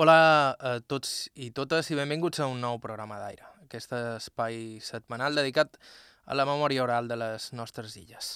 Hola 0.00 0.56
a 0.56 0.78
tots 0.88 1.26
i 1.44 1.50
totes 1.52 1.90
i 1.92 1.96
benvinguts 1.98 2.40
a 2.40 2.46
un 2.48 2.62
nou 2.64 2.78
programa 2.80 3.18
d'aire, 3.20 3.44
aquest 3.66 3.90
espai 3.92 4.78
setmanal 4.80 5.36
dedicat 5.36 5.76
a 6.24 6.36
la 6.38 6.46
memòria 6.48 6.86
oral 6.86 7.10
de 7.10 7.18
les 7.20 7.50
nostres 7.52 7.98
illes. 8.00 8.30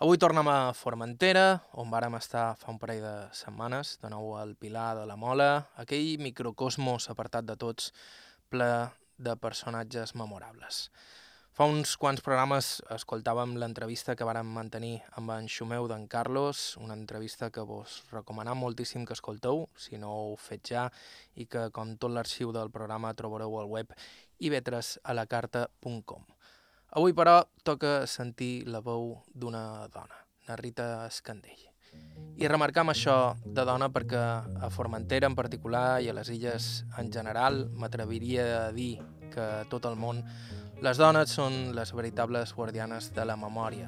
Avui 0.00 0.16
tornem 0.16 0.48
a 0.48 0.72
Formentera, 0.72 1.44
on 1.76 1.92
vàrem 1.92 2.16
estar 2.16 2.46
fa 2.56 2.72
un 2.72 2.80
parell 2.80 3.04
de 3.04 3.12
setmanes, 3.36 3.98
de 4.00 4.08
nou 4.08 4.38
al 4.40 4.54
Pilar 4.56 4.94
de 5.02 5.04
la 5.10 5.18
Mola, 5.20 5.50
aquell 5.84 6.16
microcosmos 6.16 7.10
apartat 7.12 7.44
de 7.44 7.58
tots, 7.60 7.92
ple 8.48 8.70
de 9.20 9.36
personatges 9.36 10.16
memorables. 10.16 10.86
Fa 11.52 11.66
uns 11.68 11.98
quants 12.00 12.22
programes 12.24 12.78
escoltàvem 12.94 13.58
l'entrevista 13.60 14.14
que 14.16 14.24
vàrem 14.24 14.48
mantenir 14.56 15.02
amb 15.20 15.34
en 15.34 15.50
Xumeu 15.52 15.84
d'en 15.84 16.06
Carlos, 16.08 16.78
una 16.80 16.94
entrevista 16.96 17.50
que 17.52 17.60
vos 17.68 17.98
recomanam 18.08 18.56
moltíssim 18.56 19.04
que 19.04 19.12
escolteu, 19.12 19.66
si 19.76 20.00
no 20.00 20.14
ho 20.16 20.38
fet 20.40 20.70
ja, 20.72 20.86
i 21.36 21.44
que, 21.44 21.66
com 21.76 21.92
tot 22.00 22.14
l'arxiu 22.14 22.54
del 22.56 22.72
programa, 22.72 23.12
trobareu 23.12 23.58
al 23.60 23.68
web 23.68 23.92
ivetresalacarta.com. 24.40 26.24
Avui, 26.96 27.12
però, 27.12 27.42
toca 27.68 28.06
sentir 28.08 28.64
la 28.64 28.80
veu 28.80 29.18
d'una 29.34 29.90
dona, 29.92 30.24
na 30.48 30.56
Rita 30.56 31.04
Escandell. 31.04 31.68
I 32.40 32.48
remarcam 32.48 32.88
això 32.88 33.36
de 33.44 33.68
dona 33.68 33.90
perquè 33.92 34.24
a 34.56 34.72
Formentera 34.72 35.28
en 35.28 35.36
particular 35.36 36.00
i 36.00 36.08
a 36.08 36.16
les 36.16 36.32
illes 36.32 36.72
en 36.96 37.12
general 37.12 37.66
m'atreviria 37.76 38.48
a 38.62 38.66
dir 38.72 38.94
que 39.36 39.52
tot 39.68 39.84
el 39.84 40.00
món 40.00 40.24
les 40.82 40.98
dones 40.98 41.30
són 41.30 41.70
les 41.76 41.92
veritables 41.94 42.50
guardianes 42.56 43.12
de 43.14 43.22
la 43.22 43.36
memòria, 43.38 43.86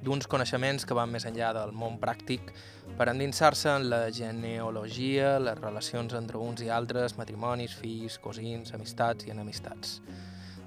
d'uns 0.00 0.24
coneixements 0.24 0.86
que 0.88 0.96
van 0.96 1.10
més 1.12 1.26
enllà 1.28 1.50
del 1.52 1.74
món 1.76 1.98
pràctic 2.00 2.48
per 2.96 3.10
endinsar-se 3.12 3.68
en 3.74 3.90
la 3.92 4.06
genealogia, 4.08 5.34
les 5.36 5.60
relacions 5.60 6.14
entre 6.16 6.40
uns 6.40 6.62
i 6.64 6.70
altres, 6.72 7.18
matrimonis, 7.20 7.74
fills, 7.76 8.16
cosins, 8.24 8.72
amistats 8.72 9.28
i 9.28 9.34
enemistats. 9.34 9.98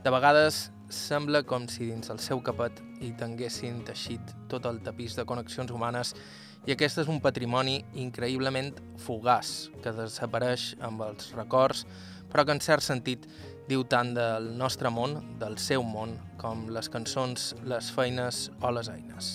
De 0.05 0.13
vegades 0.13 0.67
sembla 0.93 1.41
com 1.41 1.65
si 1.65 1.89
dins 1.89 2.13
el 2.13 2.21
seu 2.21 2.43
capet 2.45 2.77
hi 3.02 3.09
tinguessin 3.17 3.81
teixit 3.87 4.35
tot 4.53 4.69
el 4.69 4.77
tapís 4.85 5.17
de 5.17 5.25
connexions 5.25 5.73
humanes 5.73 6.13
i 6.67 6.75
aquest 6.75 7.02
és 7.02 7.09
un 7.09 7.17
patrimoni 7.23 7.80
increïblement 7.97 8.75
fugaç 9.02 9.71
que 9.81 9.95
desapareix 9.97 10.75
amb 10.85 11.02
els 11.09 11.33
records, 11.33 11.87
però 12.30 12.45
que 12.45 12.53
en 12.53 12.61
cert 12.61 12.85
sentit 12.85 13.25
diu 13.69 13.86
tant 13.88 14.14
del 14.16 14.52
nostre 14.58 14.92
món, 14.92 15.19
del 15.39 15.58
seu 15.58 15.83
món, 15.83 16.17
com 16.42 16.67
les 16.73 16.89
cançons, 16.92 17.53
les 17.64 17.92
feines 17.95 18.50
o 18.61 18.72
les 18.75 18.92
eines. 18.92 19.33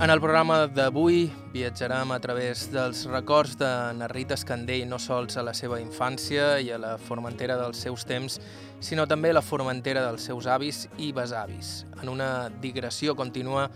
En 0.00 0.08
el 0.08 0.16
programa 0.16 0.62
d'avui 0.64 1.26
viatjarem 1.52 2.14
a 2.14 2.16
través 2.24 2.62
dels 2.72 3.02
records 3.10 3.58
de 3.60 3.68
Narrita 3.98 4.32
Escandell 4.32 4.86
no 4.88 4.96
sols 4.96 5.36
a 5.36 5.44
la 5.44 5.52
seva 5.52 5.76
infància 5.76 6.54
i 6.64 6.70
a 6.72 6.78
la 6.80 6.94
Formentera 6.96 7.58
dels 7.60 7.82
seus 7.84 8.06
temps, 8.08 8.38
sinó 8.80 9.04
també 9.04 9.28
a 9.28 9.36
la 9.36 9.44
Formentera 9.44 10.00
dels 10.06 10.24
seus 10.24 10.48
avis 10.48 10.86
i 10.96 11.10
besavis, 11.12 11.84
en 12.00 12.08
una 12.08 12.48
digressió 12.62 13.12
contínua 13.14 13.68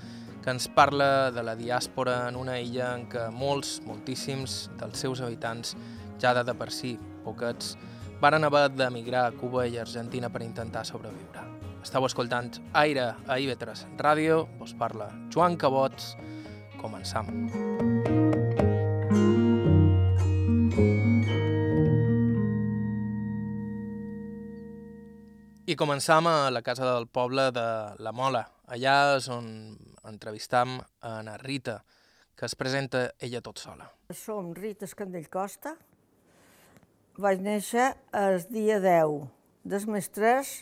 que 0.44 0.52
ens 0.52 0.66
parla 0.68 1.30
de 1.32 1.40
la 1.40 1.54
diàspora 1.56 2.26
en 2.28 2.36
una 2.36 2.58
illa 2.60 2.90
en 2.92 3.06
què 3.08 3.30
molts, 3.32 3.78
moltíssims 3.88 4.66
dels 4.76 5.00
seus 5.00 5.22
habitants, 5.24 5.72
ja 6.20 6.34
de, 6.36 6.42
de 6.44 6.52
per 6.52 6.68
si 6.68 6.98
poquets, 7.24 7.78
varen 8.20 8.44
haver 8.44 8.66
d'emigrar 8.76 9.22
a 9.24 9.32
Cuba 9.32 9.64
i 9.64 9.78
Argentina 9.80 10.28
per 10.28 10.42
intentar 10.44 10.84
sobreviure. 10.84 11.46
Estau 11.80 12.04
escoltant 12.04 12.50
Aire 12.76 13.06
a 13.24 13.38
IB3 13.40 13.86
Ràdio, 13.96 14.42
vos 14.60 14.76
parla 14.76 15.08
Joan 15.32 15.56
Cabots, 15.56 16.12
començam. 16.76 17.32
I 25.64 25.80
començam 25.80 26.28
a 26.28 26.52
la 26.52 26.60
casa 26.60 26.84
del 26.84 27.08
poble 27.08 27.48
de 27.56 27.66
La 28.04 28.12
Mola. 28.12 28.44
Allà 28.68 29.16
és 29.16 29.32
on 29.32 29.48
entrevistam 30.08 30.78
a 31.00 31.18
Ana 31.20 31.36
Rita, 31.38 31.84
que 32.36 32.46
es 32.46 32.54
presenta 32.54 33.14
ella 33.18 33.40
tot 33.40 33.58
sola. 33.62 33.88
Som 34.10 34.52
Rita 34.54 34.84
Escandell 34.88 35.28
Costa. 35.30 35.76
Vaig 37.18 37.42
néixer 37.44 37.92
el 38.10 38.40
dia 38.50 38.80
10 38.82 39.28
del 39.64 39.86
mes 39.86 40.08
3 40.10 40.54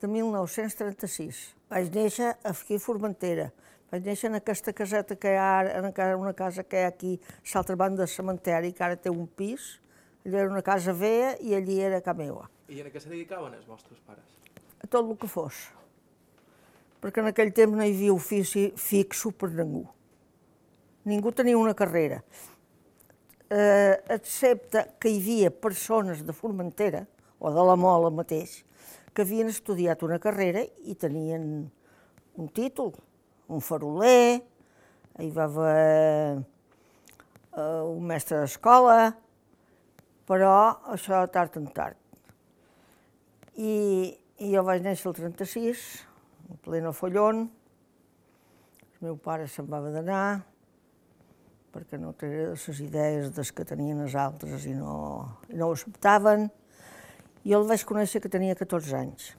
de 0.00 0.08
1936. 0.08 1.42
Vaig 1.68 1.92
néixer 1.92 2.32
aquí 2.48 2.80
a 2.80 2.82
Formentera. 2.82 3.50
Vaig 3.92 4.08
néixer 4.08 4.30
en 4.30 4.38
aquesta 4.40 4.72
caseta 4.72 5.18
que 5.20 5.34
hi 5.34 5.36
ha 5.36 5.50
ara, 5.58 5.76
en 5.82 6.16
una 6.16 6.32
casa 6.32 6.64
que 6.64 6.80
hi 6.80 6.86
ha 6.86 6.94
aquí, 6.94 7.18
a 7.20 7.52
l'altra 7.52 7.76
banda 7.76 8.06
del 8.06 8.08
cementeri, 8.08 8.72
que 8.72 8.84
ara 8.84 8.96
té 8.96 9.12
un 9.12 9.26
pis. 9.28 9.78
Allò 10.24 10.38
era 10.38 10.50
una 10.50 10.62
casa 10.62 10.94
vella 10.94 11.36
i 11.42 11.52
allí 11.54 11.80
era 11.82 12.00
casa 12.00 12.16
meva. 12.16 12.48
I 12.72 12.80
en 12.80 12.88
què 12.88 13.00
se 13.02 13.10
dedicaven 13.10 13.52
els 13.58 13.66
vostres 13.68 14.00
pares? 14.06 14.38
A 14.80 14.86
tot 14.86 15.04
el 15.04 15.16
que 15.18 15.28
fos 15.28 15.68
perquè 17.02 17.20
en 17.20 17.32
aquell 17.32 17.50
temps 17.54 17.74
no 17.74 17.82
hi 17.82 17.92
havia 17.96 18.14
ofici 18.14 18.68
fixo 18.78 19.32
per 19.34 19.50
ningú. 19.56 19.82
Ningú 21.10 21.32
tenia 21.34 21.58
una 21.58 21.74
carrera, 21.74 22.20
eh, 23.50 23.98
excepte 24.14 24.86
que 25.02 25.10
hi 25.10 25.18
havia 25.18 25.50
persones 25.50 26.22
de 26.22 26.32
Formentera, 26.32 27.02
o 27.42 27.50
de 27.50 27.64
la 27.66 27.74
Mola 27.74 28.12
mateix, 28.14 28.60
que 29.12 29.24
havien 29.26 29.50
estudiat 29.50 30.04
una 30.06 30.20
carrera 30.22 30.62
i 30.86 30.94
tenien 30.94 31.42
un 32.38 32.48
títol, 32.54 32.94
un 33.50 33.60
faroler, 33.60 34.40
hi 35.18 35.30
va 35.34 35.48
haver 35.50 36.38
eh, 36.38 37.82
un 37.82 38.06
mestre 38.06 38.38
d'escola, 38.44 39.10
però 40.30 40.54
això 40.94 41.26
tard 41.34 41.58
en 41.58 41.66
tard. 41.74 41.98
I, 43.58 43.74
I 44.38 44.54
jo 44.54 44.62
vaig 44.64 44.86
néixer 44.86 45.10
el 45.10 45.18
36, 45.18 45.82
en 46.52 46.60
pleno 46.60 46.92
follon. 46.92 47.46
El 48.92 49.08
meu 49.08 49.16
pare 49.16 49.48
se'n 49.48 49.68
va 49.70 49.80
d'anar 49.80 50.24
perquè 51.72 51.96
no 51.96 52.12
tenia 52.12 52.50
les 52.52 52.80
idees 52.84 53.30
des 53.32 53.50
que 53.56 53.64
tenien 53.64 54.02
els 54.04 54.14
altres 54.18 54.66
i 54.68 54.74
no, 54.76 54.96
i 55.48 55.56
no 55.56 55.70
ho 55.70 55.76
acceptaven. 55.76 56.50
I 57.48 57.54
el 57.56 57.64
vaig 57.66 57.86
conèixer 57.88 58.20
que 58.22 58.30
tenia 58.30 58.54
14 58.58 58.98
anys. 58.98 59.30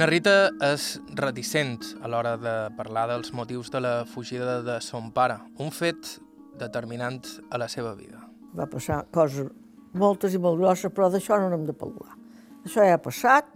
Na 0.00 0.08
Rita 0.08 0.48
és 0.64 0.96
reticent 1.20 1.84
a 2.00 2.08
l'hora 2.08 2.38
de 2.40 2.54
parlar 2.78 3.04
dels 3.12 3.34
motius 3.36 3.68
de 3.70 3.82
la 3.84 3.92
fugida 4.08 4.62
de 4.64 4.80
son 4.80 5.12
pare, 5.12 5.36
un 5.60 5.70
fet 5.70 6.16
determinant 6.58 7.20
a 7.52 7.60
la 7.60 7.68
seva 7.68 7.92
vida. 7.94 8.24
Va 8.56 8.66
passar 8.72 9.04
coses 9.12 9.52
moltes 9.92 10.34
i 10.34 10.40
molt 10.40 10.58
grosses, 10.58 10.90
però 10.96 11.12
d'això 11.12 11.38
no 11.38 11.52
n'hem 11.52 11.68
de 11.68 11.76
parlar. 11.76 12.21
Això 12.62 12.84
ja 12.86 12.94
ha 12.94 13.02
passat, 13.02 13.48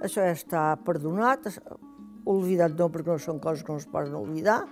això 0.00 0.22
ja 0.24 0.32
està 0.32 0.60
perdonat, 0.84 1.48
oblidat 2.24 2.72
no, 2.78 2.88
perquè 2.92 3.12
no 3.12 3.20
són 3.20 3.40
coses 3.42 3.64
que 3.64 3.74
no 3.74 3.80
es 3.82 3.88
poden 3.90 4.14
oblidar. 4.16 4.62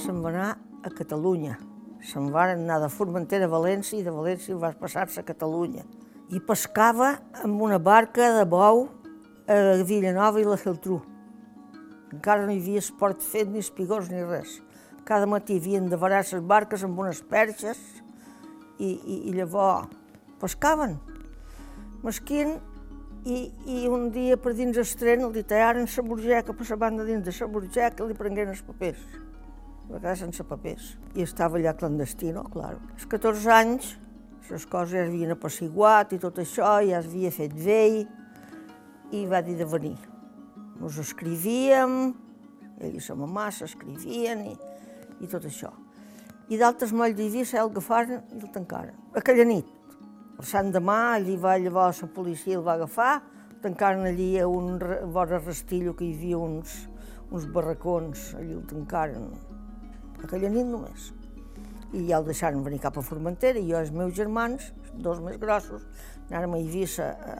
Se'n 0.00 0.18
va 0.24 0.32
anar 0.32 0.48
a 0.82 0.90
Catalunya. 0.90 1.58
Se'n 2.02 2.30
va 2.34 2.48
anar 2.50 2.80
de 2.82 2.88
Formentera 2.90 3.46
a 3.46 3.52
València 3.52 4.00
i 4.00 4.06
de 4.06 4.14
València 4.14 4.58
va 4.58 4.72
passar-se 4.80 5.20
a 5.22 5.28
Catalunya. 5.28 5.84
I 6.34 6.40
pescava 6.46 7.12
amb 7.44 7.62
una 7.62 7.78
barca 7.78 8.32
de 8.38 8.42
bou 8.48 8.88
a 9.50 9.60
Villanova 9.86 10.42
i 10.42 10.48
la 10.48 10.58
Geltrú. 10.58 10.98
Encara 12.10 12.42
no 12.42 12.54
hi 12.54 12.58
havia 12.58 12.82
esport 12.82 13.22
fet, 13.22 13.46
ni 13.46 13.62
espigors, 13.62 14.10
ni 14.10 14.24
res. 14.26 14.58
Cada 15.06 15.30
matí 15.30 15.60
havien 15.62 15.86
de 15.90 15.98
varar 15.98 16.24
les 16.26 16.42
barques 16.42 16.82
amb 16.86 16.98
unes 16.98 17.22
perxes 17.22 17.78
i, 18.78 18.90
i, 18.90 19.22
i 19.30 19.38
llavors 19.38 19.94
pescaven. 20.40 20.98
Mesquin, 22.04 22.56
i, 23.24 23.50
i 23.68 23.88
un 23.88 24.08
dia 24.14 24.38
per 24.40 24.54
dins 24.56 24.78
el 24.80 24.92
tren 24.96 25.26
el 25.26 25.32
ditallaren 25.34 25.84
la 25.84 26.04
burgeca 26.06 26.54
per 26.56 26.68
la 26.70 26.76
banda 26.76 27.04
dins 27.04 27.24
de 27.26 27.34
la 27.36 27.48
burgeca 27.52 28.06
li 28.06 28.16
prengueren 28.16 28.54
els 28.54 28.62
papers, 28.64 29.02
a 29.88 29.92
vegades 29.92 30.22
sense 30.24 30.44
papers. 30.44 30.94
I 31.14 31.26
estava 31.26 31.58
allà 31.58 31.74
clandestino, 31.76 32.46
clar. 32.52 32.76
Els 32.94 33.06
14 33.10 33.52
anys 33.52 33.90
les 34.50 34.64
coses 34.66 34.96
ja 34.96 35.04
havien 35.04 35.30
apaciguat 35.30 36.14
i 36.16 36.18
tot 36.18 36.40
això, 36.42 36.80
ja 36.82 36.98
es 36.98 37.06
havia 37.06 37.30
fet 37.30 37.52
vell, 37.54 38.00
i 39.14 39.26
va 39.30 39.42
dir 39.46 39.56
de 39.58 39.66
venir. 39.68 39.96
Ens 40.80 40.98
escrivíem, 41.02 41.94
ell 42.80 42.96
i 42.96 43.02
sa 43.04 43.14
mamà 43.18 43.50
s'escrivien 43.54 44.46
i, 44.50 44.56
i 45.20 45.30
tot 45.30 45.46
això. 45.46 45.70
I 46.50 46.58
d'altres 46.58 46.90
molt 46.96 47.18
hi 47.18 47.28
havia, 47.28 47.46
se'l 47.46 47.68
agafaren 47.68 48.24
i 48.32 48.40
el 48.40 48.50
tancaren. 48.54 48.96
Aquella 49.14 49.46
nit, 49.46 49.68
el 50.40 50.46
sant 50.48 50.70
demà, 50.72 51.18
allí 51.18 51.34
va 51.36 51.58
llavors 51.60 52.00
la 52.00 52.08
policia 52.16 52.56
el 52.56 52.64
va 52.64 52.78
agafar, 52.78 53.20
tancaren 53.60 54.06
allí 54.08 54.38
a 54.40 54.46
un 54.48 54.78
vora 55.12 55.38
Rastillo 55.38 55.92
que 55.96 56.06
hi 56.06 56.14
havia 56.16 56.38
uns, 56.40 56.76
uns 57.28 57.44
barracons, 57.52 58.30
allí 58.38 58.54
el 58.56 58.62
tancaren, 58.70 59.26
aquella 60.24 60.48
nit 60.48 60.64
només. 60.70 61.10
I 61.92 62.06
ja 62.08 62.22
el 62.22 62.30
deixaren 62.30 62.64
venir 62.64 62.80
cap 62.80 62.96
a 62.96 63.04
Formentera, 63.04 63.60
i 63.60 63.68
jo 63.68 63.76
i 63.76 63.82
els 63.82 63.92
meus 63.92 64.16
germans, 64.16 64.70
dos 64.94 65.20
més 65.20 65.36
grossos, 65.42 65.84
anàrem 66.30 66.56
a 66.56 66.62
Eivissa 66.62 67.12
a, 67.12 67.38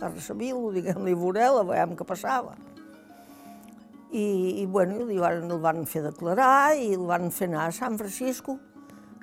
a 0.00 0.08
recebir-lo, 0.08 0.72
diguem-li 0.72 1.18
Vorela, 1.20 1.66
veiem 1.68 1.96
què 1.98 2.08
passava. 2.08 2.56
I, 4.10 4.24
i 4.62 4.66
bueno, 4.66 5.02
el 5.04 5.18
van, 5.20 5.44
el 5.44 5.60
van 5.60 5.84
fer 5.86 6.06
declarar 6.08 6.78
i 6.80 6.94
el 6.96 7.04
van 7.06 7.28
fer 7.28 7.52
anar 7.52 7.68
a 7.68 7.74
San 7.76 8.00
Francisco 8.00 8.56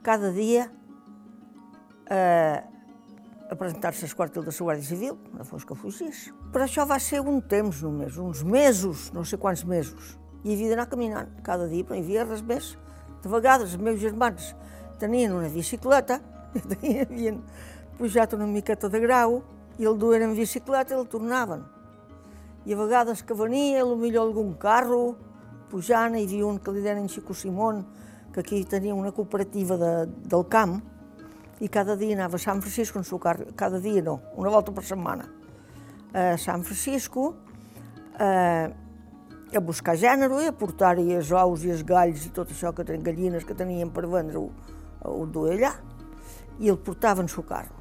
cada 0.05 0.29
dia 0.31 0.69
eh, 2.09 2.63
a 3.49 3.55
presentar-se 3.55 4.05
al 4.05 4.15
quartel 4.15 4.43
de 4.43 4.51
la 4.51 4.65
Guàrdia 4.65 4.83
Civil, 4.83 5.15
no 5.33 5.45
fos 5.47 5.65
que 5.65 5.75
fugís. 5.75 6.27
Però 6.51 6.65
això 6.65 6.85
va 6.87 6.99
ser 6.99 7.21
un 7.21 7.41
temps 7.41 7.81
només, 7.83 8.17
uns 8.17 8.43
mesos, 8.43 9.11
no 9.13 9.23
sé 9.23 9.37
quants 9.37 9.63
mesos. 9.65 10.17
I 10.43 10.53
havia 10.53 10.73
d'anar 10.73 10.89
caminant 10.91 11.29
cada 11.43 11.67
dia, 11.67 11.83
però 11.83 11.95
no 11.95 12.01
hi 12.01 12.05
havia 12.05 12.25
res 12.27 12.43
més. 12.43 12.75
De 13.23 13.31
vegades 13.31 13.73
els 13.73 13.81
meus 13.81 13.99
germans 14.01 14.53
tenien 14.99 15.31
una 15.35 15.49
bicicleta, 15.49 16.19
havien 17.07 17.39
pujat 17.97 18.33
una 18.35 18.47
miqueta 18.47 18.89
de 18.89 18.99
grau, 18.99 19.41
i 19.77 19.85
el 19.85 19.97
duen 19.97 20.23
en 20.25 20.35
bicicleta 20.35 20.95
i 20.95 20.99
el 20.99 21.07
tornaven. 21.07 21.63
I 22.65 22.73
a 22.73 22.77
vegades 22.77 23.23
que 23.23 23.35
venia, 23.37 23.85
millor 23.85 24.27
algun 24.27 24.55
carro, 24.59 25.15
pujant, 25.71 26.17
hi 26.17 26.25
havia 26.25 26.45
un 26.47 26.59
que 26.59 26.73
li 26.73 26.83
deien 26.83 27.07
Xico 27.07 27.33
Simón, 27.33 27.85
que 28.33 28.41
aquí 28.41 28.63
tenia 28.65 28.95
una 28.95 29.11
cooperativa 29.11 29.77
de, 29.77 29.93
del 30.27 30.47
camp, 30.49 30.81
i 31.59 31.69
cada 31.69 31.95
dia 31.97 32.15
anava 32.15 32.37
a 32.37 32.39
San 32.39 32.61
Francisco 32.61 32.99
en 32.99 33.05
su 33.05 33.19
carro, 33.19 33.45
cada 33.55 33.79
dia 33.79 34.01
no, 34.01 34.21
una 34.35 34.49
volta 34.49 34.71
per 34.71 34.83
setmana, 34.85 35.25
a 36.13 36.37
San 36.37 36.63
Francisco, 36.63 37.35
eh, 38.19 38.69
a 39.55 39.59
buscar 39.63 39.95
gènere 39.97 40.43
i 40.43 40.49
a 40.51 40.53
portar-hi 40.53 41.15
els 41.15 41.31
ous 41.31 41.63
i 41.63 41.71
els 41.71 41.83
galls 41.87 42.25
i 42.27 42.31
tot 42.35 42.51
això 42.51 42.73
que 42.75 42.85
tenen 42.85 43.05
gallines 43.05 43.45
que 43.47 43.55
tenien 43.55 43.89
per 43.93 44.05
vendre-ho, 44.05 44.49
ho 45.07 45.25
duia 45.25 45.55
allà, 45.55 45.73
i 46.59 46.69
el 46.69 46.77
portava 46.77 47.23
en 47.23 47.29
su 47.31 47.45
carro. 47.45 47.73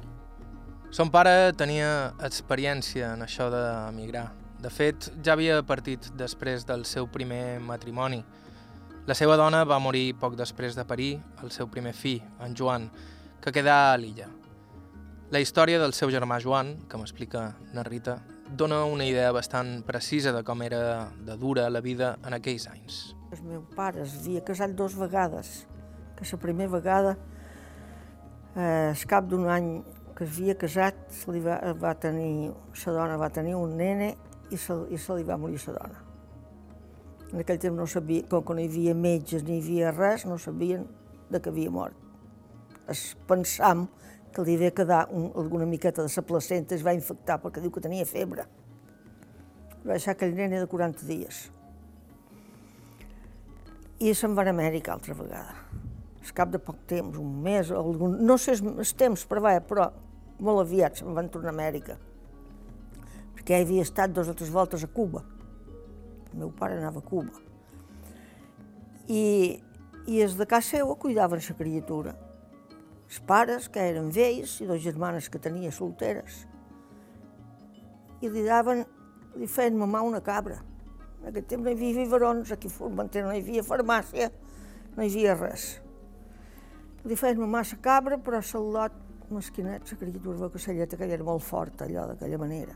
Son 0.89 1.11
pare 1.11 1.51
tenia 1.59 2.13
experiència 2.23 3.11
en 3.17 3.25
això 3.25 3.49
d'emigrar. 3.51 4.29
De 4.63 4.69
fet, 4.73 5.11
ja 5.21 5.35
havia 5.35 5.59
partit 5.67 6.07
després 6.17 6.63
del 6.65 6.85
seu 6.87 7.09
primer 7.11 7.59
matrimoni. 7.61 8.23
La 9.07 9.15
seva 9.15 9.35
dona 9.37 9.65
va 9.67 9.77
morir 9.83 10.15
poc 10.19 10.37
després 10.39 10.75
de 10.75 10.85
parir 10.87 11.11
el 11.43 11.51
seu 11.51 11.67
primer 11.71 11.93
fill, 11.93 12.23
en 12.43 12.55
Joan, 12.57 12.87
que 13.41 13.53
quedà 13.53 13.93
a 13.93 13.97
l'illa. 13.97 14.27
La 15.31 15.41
història 15.43 15.79
del 15.81 15.91
seu 15.91 16.11
germà 16.13 16.37
Joan, 16.39 16.77
que 16.87 16.99
m'explica 16.99 17.49
na 17.75 17.83
Rita, 17.83 18.21
dona 18.47 18.85
una 18.87 19.03
idea 19.03 19.33
bastant 19.35 19.81
precisa 19.83 20.31
de 20.31 20.43
com 20.47 20.61
era 20.63 21.09
de 21.27 21.35
dura 21.35 21.65
la 21.69 21.81
vida 21.83 22.13
en 22.23 22.37
aquells 22.37 22.67
anys. 22.71 22.99
El 23.35 23.43
meu 23.43 23.65
pare 23.75 24.05
es 24.05 24.15
havia 24.21 24.43
casat 24.47 24.71
dos 24.79 24.95
vegades, 24.95 25.67
que 26.15 26.23
la 26.31 26.39
primera 26.39 26.71
vegada, 26.71 27.17
eh, 28.55 28.93
al 28.93 29.05
cap 29.11 29.27
d'un 29.27 29.49
any 29.51 29.69
que 30.15 30.23
es 30.23 30.31
havia 30.37 30.55
casat, 30.55 30.95
se 31.11 31.31
li 31.35 31.43
va, 31.43 31.59
va 31.75 31.93
tenir, 31.93 32.53
la 32.85 32.93
dona 32.95 33.19
va 33.19 33.29
tenir 33.29 33.55
un 33.59 33.75
nene 33.77 34.15
i 34.49 34.57
se, 34.57 34.79
i 34.89 34.97
se 34.97 35.19
li 35.19 35.27
va 35.27 35.37
morir 35.37 35.59
la 35.67 35.75
dona. 35.75 36.03
En 37.33 37.43
aquell 37.43 37.59
temps 37.59 37.75
no 37.75 37.85
sabia, 37.85 38.23
com 38.31 38.47
que 38.47 38.55
no 38.55 38.63
hi 38.63 38.71
havia 38.71 38.95
metges 38.95 39.43
ni 39.43 39.59
hi 39.59 39.61
havia 39.61 39.91
res, 39.91 40.23
no 40.25 40.39
sabien 40.39 40.87
de 41.29 41.43
què 41.43 41.51
havia 41.51 41.69
mort. 41.69 42.06
Es 42.91 43.11
pensam 43.27 43.87
que 44.33 44.43
li 44.45 44.57
ve 44.59 44.71
quedar 44.75 45.07
un, 45.11 45.31
alguna 45.35 45.65
miqueta 45.65 46.03
de 46.05 46.11
la 46.13 46.23
placenta 46.23 46.75
es 46.75 46.85
va 46.85 46.93
infectar 46.93 47.39
perquè 47.41 47.61
diu 47.63 47.71
que 47.73 47.81
tenia 47.81 48.05
febre. 48.05 48.45
Va 49.83 49.95
deixar 49.95 50.13
aquell 50.13 50.35
nene 50.35 50.59
de 50.61 50.67
40 50.69 51.07
dies. 51.07 51.47
I 53.97 54.13
se'n 54.13 54.35
va 54.37 54.45
a 54.45 54.51
Amèrica 54.53 54.93
altra 54.93 55.15
vegada. 55.17 55.55
Al 56.21 56.33
cap 56.37 56.51
de 56.53 56.59
poc 56.61 56.83
temps, 56.85 57.17
un 57.17 57.39
mes, 57.41 57.71
algun, 57.71 58.19
no 58.27 58.37
sé 58.37 58.57
els 58.59 58.93
temps, 58.93 59.23
però, 59.25 59.41
va, 59.41 59.55
però 59.63 59.87
molt 60.43 60.61
aviat 60.61 60.99
se'n 60.99 61.15
van 61.17 61.31
tornar 61.33 61.53
a 61.53 61.55
Amèrica, 61.55 61.95
perquè 63.37 63.57
ja 63.57 63.65
havia 63.65 63.85
estat 63.87 64.13
dues 64.13 64.29
o 64.29 64.35
tres 64.37 64.51
voltes 64.53 64.83
a 64.85 64.91
Cuba. 64.91 65.23
El 66.27 66.43
meu 66.43 66.51
pare 66.53 66.77
anava 66.77 67.01
a 67.01 67.07
Cuba. 67.07 67.33
I, 69.07 69.23
i 70.05 70.21
els 70.21 70.35
de 70.37 70.45
casa 70.45 70.75
seva 70.75 70.99
cuidaven 70.99 71.41
la 71.41 71.57
criatura. 71.57 72.13
Els 73.07 73.19
pares, 73.23 73.69
que 73.71 73.83
eren 73.93 74.11
vells, 74.11 74.57
i 74.59 74.67
dues 74.67 74.83
germanes 74.83 75.29
que 75.31 75.39
tenia 75.39 75.71
solteres. 75.71 76.43
I 78.19 78.29
li 78.33 78.43
daven, 78.43 78.83
li 79.39 79.47
feien 79.47 79.77
mamar 79.79 80.03
una 80.03 80.19
cabra. 80.23 80.59
En 81.21 81.29
aquest 81.31 81.47
temps 81.53 81.63
no 81.63 81.71
hi 81.71 81.77
havia 81.77 82.03
biberons, 82.03 82.51
aquí 82.51 82.67
a 82.67 82.73
Formentera 82.73 83.29
no 83.29 83.35
hi 83.35 83.43
havia 83.43 83.63
farmàcia, 83.63 84.29
no 84.95 85.03
hi 85.03 85.11
havia 85.11 85.37
res. 85.39 85.69
Li 87.07 87.15
feien 87.15 87.39
mamar 87.39 87.63
la 87.71 87.79
cabra, 87.81 88.17
però 88.19 88.41
lot 88.59 89.03
mesquinet, 89.31 89.91
la 89.91 89.97
criatura 89.97 90.49
que 90.49 90.73
la 90.73 90.83
aquella 90.83 91.13
era 91.13 91.23
molt 91.23 91.43
forta, 91.43 91.85
allò 91.85 92.07
d'aquella 92.07 92.37
manera. 92.37 92.75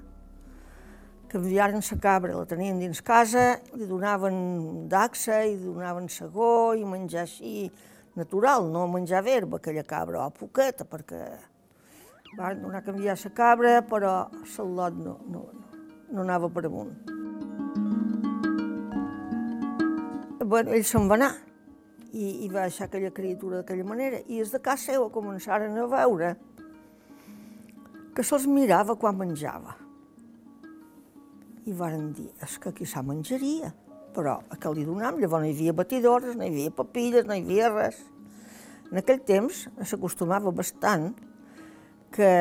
Canviaren 1.32 1.80
la 1.80 1.98
cabra, 2.00 2.36
la 2.36 2.46
tenien 2.46 2.80
dins 2.80 3.02
casa, 3.02 3.60
li 3.74 3.86
donaven 3.88 4.88
daxa, 4.90 5.44
i 5.46 5.56
donaven 5.56 6.10
segó 6.10 6.74
i 6.76 6.84
menjar 6.84 7.24
així 7.24 7.72
natural, 8.16 8.68
no 8.72 8.88
menjar 8.92 9.24
verba 9.24 9.58
aquella 9.58 9.84
cabra, 9.88 10.26
o 10.26 10.32
poqueta, 10.36 10.86
perquè 10.86 11.22
van 12.38 12.62
donar 12.62 12.82
a 12.82 12.86
canviar 12.86 13.18
la 13.24 13.32
cabra, 13.36 13.82
però 13.82 14.30
el 14.32 14.76
lot 14.76 14.94
no, 14.96 15.18
no, 15.28 15.46
no 16.12 16.22
anava 16.22 16.50
per 16.50 16.66
amunt. 16.66 16.94
Bueno, 20.42 20.74
ell 20.76 20.84
se'n 20.84 21.08
va 21.08 21.16
anar, 21.16 21.32
i, 22.12 22.46
i 22.46 22.50
va 22.52 22.68
deixar 22.68 22.88
aquella 22.88 23.12
criatura 23.16 23.62
d'aquella 23.62 23.88
manera. 23.88 24.20
I 24.28 24.42
els 24.44 24.52
de 24.52 24.60
casa 24.64 24.92
seva 24.92 25.10
començaren 25.14 25.78
a 25.80 25.88
veure 25.92 26.34
que 28.16 28.24
se'ls 28.24 28.48
mirava 28.52 28.98
quan 29.00 29.18
menjava. 29.20 29.78
I 31.64 31.74
varen 31.78 32.12
dir, 32.18 32.28
és 32.42 32.58
que 32.60 32.72
aquí 32.72 32.88
s'ha 32.90 33.04
menjaria, 33.06 33.72
però 34.16 34.40
a 34.52 34.58
què 34.60 34.72
li 34.74 34.86
donam? 34.88 35.20
Llavors 35.22 35.46
no 35.46 35.50
hi 35.50 35.56
havia 35.56 35.76
batidores, 35.78 36.36
no 36.36 36.46
hi 36.48 36.52
havia 36.52 36.74
papilles, 36.76 37.28
no 37.28 37.38
hi 37.38 37.46
havia 37.46 37.72
res. 37.74 38.02
En 38.92 39.00
aquell 39.00 39.22
temps 39.28 39.64
s'acostumava 39.88 40.52
bastant 40.52 41.12
que 42.12 42.32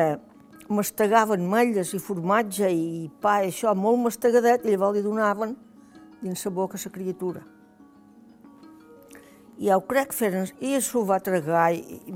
mastegaven 0.71 1.47
melles 1.51 1.93
i 1.95 1.99
formatge 1.99 2.67
i 2.71 3.07
pa, 3.23 3.39
i 3.43 3.49
això, 3.51 3.75
molt 3.75 4.03
mastegadet, 4.09 4.67
i 4.67 4.75
llavors 4.75 4.99
li 4.99 5.07
donaven 5.07 5.57
dins 6.21 6.45
la 6.45 6.53
boca 6.55 6.79
la 6.79 6.91
criatura 6.91 7.47
i 9.61 9.67
ja 9.69 9.77
ho 9.77 9.83
crec, 9.85 10.09
feren, 10.17 10.47
i 10.57 10.73
s'ho 10.81 11.03
va 11.05 11.19
tragar 11.21 11.67
i, 11.75 11.99
i 12.09 12.13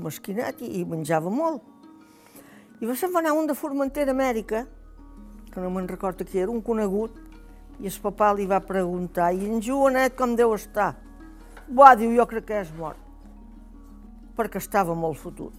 i, 0.66 0.80
i 0.80 0.84
menjava 0.84 1.30
molt. 1.30 1.62
I 2.80 2.86
va 2.86 2.94
va 3.12 3.20
anar 3.20 3.34
un 3.38 3.46
de 3.46 3.54
Formentera, 3.54 4.10
Amèrica, 4.10 4.66
que 5.52 5.60
no 5.60 5.70
me'n 5.70 5.86
recordo 5.86 6.24
qui 6.24 6.38
era, 6.38 6.50
un 6.50 6.60
conegut, 6.60 7.14
i 7.80 7.90
el 7.90 7.98
papà 8.02 8.32
li 8.32 8.46
va 8.48 8.62
preguntar, 8.64 9.32
i 9.34 9.48
en 9.50 9.60
Joanet 9.60 10.16
com 10.16 10.34
deu 10.36 10.54
estar? 10.56 10.94
Buah, 11.66 11.96
diu, 11.98 12.14
jo 12.16 12.24
crec 12.30 12.46
que 12.48 12.60
és 12.62 12.72
mort, 12.78 12.98
perquè 14.36 14.60
estava 14.62 14.94
molt 14.94 15.18
fotut. 15.20 15.54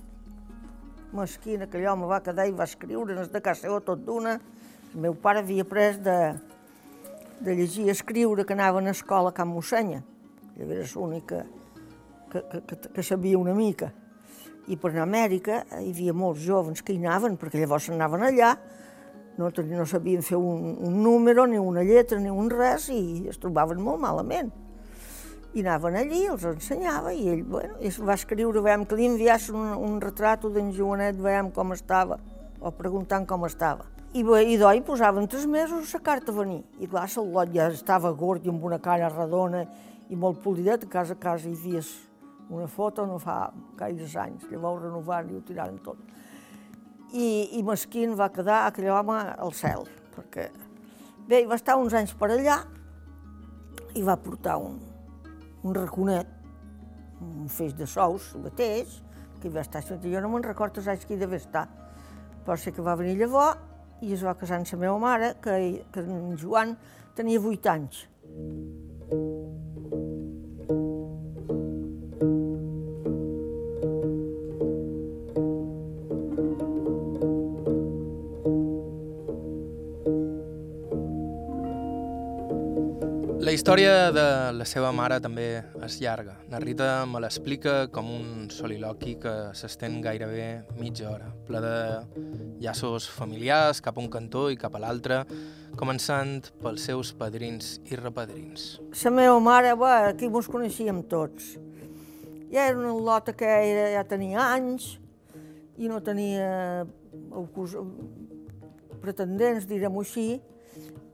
Mesquina, 1.17 1.67
aquell 1.67 1.86
home 1.88 2.07
va 2.09 2.21
quedar 2.24 2.47
i 2.47 2.55
va 2.55 2.65
escriure 2.67 3.15
en 3.15 3.29
de 3.31 3.41
casa 3.41 3.67
seva 3.67 3.79
tot 3.83 4.01
d'una. 4.05 4.38
El 4.93 5.01
meu 5.05 5.15
pare 5.19 5.43
havia 5.43 5.63
après 5.63 6.00
de, 6.03 6.17
de 7.43 7.55
llegir 7.55 7.86
i 7.88 7.93
escriure 7.93 8.45
que 8.45 8.55
anaven 8.55 8.89
a 8.89 8.95
escola 8.95 9.31
a 9.31 9.36
Can 9.36 9.51
Mossenya. 9.51 10.01
Llavors 10.57 10.77
era 10.79 10.89
l'única 10.95 11.43
que, 12.31 12.41
que, 12.41 12.62
que, 12.67 12.77
que 12.95 13.03
sabia 13.03 13.38
una 13.39 13.55
mica. 13.55 13.91
I 14.67 14.75
per 14.75 14.91
anar 14.91 15.05
a 15.05 15.07
Amèrica 15.07 15.62
hi 15.79 15.93
havia 15.93 16.15
molts 16.17 16.43
jovens 16.43 16.83
que 16.83 16.95
hi 16.95 17.00
anaven, 17.00 17.38
perquè 17.39 17.62
llavors 17.62 17.88
anaven 17.93 18.25
allà, 18.27 18.55
no, 19.38 19.50
no 19.50 19.86
sabien 19.86 20.24
fer 20.25 20.38
un, 20.38 20.77
un 20.82 21.01
número, 21.03 21.46
ni 21.48 21.58
una 21.58 21.84
lletra, 21.84 22.20
ni 22.20 22.29
un 22.29 22.50
res, 22.50 22.89
i 22.94 23.27
es 23.29 23.38
trobaven 23.41 23.82
molt 23.84 24.01
malament. 24.01 24.50
I 25.58 25.63
anaven 25.63 25.96
allí, 25.98 26.24
els 26.29 26.44
ensenyava, 26.46 27.13
i 27.13 27.29
ell 27.32 27.44
bueno, 27.48 27.77
es 27.82 28.00
va 28.03 28.17
escriure, 28.17 28.62
veiem 28.62 28.86
que 28.86 28.98
li 28.98 29.08
enviasse 29.10 29.53
un, 29.56 29.72
un 29.88 30.01
retrat 30.03 30.46
d'en 30.53 30.74
Joanet, 30.75 31.17
veiem 31.22 31.51
com 31.56 31.74
estava, 31.74 32.20
o 32.60 32.74
preguntant 32.74 33.25
com 33.29 33.46
estava. 33.48 33.88
I, 34.13 34.24
i 34.24 34.58
d'oi 34.58 34.82
posaven 34.86 35.27
tres 35.29 35.46
mesos 35.46 35.94
la 35.94 36.01
carta 36.01 36.34
a 36.34 36.38
venir. 36.39 36.62
I 36.79 36.89
clar, 36.89 37.08
el 37.22 37.32
lot 37.34 37.53
ja 37.53 37.67
estava 37.70 38.13
gord 38.17 38.46
i 38.46 38.53
amb 38.53 38.63
una 38.65 38.79
cara 38.82 39.10
redona 39.13 39.65
i 40.10 40.15
molt 40.15 40.39
polidet, 40.44 40.86
a 40.86 40.91
casa 40.91 41.13
a 41.17 41.22
casa 41.22 41.50
hi 41.50 41.56
havia 41.58 41.84
una 42.50 42.67
foto 42.67 43.06
no 43.06 43.17
fa 43.20 43.51
gaires 43.75 44.15
anys, 44.15 44.46
llavors 44.51 44.86
renovant 44.86 45.29
i 45.29 45.36
ho 45.36 45.41
tiraren 45.44 45.79
tot. 45.84 46.00
I, 47.13 47.27
i 47.59 47.63
Mesquín 47.63 48.15
va 48.19 48.27
quedar 48.33 48.65
aquell 48.65 48.89
home 48.91 49.15
al 49.15 49.53
cel, 49.55 49.85
perquè 50.15 50.49
bé, 51.27 51.45
va 51.47 51.55
estar 51.55 51.77
uns 51.79 51.95
anys 51.95 52.13
per 52.17 52.31
allà 52.33 52.57
i 53.95 54.03
va 54.03 54.17
portar 54.19 54.57
un, 54.59 54.75
un 55.63 55.75
raconet, 55.75 56.27
un 57.23 57.47
feix 57.49 57.73
de 57.77 57.87
sous, 57.87 58.33
mateix, 58.43 58.99
que 59.41 59.49
hi 59.49 59.53
va 59.53 59.63
estar, 59.63 59.83
jo 59.85 60.21
no 60.21 60.33
me'n 60.33 60.45
recordo 60.45 60.81
els 60.81 60.91
anys 60.91 61.05
que 61.07 61.15
hi 61.15 61.21
devia 61.21 61.39
estar, 61.39 61.65
però 62.45 62.57
sé 62.59 62.73
que 62.75 62.83
va 62.83 62.97
venir 62.99 63.17
llavors 63.21 64.03
i 64.05 64.13
es 64.13 64.23
va 64.25 64.35
casar 64.37 64.59
amb 64.59 64.69
la 64.71 64.81
meva 64.83 64.99
mare, 65.01 65.33
que, 65.41 65.85
que 65.93 66.03
en 66.03 66.35
Joan 66.37 66.75
tenia 67.17 67.41
vuit 67.41 67.65
anys. 67.71 68.05
Història 83.57 84.11
de 84.13 84.23
la 84.53 84.65
seva 84.69 84.91
mare 84.93 85.15
també 85.17 85.63
és 85.81 85.95
llarga. 85.97 86.35
Na 86.51 86.59
Rita 86.61 87.07
me 87.09 87.17
l'explica 87.23 87.87
com 87.89 88.11
un 88.13 88.51
soliloqui 88.53 89.15
que 89.23 89.33
s'estén 89.57 89.97
gairebé 90.03 90.61
mitja 90.77 91.07
hora, 91.09 91.31
ple 91.47 91.61
de 91.63 91.79
llaços 92.61 93.07
familiars 93.09 93.81
cap 93.81 93.97
a 93.97 94.03
un 94.03 94.11
cantó 94.13 94.45
i 94.53 94.59
cap 94.61 94.77
a 94.77 94.83
l'altre, 94.83 95.23
començant 95.79 96.51
pels 96.61 96.85
seus 96.85 97.15
padrins 97.17 97.79
i 97.89 97.97
repadrins. 97.97 98.77
La 99.01 99.15
meva 99.17 99.41
mare, 99.41 99.73
bé, 99.73 99.95
aquí 100.11 100.29
mos 100.29 100.51
coneixíem 100.53 101.01
tots. 101.09 101.55
Ja 102.53 102.69
era 102.69 102.77
una 102.77 102.93
lota 102.93 103.33
que 103.33 103.49
era, 103.49 103.89
ja 103.97 104.05
tenia 104.05 104.51
anys 104.53 104.99
i 105.81 105.89
no 105.89 105.97
tenia 106.05 106.85
pretendents, 109.01 109.65
direm-ho 109.65 110.05
així, 110.05 110.29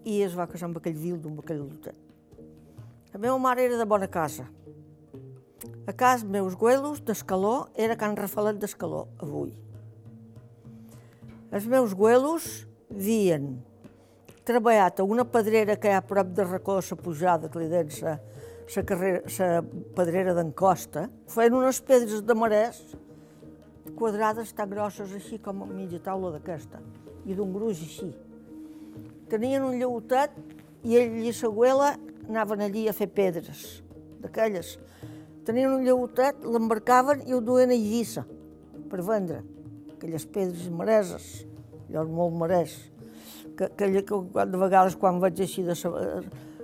i 0.03 0.23
es 0.27 0.35
va 0.35 0.51
casar 0.51 0.67
amb 0.67 0.83
aquell 0.83 0.99
vildo, 0.99 1.31
amb 1.31 1.39
aquell 1.39 1.63
lotet. 1.63 2.02
La 3.13 3.19
meva 3.19 3.37
mare 3.37 3.61
era 3.61 3.77
de 3.77 3.85
bona 3.85 4.07
casa. 4.07 4.47
A 5.85 5.93
casa 5.93 6.25
meus 6.25 6.55
güelos 6.57 6.99
d'Escaló 7.05 7.67
era 7.75 7.95
Can 7.95 8.15
Rafalet 8.17 8.57
d'Escaló, 8.57 9.03
avui. 9.21 9.51
Els 11.53 11.67
meus 11.69 11.91
güelos 11.93 12.47
havien 12.89 13.51
treballat 14.47 14.97
a 14.97 15.05
una 15.05 15.27
pedrera 15.29 15.75
que 15.77 15.91
hi 15.91 15.93
ha 15.93 15.99
a 16.01 16.07
prop 16.09 16.31
de 16.33 16.45
Racó, 16.47 16.79
la 16.81 16.97
pujada, 16.97 17.51
que 17.53 17.61
li 17.61 17.67
deien 17.69 17.91
la, 18.01 18.15
la, 18.75 18.83
carrera, 18.83 19.61
pedrera 19.93 20.33
d'en 20.33 20.49
Costa, 20.51 21.05
feien 21.29 21.53
unes 21.59 21.81
pedres 21.85 22.23
de 22.25 22.33
marès 22.33 22.79
quadrades 23.99 24.55
tan 24.57 24.71
grosses 24.73 25.13
així 25.13 25.37
com 25.37 25.61
a 25.61 25.67
mitja 25.69 26.01
taula 26.01 26.33
d'aquesta, 26.33 26.81
i 27.29 27.37
d'un 27.37 27.53
gruix 27.53 27.77
així. 27.77 28.09
Tenien 29.29 29.69
un 29.69 29.77
lleutet 29.77 30.33
i 30.81 30.97
ell 30.97 31.21
i 31.21 31.29
la 31.29 31.53
güela 31.53 31.91
anaven 32.27 32.61
allí 32.65 32.87
a 32.87 32.93
fer 32.95 33.09
pedres, 33.11 33.81
d'aquelles. 34.23 34.77
Tenien 35.47 35.73
un 35.75 35.83
lleutet, 35.83 36.45
l'embarcaven 36.47 37.25
i 37.27 37.35
ho 37.35 37.41
duen 37.43 37.73
a 37.73 37.75
Eivissa 37.75 38.23
per 38.89 39.01
vendre, 39.03 39.41
aquelles 39.95 40.25
pedres 40.29 40.69
mareses, 40.71 41.43
allò 41.89 42.05
molt 42.07 42.35
marès. 42.39 42.77
Que, 43.57 43.69
que, 43.77 44.01
que 44.01 44.19
de 44.49 44.59
vegades 44.59 44.95
quan 44.97 45.19
vaig 45.21 45.39
així 45.43 45.65
de 45.65 45.75
sa, 45.77 45.91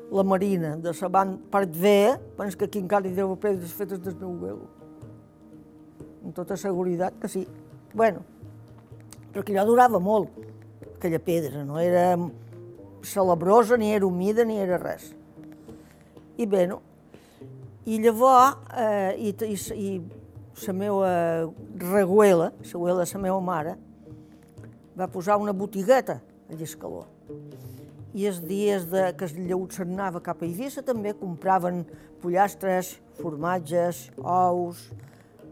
la 0.09 0.23
marina, 0.23 0.75
de 0.77 0.93
la 0.93 1.09
banda 1.09 1.37
part 1.51 1.69
vea, 1.69 2.17
penso 2.37 2.57
que 2.57 2.65
aquí 2.65 2.79
encara 2.79 3.07
hi 3.07 3.13
deu 3.13 3.35
pedres 3.37 3.73
fetes 3.73 4.01
del 4.01 4.15
meu 4.17 4.33
velo. 4.41 4.69
Amb 6.23 6.33
tota 6.35 6.57
seguretat 6.57 7.19
que 7.21 7.29
sí. 7.29 7.45
Bueno, 7.93 8.23
perquè 9.33 9.53
allò 9.53 9.67
durava 9.69 9.99
molt, 10.01 10.33
aquella 10.95 11.19
pedra, 11.19 11.63
no 11.65 11.79
era 11.79 12.17
celebrosa, 13.03 13.77
ni 13.77 13.93
era 13.93 14.05
humida, 14.07 14.45
ni 14.45 14.57
era 14.57 14.77
res. 14.81 15.13
I 16.39 16.45
bé, 16.47 16.63
no? 16.67 16.79
I 17.83 17.97
llavors, 17.99 18.55
eh, 18.79 19.11
i, 19.19 19.33
i, 19.43 19.55
i 19.75 19.89
la 20.67 20.75
meva 20.77 21.09
reguela, 21.81 22.51
la 22.53 22.69
reguela 22.71 23.03
de 23.03 23.07
la 23.11 23.21
meva 23.25 23.39
mare, 23.43 23.73
va 24.95 25.07
posar 25.11 25.35
una 25.37 25.51
botigueta 25.51 26.21
a 26.47 26.55
Lliscaló. 26.55 27.03
I 28.15 28.29
els 28.31 28.39
dies 28.39 28.87
de, 28.87 29.03
que 29.19 29.27
el 29.27 29.49
lleut 29.49 29.75
s'anava 29.75 30.23
cap 30.23 30.39
a 30.39 30.47
Eivissa 30.47 30.81
també 30.85 31.11
compraven 31.11 31.83
pollastres, 32.23 32.95
formatges, 33.19 34.05
ous, 34.23 34.87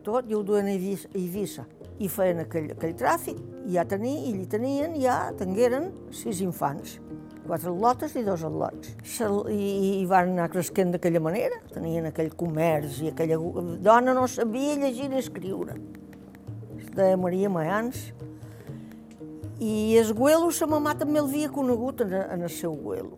tot, 0.07 0.23
i 0.23 0.39
ho 0.39 0.41
duen 0.43 0.71
a 0.71 0.77
Eivissa. 0.77 1.67
I 1.99 2.07
feien 2.07 2.45
aquell, 2.45 2.71
aquell 2.77 2.95
tràfic, 2.95 3.43
i 3.67 3.75
ja 3.75 3.83
tenien, 3.83 4.23
i 4.23 4.35
hi 4.39 4.49
tenien, 4.55 4.95
ja 5.03 5.19
tingueren 5.35 5.91
sis 6.15 6.39
infants 6.45 6.95
quatre 7.47 7.71
lotes 7.71 8.15
i 8.19 8.23
dos 8.25 8.43
atlots. 8.45 8.93
I, 9.49 10.01
I 10.01 10.05
van 10.09 10.33
anar 10.35 10.49
cresquent 10.53 10.93
d'aquella 10.93 11.21
manera, 11.23 11.59
tenien 11.73 12.09
aquell 12.09 12.33
comerç 12.37 13.01
i 13.05 13.11
aquella 13.13 13.39
dona 13.83 14.15
no 14.17 14.27
sabia 14.31 14.75
llegir 14.81 15.09
ni 15.11 15.21
escriure. 15.21 15.77
Es 16.77 16.91
deia 16.97 17.17
Maria 17.17 17.49
Mayans. 17.49 18.11
I 19.57 19.97
el 19.97 20.11
güelo, 20.13 20.51
sa 20.53 20.67
mamà 20.69 20.93
també 20.99 21.23
l'havia 21.23 21.49
conegut 21.49 22.03
en, 22.05 22.13
en 22.19 22.45
el 22.45 22.53
seu 22.53 22.75
güelo. 22.77 23.17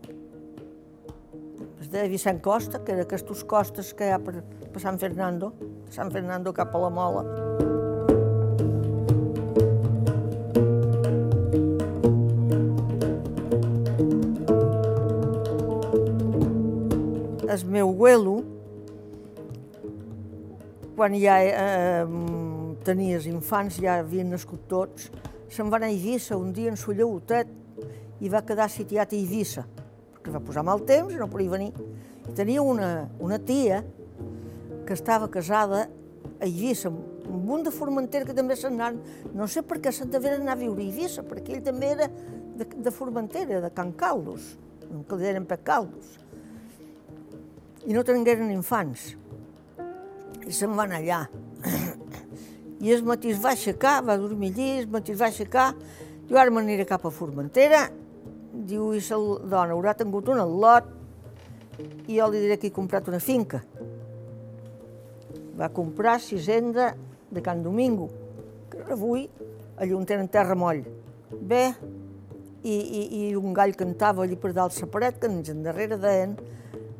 Es 1.82 1.90
deia 1.92 2.08
Vicent 2.12 2.40
Costa, 2.46 2.80
que 2.86 2.96
era 2.96 3.04
aquests 3.08 3.44
costes 3.50 3.92
que 3.98 4.08
hi 4.08 4.16
ha 4.16 4.22
per, 4.24 4.40
per 4.70 4.84
Sant 4.84 5.02
Fernando, 5.02 5.52
Sant 5.92 6.14
Fernando 6.16 6.56
cap 6.56 6.76
a 6.76 6.86
la 6.86 6.94
Mola. 6.94 7.69
El 17.64 17.72
meu 17.72 17.90
abuelo, 17.90 18.40
quan 20.96 21.16
ja 21.16 21.38
eh, 21.44 22.06
tenies 22.84 23.28
infants, 23.30 23.80
ja 23.80 24.00
havien 24.02 24.30
nascut 24.34 24.66
tots, 24.68 25.10
se'n 25.50 25.70
va 25.72 25.80
anar 25.80 25.88
a 25.90 25.94
Eivissa 25.94 26.38
un 26.38 26.52
dia 26.54 26.72
en 26.72 26.78
su 26.78 26.94
lleutet 26.94 27.50
i 28.20 28.30
va 28.30 28.44
quedar 28.46 28.68
sitiat 28.70 29.14
a 29.14 29.18
Eivissa, 29.18 29.64
perquè 30.14 30.34
va 30.36 30.44
posar 30.44 30.66
mal 30.68 30.84
temps 30.88 31.16
i 31.16 31.20
no 31.20 31.30
podia 31.32 31.56
venir. 31.56 31.72
I 32.28 32.36
tenia 32.36 32.62
una, 32.62 33.08
una 33.24 33.40
tia 33.40 33.82
que 34.86 34.94
estava 34.94 35.30
casada 35.32 35.88
a 35.88 36.46
Eivissa, 36.46 36.92
un 36.92 37.64
de 37.64 37.72
Formentera 37.72 38.28
que 38.28 38.36
també 38.36 38.58
se'n 38.60 38.76
anava, 38.76 39.00
no 39.34 39.48
sé 39.48 39.64
per 39.64 39.80
què 39.80 39.94
se'n 39.96 40.12
devia 40.12 40.36
anar 40.36 40.58
a 40.58 40.62
viure 40.62 40.84
a 40.84 40.88
Eivissa, 40.88 41.24
perquè 41.24 41.58
ell 41.58 41.66
també 41.66 41.94
era 41.96 42.10
de, 42.10 42.68
de 42.68 42.92
Formentera, 42.92 43.64
de 43.64 43.72
Can 43.72 43.96
Caldos, 43.96 44.58
que 44.90 45.16
li 45.16 45.30
deien 45.30 45.48
Pec 45.48 45.64
Caldos 45.64 46.18
i 47.86 47.96
no 47.96 48.04
tingueren 48.04 48.52
infants. 48.52 49.14
I 50.46 50.54
se'n 50.56 50.76
van 50.78 50.94
allà. 50.98 51.24
I 52.84 52.94
el 52.96 53.10
es 53.28 53.42
va 53.44 53.52
aixecar, 53.52 54.00
va 54.06 54.18
dormir 54.18 54.54
allí, 54.54 54.70
el 54.84 55.12
es 55.12 55.20
va 55.20 55.28
aixecar, 55.28 55.74
diu, 56.28 56.38
ara 56.38 56.52
m'aniré 56.52 56.86
cap 56.88 57.06
a 57.06 57.12
Formentera, 57.12 57.90
diu, 58.54 58.94
i 58.96 59.02
la 59.02 59.20
dona 59.52 59.76
haurà 59.76 59.94
tingut 59.98 60.30
un 60.32 60.40
al·lot, 60.40 60.96
i 62.08 62.18
jo 62.18 62.28
li 62.32 62.42
diré 62.44 62.58
que 62.58 62.68
he 62.68 62.76
comprat 62.76 63.08
una 63.08 63.20
finca. 63.20 63.62
Va 65.60 65.70
comprar 65.76 66.20
sisenda 66.24 66.94
de 67.30 67.44
Can 67.44 67.64
Domingo, 67.64 68.10
que 68.72 68.84
avui 68.92 69.28
allà 69.78 69.96
on 69.96 70.06
tenen 70.08 70.32
terra 70.32 70.56
moll. 70.56 70.82
Bé, 71.30 71.66
i, 72.64 72.76
i, 72.76 73.02
i 73.20 73.36
un 73.36 73.54
gall 73.56 73.76
cantava 73.80 74.24
allí 74.24 74.36
per 74.40 74.52
dalt 74.56 74.76
la 74.82 74.88
paret, 74.92 75.20
que 75.20 75.28
ens 75.28 75.52
endarrere 75.52 76.00
deien 76.00 76.36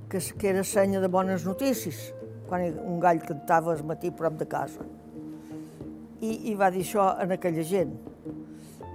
que, 0.10 0.20
que 0.20 0.50
era 0.50 0.64
senya 0.64 1.00
de 1.00 1.08
bones 1.08 1.46
notícies, 1.46 2.10
quan 2.50 2.66
un 2.82 3.00
gall 3.00 3.22
cantava 3.22 3.76
al 3.76 3.86
matí 3.86 4.10
prop 4.12 4.40
de 4.40 4.48
casa. 4.50 4.86
I, 6.20 6.52
I 6.52 6.56
va 6.60 6.72
dir 6.74 6.82
això 6.84 7.06
a 7.14 7.28
aquella 7.38 7.64
gent. 7.64 7.94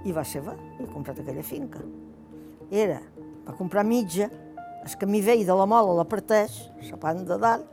I 0.05 0.13
va 0.13 0.25
ser 0.27 0.43
va, 0.45 0.53
i 0.77 0.83
ha 0.83 0.91
comprat 0.91 1.23
aquella 1.23 1.43
finca. 1.43 1.81
Era, 2.69 2.99
va 3.47 3.55
comprar 3.57 3.85
mitja, 3.87 4.27
el 4.85 4.97
camí 5.01 5.23
vell 5.25 5.45
de 5.47 5.55
la 5.55 5.65
mola 5.65 5.95
la 5.97 6.05
parteix, 6.05 6.59
la 6.91 6.99
part 7.01 7.23
de 7.25 7.39
dalt, 7.41 7.71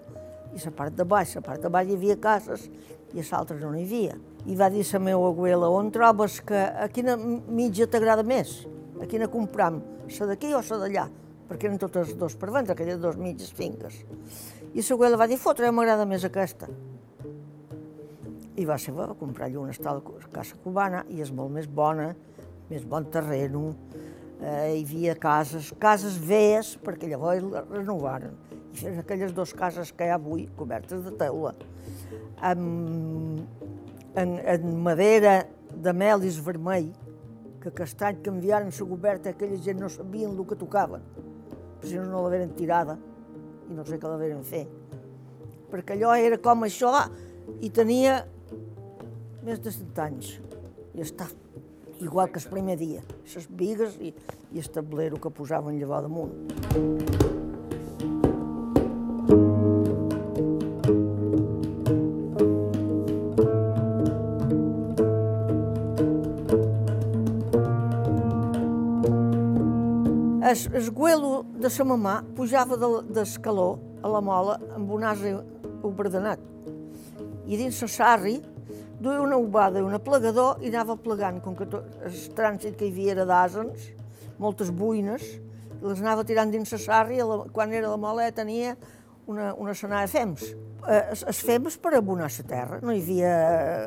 i 0.53 0.61
la 0.63 0.73
part 0.77 0.97
de 0.97 1.05
baix, 1.09 1.35
la 1.37 1.43
part 1.45 1.63
de 1.65 1.71
baix 1.73 1.89
hi 1.89 1.97
havia 1.97 2.17
cases 2.21 2.69
i 3.13 3.21
a 3.21 3.25
l'altra 3.25 3.57
no 3.61 3.73
n'hi 3.73 3.85
havia. 3.85 4.17
I 4.49 4.57
va 4.57 4.71
dir 4.73 4.85
la 4.89 5.01
meva 5.01 5.29
abuela, 5.29 5.69
on 5.69 5.91
trobes 5.93 6.41
que 6.47 6.57
a 6.57 6.89
quina 6.93 7.17
mitja 7.17 7.89
t'agrada 7.91 8.25
més? 8.25 8.63
A 9.01 9.09
quina 9.09 9.29
compram? 9.29 9.81
La 10.13 10.29
d'aquí 10.29 10.53
o 10.55 10.61
la 10.61 10.79
d'allà? 10.85 11.07
Perquè 11.53 11.69
eren 11.69 11.81
totes 11.81 12.15
dos 12.17 12.33
per 12.41 12.49
vendre, 12.49 12.73
aquelles 12.73 13.01
dues 13.01 13.19
mitges 13.21 13.53
finques. 13.53 13.99
I 14.73 14.81
la 14.81 14.95
abuela 14.97 15.19
va 15.21 15.29
dir, 15.29 15.37
fotre, 15.37 15.69
m'agrada 15.69 16.07
més 16.09 16.25
aquesta. 16.25 16.69
I 18.57 18.65
va 18.69 18.79
ser, 18.81 18.95
va 18.97 19.11
comprar 19.19 19.51
allà 19.51 19.61
una 19.61 19.75
estada 19.75 20.01
casa 20.33 20.57
cubana 20.65 21.03
i 21.13 21.21
és 21.21 21.33
molt 21.33 21.53
més 21.53 21.69
bona, 21.69 22.13
més 22.71 22.87
bon 22.89 23.05
terreno, 23.13 23.75
eh, 24.41 24.79
hi 24.79 24.85
havia 24.87 25.17
cases, 25.21 25.73
cases 25.81 26.17
veies, 26.17 26.73
perquè 26.81 27.11
llavors 27.11 27.45
les 27.45 27.69
renovaren. 27.69 28.33
I 28.73 28.81
feren 28.81 29.03
aquelles 29.03 29.35
dues 29.37 29.53
cases 29.53 29.93
que 29.93 30.09
hi 30.09 30.13
ha 30.13 30.17
avui, 30.17 30.47
cobertes 30.57 31.05
de 31.05 31.13
teula, 31.21 31.53
amb, 32.41 33.45
en, 34.17 34.39
en 34.41 34.65
madera 34.87 35.43
de 35.73 35.93
melis 35.93 36.41
vermell, 36.41 36.89
que 37.61 37.69
aquest 37.69 38.01
any 38.09 38.25
canviaren 38.25 38.73
la 38.73 38.89
coberta, 38.89 39.37
aquella 39.37 39.61
gent 39.61 39.85
no 39.85 39.93
sabien 39.93 40.33
el 40.33 40.49
que 40.49 40.57
tocaven 40.57 41.05
si 41.83 41.99
no, 41.99 42.07
no 42.07 42.23
l'haveren 42.25 42.55
tirada 42.57 42.97
i 43.69 43.75
no 43.75 43.85
sé 43.87 43.99
què 43.99 44.11
l'haveren 44.11 44.43
fer. 44.47 44.65
Perquè 45.73 45.97
allò 45.97 46.15
era 46.19 46.39
com 46.43 46.67
això 46.67 46.93
i 47.65 47.71
tenia 47.75 48.21
més 49.43 49.63
de 49.63 49.73
100 49.73 50.05
anys. 50.07 50.37
I 50.93 51.05
està 51.07 51.29
igual 52.03 52.31
que 52.31 52.43
el 52.43 52.49
primer 52.51 52.77
dia, 52.79 53.03
les 53.35 53.49
vigues 53.49 53.99
i, 54.03 54.13
i 54.53 54.63
el 54.63 54.71
tablero 54.75 55.21
que 55.23 55.33
posaven 55.33 55.79
llavors 55.81 56.09
damunt. 56.09 57.22
El 70.71 70.91
guelo 70.95 71.43
de 71.59 71.71
sa 71.71 71.85
mamà 71.85 72.21
pujava 72.37 72.77
d'escaló 72.77 73.69
a 74.03 74.11
la 74.11 74.21
mola 74.25 74.59
amb 74.77 74.91
un 74.93 75.05
ase 75.05 75.35
oberdenat. 75.83 76.41
I 77.47 77.59
dins 77.59 77.81
la 77.83 77.89
sarri 77.91 78.37
duia 79.03 79.21
una 79.23 79.39
ubada 79.41 79.81
i 79.81 79.83
un 79.83 79.97
plegador 79.99 80.63
i 80.63 80.71
anava 80.71 80.97
plegant, 80.97 81.41
com 81.43 81.57
que 81.59 81.67
tot, 81.67 81.89
el 82.07 82.19
trànsit 82.37 82.77
que 82.79 82.87
hi 82.87 82.93
havia 82.95 83.17
era 83.17 83.27
d'asens, 83.27 83.89
moltes 84.39 84.71
buines, 84.71 85.25
les 85.83 86.03
anava 86.03 86.23
tirant 86.25 86.53
dins 86.53 86.71
la 86.71 86.79
sarri, 86.79 87.19
la, 87.19 87.43
quan 87.53 87.73
era 87.75 87.91
la 87.91 87.99
mola 87.99 88.29
tenia 88.31 88.77
una, 89.27 89.53
una 89.55 89.75
de 89.75 90.07
fems. 90.07 90.53
Eh, 90.83 91.15
es 91.31 91.41
fems 91.47 91.77
per 91.79 91.93
abonar 91.95 92.27
la 92.27 92.45
terra, 92.49 92.81
no 92.83 92.91
hi 92.91 93.03
havia 93.05 93.35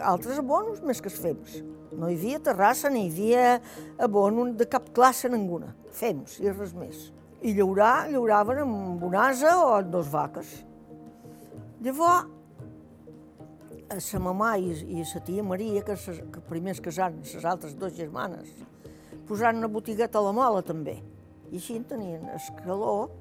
altres 0.08 0.40
abonos 0.40 0.80
més 0.80 1.02
que 1.04 1.10
els 1.12 1.18
fems. 1.20 1.58
No 1.96 2.08
hi 2.08 2.16
havia 2.16 2.40
terrassa, 2.40 2.90
ni 2.90 3.06
hi 3.06 3.10
havia 3.12 3.58
abono 4.00 4.46
de 4.56 4.68
cap 4.68 4.88
classe 4.96 5.28
ninguna, 5.32 5.74
fems 5.92 6.40
i 6.40 6.52
res 6.54 6.72
més. 6.75 7.10
I 7.44 7.52
llaurar, 7.58 8.08
llauraven 8.14 8.64
amb 8.64 9.04
un 9.04 9.18
asa 9.20 9.58
o 9.60 9.74
amb 9.75 9.92
dos 9.92 10.08
vaques. 10.12 10.54
Llavors, 11.84 12.32
a 13.92 14.00
sa 14.02 14.18
mamà 14.18 14.56
i, 14.58 14.72
i 14.96 15.04
a 15.04 15.06
sa 15.06 15.20
tia 15.22 15.44
Maria, 15.46 15.84
que, 15.86 15.98
ses, 16.00 16.24
que 16.32 16.42
primer 16.48 16.74
es 16.74 16.82
casaren, 16.82 17.20
les 17.22 17.46
altres 17.46 17.75
dues 17.78 17.94
germanes, 18.00 18.56
posaren 19.28 19.60
una 19.60 19.70
botigueta 19.72 20.18
a 20.22 20.24
la 20.25 20.34
mola 20.34 20.64
també. 20.66 20.96
I 21.52 21.60
així 21.60 21.75
en 21.78 21.86
tenien 21.92 22.25
escaló 22.34 23.12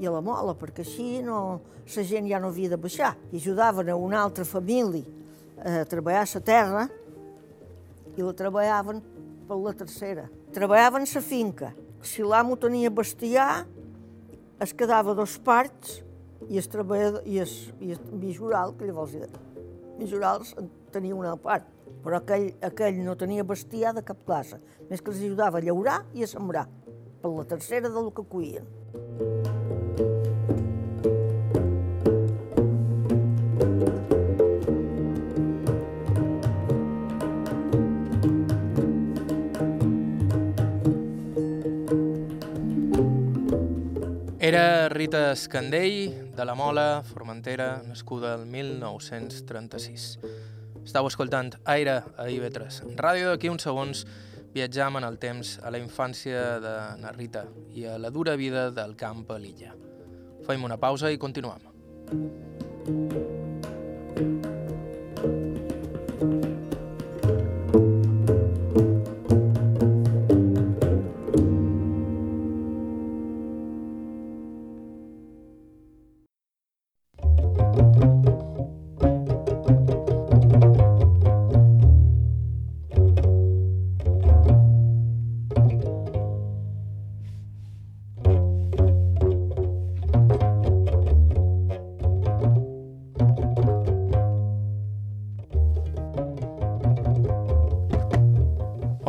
i 0.00 0.06
a 0.06 0.12
la 0.14 0.22
mola, 0.24 0.54
perquè 0.58 0.82
així 0.84 1.22
no, 1.22 1.60
la 1.84 2.04
gent 2.06 2.28
ja 2.30 2.40
no 2.42 2.50
havia 2.50 2.72
de 2.72 2.78
baixar. 2.80 3.14
I 3.32 3.38
ajudaven 3.38 3.90
a 3.90 3.96
una 3.96 4.22
altra 4.22 4.44
família 4.44 5.04
a 5.64 5.84
treballar 5.88 6.26
la 6.26 6.40
terra 6.40 6.88
i 8.16 8.22
la 8.22 8.32
treballaven 8.32 9.00
per 9.48 9.58
la 9.58 9.72
tercera. 9.72 10.28
Treballaven 10.54 11.06
la 11.14 11.22
finca. 11.22 11.72
Si 12.02 12.22
l'amo 12.22 12.56
tenia 12.60 12.90
bestiar, 12.90 13.64
es 14.60 14.74
quedava 14.74 15.14
dos 15.14 15.38
parts 15.38 16.02
i 16.48 16.58
el 16.60 16.68
treballador 16.68 17.24
i 17.26 17.40
el, 17.40 17.50
i 17.80 17.94
el 17.96 18.00
vijural, 18.20 18.74
que 18.76 18.86
llavors 18.86 19.16
Mijorals 19.98 20.54
tenia 20.92 21.14
una 21.14 21.36
part, 21.38 21.66
però 22.04 22.18
aquell, 22.18 22.50
aquell 22.66 23.00
no 23.06 23.16
tenia 23.18 23.46
bestiar 23.46 23.94
de 23.94 24.02
cap 24.06 24.20
classe, 24.26 24.58
més 24.90 25.00
que 25.00 25.14
els 25.14 25.22
ajudava 25.22 25.60
a 25.60 25.64
llaurar 25.64 26.00
i 26.14 26.26
a 26.26 26.30
sembrar, 26.30 26.66
per 27.22 27.32
la 27.32 27.46
tercera 27.48 27.88
del 27.88 28.10
que 28.14 28.26
cuien. 28.28 28.66
Era 44.54 44.88
Rita 44.88 45.32
Escandell, 45.32 46.30
de 46.36 46.44
la 46.44 46.54
Mola, 46.54 47.02
Formentera, 47.02 47.82
nascuda 47.84 48.36
el 48.36 48.46
1936. 48.46 50.20
Estau 50.84 51.08
escoltant 51.10 51.56
Aire 51.64 51.96
a 52.14 52.28
IB3. 52.30 52.94
Ràdio 52.94 53.32
d'aquí 53.32 53.50
uns 53.50 53.66
segons 53.66 54.04
viatjam 54.54 55.00
en 55.00 55.08
el 55.10 55.18
temps 55.18 55.56
a 55.58 55.74
la 55.74 55.82
infància 55.82 56.62
de 56.62 56.76
na 57.02 57.10
Rita 57.18 57.48
i 57.74 57.88
a 57.90 57.98
la 57.98 58.14
dura 58.14 58.38
vida 58.38 58.68
del 58.70 58.94
camp 58.94 59.26
a 59.34 59.42
l'illa. 59.42 59.74
Fem 60.46 60.62
una 60.62 60.78
pausa 60.78 61.10
i 61.10 61.18
continuem. 61.18 61.66
Thank 64.14 64.44
you. 64.44 64.53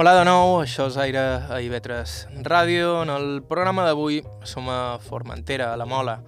Hola 0.06 0.20
de 0.20 0.26
nou, 0.28 0.52
això 0.62 0.84
és 0.86 1.00
Aire 1.02 1.22
a 1.50 1.56
Ivetres 1.66 2.28
Ràdio. 2.46 3.00
En 3.02 3.10
el 3.10 3.40
programa 3.50 3.88
d'avui 3.88 4.20
som 4.46 4.68
a 4.70 5.00
Formentera, 5.02 5.72
a 5.74 5.80
la 5.82 5.88
Mola, 5.90 6.20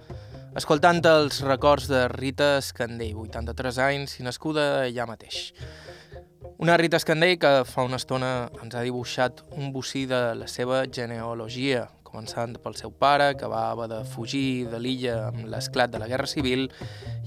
escoltant 0.58 0.98
els 1.06 1.38
records 1.46 1.86
de 1.86 2.00
Rita 2.10 2.56
Escandell, 2.58 3.14
83 3.22 3.78
anys 3.84 4.16
i 4.18 4.26
nascuda 4.26 4.64
allà 4.80 5.06
mateix. 5.06 5.52
Una 6.58 6.74
Rita 6.74 6.98
Escandell 6.98 7.36
que 7.38 7.52
fa 7.70 7.86
una 7.86 8.02
estona 8.02 8.32
ens 8.64 8.74
ha 8.74 8.82
dibuixat 8.82 9.44
un 9.54 9.70
bocí 9.70 10.08
de 10.10 10.24
la 10.34 10.50
seva 10.50 10.82
genealogia, 10.90 11.86
començant 12.08 12.56
pel 12.64 12.74
seu 12.74 12.90
pare, 12.90 13.34
que 13.36 13.46
va 13.46 13.68
haver 13.70 13.90
de 13.92 14.00
fugir 14.08 14.66
de 14.72 14.80
l'illa 14.80 15.28
amb 15.28 15.44
l'esclat 15.52 15.92
de 15.92 16.00
la 16.00 16.08
Guerra 16.08 16.26
Civil, 16.26 16.66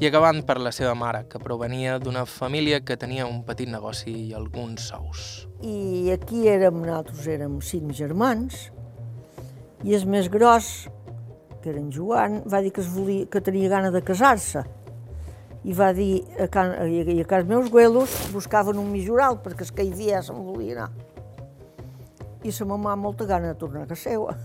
i 0.02 0.10
acabant 0.10 0.42
per 0.48 0.58
la 0.60 0.74
seva 0.76 0.96
mare, 0.98 1.28
que 1.30 1.40
provenia 1.40 2.00
d'una 2.02 2.26
família 2.26 2.82
que 2.82 2.98
tenia 2.98 3.30
un 3.30 3.44
petit 3.46 3.70
negoci 3.70 4.12
i 4.28 4.34
alguns 4.34 4.90
sous. 4.90 5.46
I 5.62 6.10
aquí 6.18 6.48
érem, 6.50 6.82
nosaltres 6.82 7.30
érem 7.30 7.60
cinc 7.62 7.94
germans, 7.96 8.72
i 9.86 9.96
el 9.98 10.06
més 10.10 10.28
gros, 10.30 10.90
que 11.62 11.72
era 11.72 11.80
en 11.80 11.90
Joan, 11.94 12.42
va 12.50 12.62
dir 12.62 12.74
que, 12.74 12.82
es 12.82 12.90
volia, 12.94 13.26
que 13.30 13.42
tenia 13.42 13.70
gana 13.70 13.90
de 13.94 14.02
casar-se. 14.06 14.66
I 15.66 15.74
va 15.78 15.92
dir, 15.94 16.24
a, 16.42 16.48
can, 16.50 16.74
i 16.90 17.20
a 17.22 17.28
casa 17.30 17.50
meus 17.50 17.70
güelos 17.70 18.14
buscaven 18.34 18.82
un 18.82 18.90
mijoral, 18.94 19.40
perquè 19.42 19.66
es 19.66 19.74
que 19.74 19.86
hi 19.86 19.94
havia 19.94 20.22
se'n 20.26 20.42
volia 20.46 20.78
anar. 20.78 20.90
I 22.42 22.54
sa 22.54 22.66
mamà 22.66 22.96
molta 22.98 23.30
gana 23.30 23.54
de 23.54 23.60
tornar 23.62 23.86
a 23.86 23.92
casa 23.92 24.10
seva. 24.10 24.38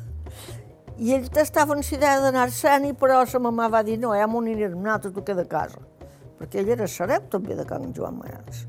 I 0.96 1.12
ell 1.12 1.26
estava 1.42 1.74
en 1.76 1.82
idea 1.84 2.20
d'anar-se'n, 2.24 2.86
però 2.96 3.20
sa 3.28 3.38
mamà 3.42 3.68
va 3.68 3.82
dir 3.84 3.98
no, 4.00 4.14
ja 4.16 4.26
m'ho 4.26 4.40
anirem 4.40 4.78
nosaltres, 4.80 5.12
tu 5.12 5.24
queda 5.24 5.44
a 5.44 5.50
casa. 5.50 5.82
Perquè 6.38 6.62
ell 6.62 6.70
era 6.72 6.86
serep 6.88 7.28
també 7.32 7.56
de 7.56 7.66
Can 7.68 7.92
Joan 7.96 8.16
Mayans. 8.16 8.64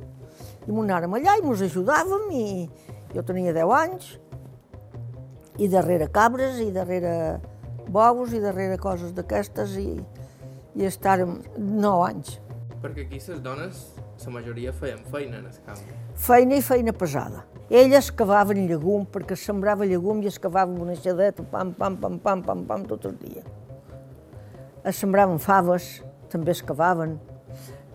I 0.68 0.72
m'ho 0.72 0.84
anàrem 0.84 1.16
allà 1.16 1.38
i 1.40 1.46
mos 1.46 1.64
ajudàvem 1.64 2.28
i 2.36 2.48
jo 3.14 3.24
tenia 3.24 3.54
10 3.56 3.76
anys 3.78 4.10
i 5.64 5.70
darrere 5.72 6.10
cabres 6.12 6.60
i 6.60 6.68
darrere 6.76 7.14
bous 7.88 8.36
i 8.36 8.44
darrere 8.44 8.76
coses 8.78 9.16
d'aquestes 9.16 9.78
i, 9.80 9.94
i 10.76 10.90
estàrem 10.90 11.40
9 11.56 12.04
anys. 12.10 12.36
Perquè 12.84 13.08
aquí 13.08 13.24
les 13.24 13.40
dones, 13.44 13.88
la 14.26 14.36
majoria 14.36 14.76
feien 14.76 15.00
feina 15.08 15.40
en 15.40 15.48
el 15.48 15.64
camp. 15.64 16.07
Feina 16.18 16.58
i 16.58 16.64
feina 16.66 16.92
pesada. 16.98 17.44
Elles 17.70 18.08
cavaven 18.10 18.64
llegum, 18.66 19.04
perquè 19.06 19.36
sembrava 19.38 19.86
llegum 19.86 20.24
i 20.24 20.30
es 20.32 20.40
cavava 20.42 20.74
una 20.82 20.96
xadeta, 20.98 21.44
pam, 21.52 21.76
pam, 21.78 21.98
pam, 22.02 22.16
pam, 22.24 22.42
pam, 22.42 22.64
pam, 22.66 22.86
tot 22.90 23.06
el 23.06 23.14
dia. 23.22 23.44
Es 24.88 24.98
sembraven 25.04 25.38
faves, 25.38 26.00
també 26.34 26.56
es 26.56 26.64
cavaven. 26.66 27.20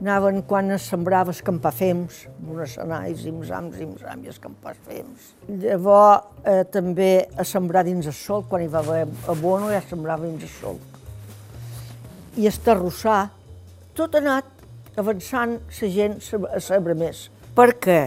Anaven, 0.02 0.38
quan 0.46 0.70
es 0.74 0.86
sembrava, 0.92 1.34
escampar 1.34 1.74
fems, 1.74 2.22
amb 2.30 2.54
unes 2.54 2.76
senais, 2.78 3.26
imsams, 3.26 3.82
imsam, 3.82 4.22
i 4.22 4.30
escampar 4.30 4.76
fems. 4.86 5.32
Llavors, 5.48 6.30
eh, 6.44 6.62
també 6.70 7.10
a 7.34 7.46
sembrar 7.48 7.82
dins 7.90 8.06
el 8.06 8.16
sol, 8.16 8.46
quan 8.46 8.62
hi 8.62 8.70
va 8.70 8.84
haver 8.86 9.06
abono, 9.34 9.70
ja 9.74 9.82
sembrava 9.82 10.26
dins 10.26 10.46
el 10.46 10.54
sol. 10.60 10.80
I 12.38 12.46
esterrossar, 12.46 13.30
tot 13.98 14.14
ha 14.14 14.22
anat 14.22 14.98
avançant 15.00 15.58
la 15.80 15.94
gent 15.98 16.20
a 16.54 16.60
saber 16.60 16.94
més. 16.94 17.31
Per 17.52 17.70
què? 17.76 18.00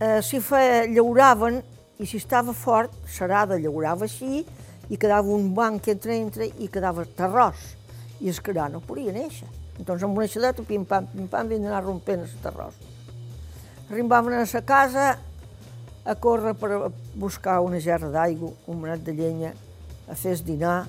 eh, 0.00 0.22
si 0.22 0.40
feia, 0.40 0.86
llauraven 0.88 1.60
i 2.00 2.08
si 2.08 2.16
estava 2.16 2.54
fort, 2.56 2.92
serada 3.06 3.58
llaurava 3.60 4.06
així 4.08 4.44
i 4.90 4.98
quedava 4.98 5.28
un 5.34 5.52
banc 5.54 5.86
entre 5.92 6.16
entre 6.16 6.48
i 6.58 6.70
quedava 6.72 7.04
terrós 7.04 7.60
i 8.20 8.30
es 8.32 8.40
quedava 8.40 8.72
no 8.72 8.80
podia 8.84 9.12
néixer. 9.12 9.48
Doncs 9.80 10.02
amb 10.04 10.16
una 10.18 10.28
xadeta, 10.28 10.64
pim-pam, 10.66 11.06
pim-pam, 11.12 11.46
havien 11.46 11.64
d'anar 11.64 11.84
rompent 11.84 12.24
el 12.24 12.32
terrós. 12.42 12.74
Arribaven 13.90 14.36
a 14.36 14.44
la 14.44 14.62
casa 14.64 15.06
a 16.04 16.14
córrer 16.16 16.52
per 16.56 16.90
buscar 17.14 17.60
una 17.64 17.80
gerra 17.80 18.10
d'aigua, 18.12 18.52
un 18.66 18.80
manet 18.80 19.04
de 19.04 19.14
llenya, 19.16 19.54
a 20.08 20.16
fer 20.16 20.36
dinar, 20.44 20.84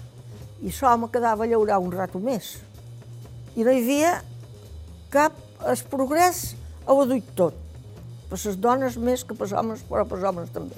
i 0.62 0.72
l'home 0.82 1.08
quedava 1.12 1.46
a 1.46 1.48
llaurar 1.48 1.80
un 1.80 1.92
rato 1.92 2.20
més. 2.20 2.58
I 3.56 3.64
no 3.64 3.72
hi 3.72 3.84
havia 3.84 4.12
cap 5.12 5.40
es 5.72 5.84
progrés 5.88 6.56
ho 6.94 7.06
duit 7.10 7.28
tot 7.36 7.58
per 8.32 8.40
les 8.40 8.58
dones 8.64 8.96
més 8.96 9.26
que 9.28 9.36
per 9.36 9.50
els 9.50 9.54
homes, 9.60 9.82
però 9.90 10.06
per 10.08 10.18
els 10.18 10.28
homes 10.30 10.52
també. 10.56 10.78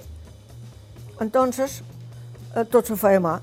Entonces, 1.21 1.81
eh, 2.55 2.63
tot 2.65 2.89
se 2.89 2.97
feia 2.97 3.21
mà. 3.21 3.37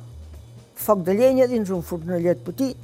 Foc 0.75 1.05
de 1.07 1.15
llenya 1.15 1.47
dins 1.47 1.71
un 1.71 1.85
fornellet 1.87 2.43
petit. 2.43 2.77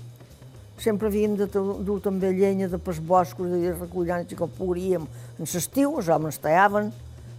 Sempre 0.79 1.09
havíem 1.09 1.35
de 1.37 1.49
dur 1.49 1.99
també 2.05 2.31
llenya 2.31 2.69
de 2.69 2.79
pels 2.79 3.01
boscos, 3.01 3.51
de 3.51 3.73
recollant 3.73 4.27
i 4.31 4.39
com 4.39 4.51
podríem 4.59 5.07
en 5.39 5.51
l'estiu, 5.53 5.97
els 5.99 6.09
homes 6.09 6.39
tallaven, 6.39 6.93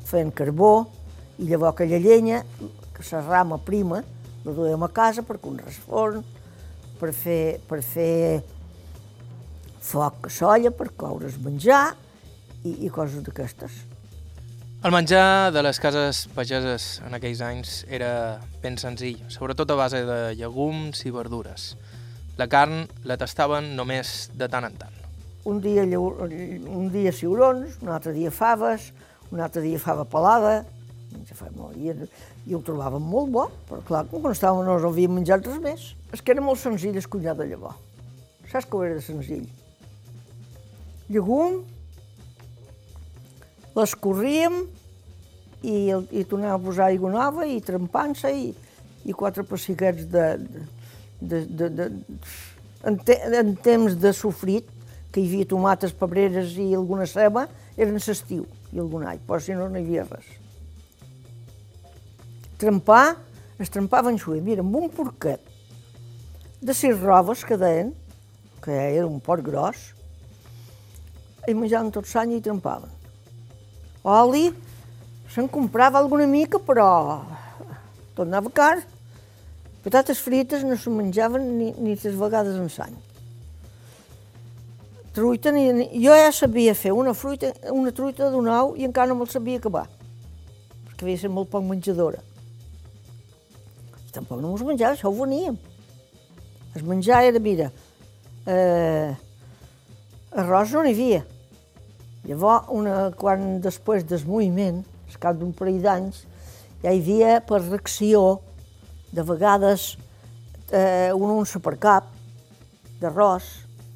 feien 0.04 0.32
carbó, 0.32 0.88
i 1.38 1.46
llavors 1.46 1.76
aquella 1.76 2.00
llenya, 2.02 2.42
que 2.94 3.06
la 3.12 3.22
rama 3.22 3.60
prima, 3.62 4.04
La 4.48 4.54
duem 4.56 4.84
a 4.84 4.88
casa 4.88 5.24
per 5.28 5.36
un 5.44 5.58
rasforn, 5.60 6.22
per 7.00 7.10
fer, 7.12 7.60
per 7.68 7.82
fer 7.84 8.42
foc 9.84 10.30
a 10.30 10.32
solla, 10.32 10.72
per 10.72 10.88
coure's 10.96 11.36
menjar 11.44 11.98
i, 12.68 12.74
i 12.86 12.92
coses 12.94 13.24
d'aquestes. 13.26 13.80
El 14.86 14.94
menjar 14.94 15.50
de 15.56 15.64
les 15.66 15.80
cases 15.82 16.26
pageses 16.36 17.00
en 17.08 17.18
aquells 17.18 17.42
anys 17.42 17.80
era 17.90 18.12
ben 18.62 18.78
senzill, 18.78 19.24
sobretot 19.34 19.74
a 19.74 19.80
base 19.80 20.04
de 20.06 20.20
llegums 20.38 21.02
i 21.08 21.14
verdures. 21.16 21.72
La 22.38 22.46
carn 22.52 22.86
la 23.10 23.18
tastaven 23.18 23.72
només 23.80 24.30
de 24.38 24.48
tant 24.52 24.68
en 24.68 24.78
tant. 24.78 24.94
Un 25.50 25.62
dia, 25.64 25.88
un 25.88 26.90
dia 26.94 27.14
ciurons, 27.16 27.80
un 27.82 27.90
altre 27.96 28.14
dia 28.14 28.30
faves, 28.30 28.92
un 29.32 29.42
altre 29.42 29.64
dia 29.66 29.80
fava 29.82 30.06
pelada, 30.06 30.60
i, 31.76 31.94
i 32.46 32.56
ho 32.56 32.60
trobàvem 32.64 33.04
molt 33.04 33.32
bo, 33.34 33.46
però 33.70 33.82
clar, 33.88 34.04
que 34.12 34.22
no 34.22 34.34
estàvem, 34.36 34.68
no 34.68 34.78
havíem 34.92 35.18
menjat 35.18 35.48
res 35.48 35.62
més. 35.64 35.88
És 36.14 36.22
que 36.22 36.36
era 36.36 36.44
molt 36.44 36.62
senzill 36.62 37.00
escollar 37.00 37.36
de 37.40 37.48
llavor. 37.50 37.74
Saps 38.52 38.68
com 38.70 38.84
era 38.86 39.00
de 39.00 39.04
senzill? 39.04 39.48
Llegum, 41.10 41.64
l'escorríem 43.78 44.64
i, 45.62 45.78
i 45.90 46.24
tornàvem 46.26 46.56
a 46.56 46.64
posar 46.64 46.90
aigua 46.92 47.12
nova 47.14 47.46
i 47.50 47.60
trempant-se 47.64 48.32
i, 48.34 48.50
i 49.06 49.16
quatre 49.16 49.46
pessiquets 49.48 50.08
de, 50.12 50.26
de, 51.22 51.44
de, 51.46 51.70
de, 51.70 51.90
en, 52.84 52.98
te, 52.98 53.18
en 53.40 53.54
temps 53.64 53.96
de 53.98 54.14
sofrit, 54.14 54.68
que 55.12 55.22
hi 55.22 55.30
havia 55.30 55.50
tomates, 55.50 55.96
pebreres 55.98 56.58
i 56.62 56.74
alguna 56.78 57.08
ceba, 57.10 57.48
eren 57.78 57.98
l'estiu 57.98 58.46
i 58.74 58.82
algun 58.82 59.06
all, 59.08 59.22
però 59.26 59.40
si 59.42 59.56
no, 59.56 59.70
no 59.72 59.80
hi 59.80 59.86
havia 59.86 60.06
res. 60.10 60.28
Trempar, 62.62 63.16
es 63.62 63.72
trempaven 63.74 64.18
xuer, 64.22 64.42
mira, 64.46 64.66
amb 64.66 64.76
un 64.78 64.90
porquet 64.94 65.42
de 66.62 66.74
sis 66.74 66.98
robes 67.00 67.46
que 67.46 67.58
deien, 67.58 67.94
que 68.62 68.74
era 68.74 69.06
un 69.08 69.22
porc 69.24 69.46
gros, 69.46 69.92
i 71.48 71.56
menjaven 71.56 71.94
tot 71.96 72.10
l'any 72.12 72.38
i 72.38 72.44
trempaven. 72.44 72.97
Oli, 74.08 74.46
se'n 75.34 75.50
comprava 75.52 76.00
alguna 76.00 76.28
mica, 76.30 76.62
però 76.64 76.88
tot 78.16 78.24
anava 78.24 78.54
car. 78.54 78.80
Patates 79.84 80.24
frites 80.24 80.64
no 80.64 80.78
se 80.80 80.92
menjaven 80.92 81.44
ni, 81.58 81.74
ni 81.76 82.00
tres 82.00 82.16
vegades 82.16 82.56
en 82.56 82.72
l'any 82.72 82.98
truita, 85.18 85.52
ni, 85.52 85.90
jo 85.98 86.14
ja 86.14 86.32
sabia 86.32 86.76
fer 86.78 86.92
una, 86.94 87.14
fruita, 87.18 87.50
una 87.74 87.92
truita 87.92 88.30
d'un 88.30 88.48
ou 88.54 88.76
i 88.78 88.86
encara 88.86 89.10
no 89.10 89.16
me'l 89.18 89.30
sabia 89.32 89.58
acabar, 89.58 89.88
perquè 90.86 91.08
havia 91.08 91.22
ser 91.24 91.32
molt 91.34 91.50
poc 91.50 91.64
menjadora. 91.66 92.22
I 94.06 94.14
tampoc 94.14 94.44
no 94.44 94.52
mos 94.52 94.62
menjava, 94.68 94.94
això 94.94 95.10
ho 95.10 95.16
veníem. 95.18 95.58
Es 96.78 96.86
menjar 96.86 97.24
era, 97.26 97.42
mira, 97.42 97.72
eh, 98.46 99.16
arròs 100.38 100.76
no 100.76 100.86
n'hi 100.86 100.94
havia. 100.94 101.24
Llavors, 102.28 102.68
una, 102.76 102.96
quan 103.16 103.62
després 103.64 104.04
del 104.04 104.26
moviment, 104.28 104.82
al 105.08 105.20
cap 105.24 105.38
d'un 105.40 105.54
parell 105.56 105.80
d'anys, 105.84 106.26
ja 106.84 106.92
hi 106.92 107.00
havia 107.00 107.38
per 107.48 107.62
reacció, 107.64 108.42
de 109.16 109.24
vegades, 109.24 109.94
eh, 110.72 111.14
una 111.16 111.38
unça 111.40 111.62
per 111.64 111.78
cap 111.80 112.10
d'arròs, 113.00 113.48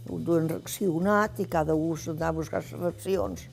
ho 0.08 0.20
duen 0.24 0.48
reaccionat 0.50 1.42
i 1.44 1.48
cada 1.52 1.76
un 1.76 1.98
s'ha 2.00 2.16
a 2.16 2.32
buscar 2.32 2.64
les 2.64 2.72
reaccions. 2.72 3.44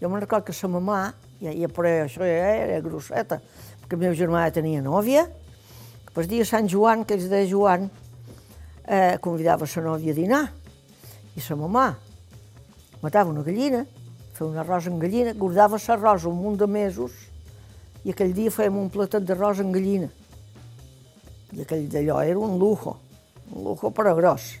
Jo 0.00 0.08
me'n 0.08 0.22
recordo 0.22 0.46
que 0.46 0.54
sa 0.54 0.68
mamà, 0.70 1.12
ja, 1.42 1.50
ja, 1.50 1.68
però 1.68 1.90
això 2.04 2.22
ja 2.24 2.54
era 2.54 2.80
grosseta, 2.80 3.40
perquè 3.82 3.98
el 3.98 4.04
meu 4.06 4.14
germà 4.14 4.46
ja 4.46 4.56
tenia 4.60 4.80
nòvia, 4.82 5.26
que 6.06 6.14
per 6.14 6.26
dia 6.30 6.46
Sant 6.46 6.70
Joan, 6.70 7.04
que 7.04 7.18
ells 7.18 7.28
deia 7.28 7.50
Joan, 7.50 7.90
eh, 8.86 9.18
convidava 9.20 9.66
sa 9.66 9.82
nòvia 9.82 10.14
a 10.14 10.16
dinar. 10.16 10.44
I 11.36 11.40
sa 11.42 11.58
mamà 11.58 11.90
matava 13.02 13.30
una 13.30 13.42
gallina, 13.42 13.84
feia 14.40 14.48
un 14.48 14.56
arròs 14.56 14.86
amb 14.88 15.02
gallina, 15.02 15.34
guardava 15.36 15.76
l'arròs 15.76 16.24
un 16.24 16.38
munt 16.40 16.56
de 16.56 16.66
mesos 16.66 17.12
i 18.04 18.12
aquell 18.14 18.32
dia 18.32 18.50
fèiem 18.50 18.78
un 18.80 18.88
platet 18.88 19.26
d'arròs 19.28 19.60
amb 19.60 19.74
gallina. 19.74 20.08
I 21.52 21.60
aquell 21.66 21.84
d'allò 21.92 22.22
era 22.24 22.38
un 22.38 22.56
lujo, 22.58 22.96
un 23.52 23.64
lujo 23.64 23.90
però 23.90 24.14
gros. 24.16 24.54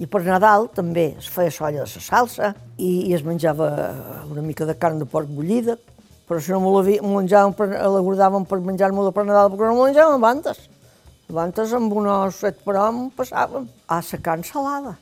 I 0.00 0.08
per 0.10 0.24
Nadal 0.24 0.66
també 0.74 1.14
es 1.20 1.28
feia 1.30 1.52
solla 1.54 1.84
de 1.84 1.86
la 1.86 2.02
salsa 2.02 2.50
i, 2.78 3.10
i 3.10 3.14
es 3.14 3.22
menjava 3.22 3.70
una 4.26 4.42
mica 4.42 4.66
de 4.66 4.74
carn 4.74 4.98
de 4.98 5.06
porc 5.06 5.30
bullida, 5.30 5.76
però 6.26 6.40
si 6.42 6.50
no 6.50 6.58
m'ho 6.64 6.82
menjàvem, 6.82 7.54
per, 7.54 7.68
la 7.70 8.02
guardàvem 8.02 8.48
per 8.48 8.58
menjar-me 8.64 9.06
per 9.14 9.26
Nadal, 9.28 9.52
perquè 9.52 9.70
no 9.70 9.78
m'ho 9.78 9.86
menjàvem 9.86 10.18
abantes. 10.18 10.66
Abantes 11.30 11.78
amb 11.78 11.94
una 11.94 12.24
set 12.34 12.58
per 12.66 12.74
hom 12.80 13.04
passàvem 13.14 13.70
a 13.86 14.02
la 14.02 14.22
carn 14.24 14.42
salada. 14.42 14.98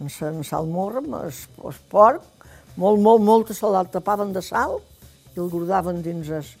En, 0.00 0.10
en 0.10 0.42
salmorra, 0.42 1.04
el, 1.22 1.30
el 1.68 1.82
porc, 1.92 2.33
molt, 2.76 3.00
molt, 3.00 3.22
molta 3.22 3.54
salada, 3.54 3.90
tapaven 3.90 4.32
de 4.34 4.42
sal 4.42 4.80
i 5.34 5.40
el 5.40 5.50
guardaven 5.50 6.00
dins, 6.02 6.30
es, 6.30 6.54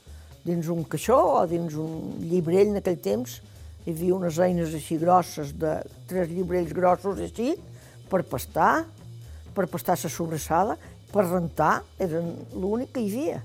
dins 0.46 0.68
un 0.70 0.84
caixó 0.86 1.18
o 1.40 1.44
dins 1.50 1.74
un 1.78 2.20
llibrell 2.22 2.70
en 2.72 2.80
aquell 2.80 3.00
temps, 3.02 3.40
hi 3.84 3.92
havia 3.92 4.14
unes 4.16 4.38
eines 4.40 4.74
així 4.74 4.98
grosses, 5.00 5.52
de 5.58 5.76
tres 6.08 6.30
llibrells 6.30 6.72
grossos 6.76 7.20
així, 7.20 7.54
per 8.10 8.22
pastar, 8.28 8.84
per 9.54 9.66
pastar 9.70 9.98
la 10.00 10.10
sobrassada, 10.10 10.78
per 11.12 11.26
rentar, 11.26 11.82
eren 11.98 12.32
l'únic 12.54 12.94
que 12.94 13.02
hi 13.02 13.10
havia. 13.10 13.42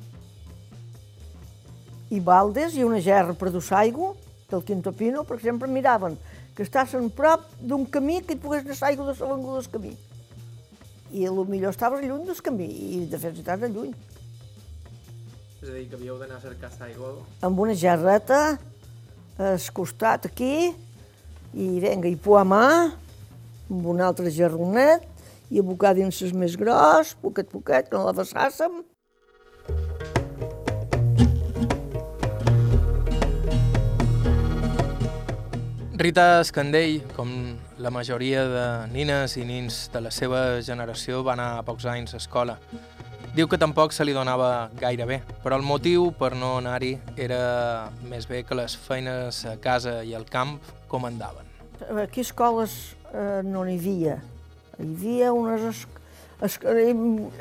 I 2.10 2.20
baldes 2.26 2.78
i 2.78 2.86
una 2.86 3.02
gerra 3.02 3.36
per 3.38 3.52
dur 3.54 3.66
aigua 3.78 4.16
del 4.50 4.64
Quinto 4.66 4.94
Pino, 4.94 5.26
perquè 5.26 5.52
sempre 5.52 5.70
miraven 5.70 6.18
que 6.56 6.66
estàs 6.66 6.96
prop 7.16 7.46
d'un 7.62 7.86
camí 7.86 8.22
que 8.22 8.34
et 8.36 8.42
pogués 8.42 8.66
anar 8.66 8.90
aigua 8.90 9.12
de 9.12 9.20
l'avenguda 9.20 9.62
del 9.62 9.72
camí. 9.72 9.94
I 11.10 11.26
millor 11.50 11.74
estaves 11.74 12.06
lluny 12.06 12.26
del 12.28 12.42
camí, 12.46 12.68
i 12.70 13.06
de 13.10 13.18
fet 13.18 13.38
estaves 13.42 13.72
lluny. 13.74 13.94
És 15.60 15.68
a 15.68 15.74
dir, 15.74 15.88
que 15.90 15.98
havíeu 15.98 16.20
d'anar 16.20 16.38
a 16.38 16.44
cercar 16.44 16.70
aigua? 16.86 17.16
Amb 17.44 17.60
una 17.60 17.74
gerreta, 17.74 18.60
al 19.40 19.70
costat 19.74 20.30
aquí, 20.30 20.70
i 21.54 21.68
vinga, 21.82 22.08
i 22.08 22.16
poar 22.16 22.46
mà, 22.46 22.66
amb 23.70 23.90
un 23.92 24.02
altre 24.06 24.32
jarronet, 24.32 25.08
i 25.50 25.60
abocar 25.60 25.96
dins 25.98 26.22
les 26.22 26.32
més 26.32 26.56
gros, 26.56 27.16
poquet, 27.24 27.50
poquet, 27.50 27.90
que 27.90 27.98
no 27.98 28.06
la 28.06 28.14
vessàssim. 28.14 28.84
Rita 36.00 36.40
Escandell, 36.40 37.02
com 37.18 37.59
la 37.80 37.90
majoria 37.90 38.44
de 38.44 38.64
nines 38.92 39.38
i 39.40 39.46
nins 39.48 39.86
de 39.94 40.02
la 40.04 40.12
seva 40.12 40.60
generació, 40.62 41.22
va 41.24 41.34
anar 41.38 41.50
a 41.58 41.64
pocs 41.64 41.86
anys 41.88 42.14
a 42.14 42.20
escola. 42.20 42.58
Diu 43.36 43.48
que 43.48 43.60
tampoc 43.62 43.94
se 43.96 44.04
li 44.04 44.12
donava 44.12 44.70
gaire 44.82 45.06
bé, 45.08 45.22
però 45.44 45.56
el 45.56 45.64
motiu 45.64 46.10
per 46.20 46.34
no 46.36 46.58
anar-hi 46.60 46.98
era 47.16 47.40
més 48.10 48.28
bé 48.28 48.42
que 48.44 48.58
les 48.60 48.76
feines 48.76 49.46
a 49.48 49.56
casa 49.64 50.02
i 50.04 50.12
al 50.18 50.28
camp 50.28 50.58
comandaven. 50.92 51.48
Aquí 52.04 52.26
escoles 52.26 52.76
eh, 53.14 53.40
no 53.48 53.64
n'hi 53.64 53.78
havia. 53.80 54.20
Hi 54.80 54.90
havia 54.90 55.32
unes... 55.32 55.86
Es, 56.44 56.60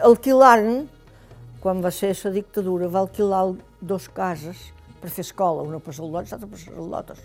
alquilaren, 0.07 0.87
quan 1.62 1.83
va 1.83 1.90
ser 1.94 2.14
la 2.22 2.35
dictadura, 2.35 2.87
va 2.87 3.03
alquilar 3.07 3.44
dos 3.81 4.09
cases 4.14 4.68
per 5.03 5.11
fer 5.11 5.27
escola, 5.27 5.66
una 5.66 5.83
per 5.83 5.94
saldotes, 5.98 6.31
l'altra 6.31 6.51
per 6.51 6.62
saldotes. 6.62 7.22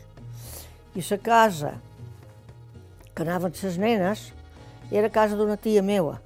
I 0.98 1.06
la 1.10 1.18
casa 1.26 1.74
que 3.14 3.22
anaven 3.22 3.54
les 3.54 3.78
nenes 3.78 4.32
era 4.92 5.10
casa 5.10 5.38
d'una 5.38 5.58
tia 5.58 5.84
meva, 5.86 6.20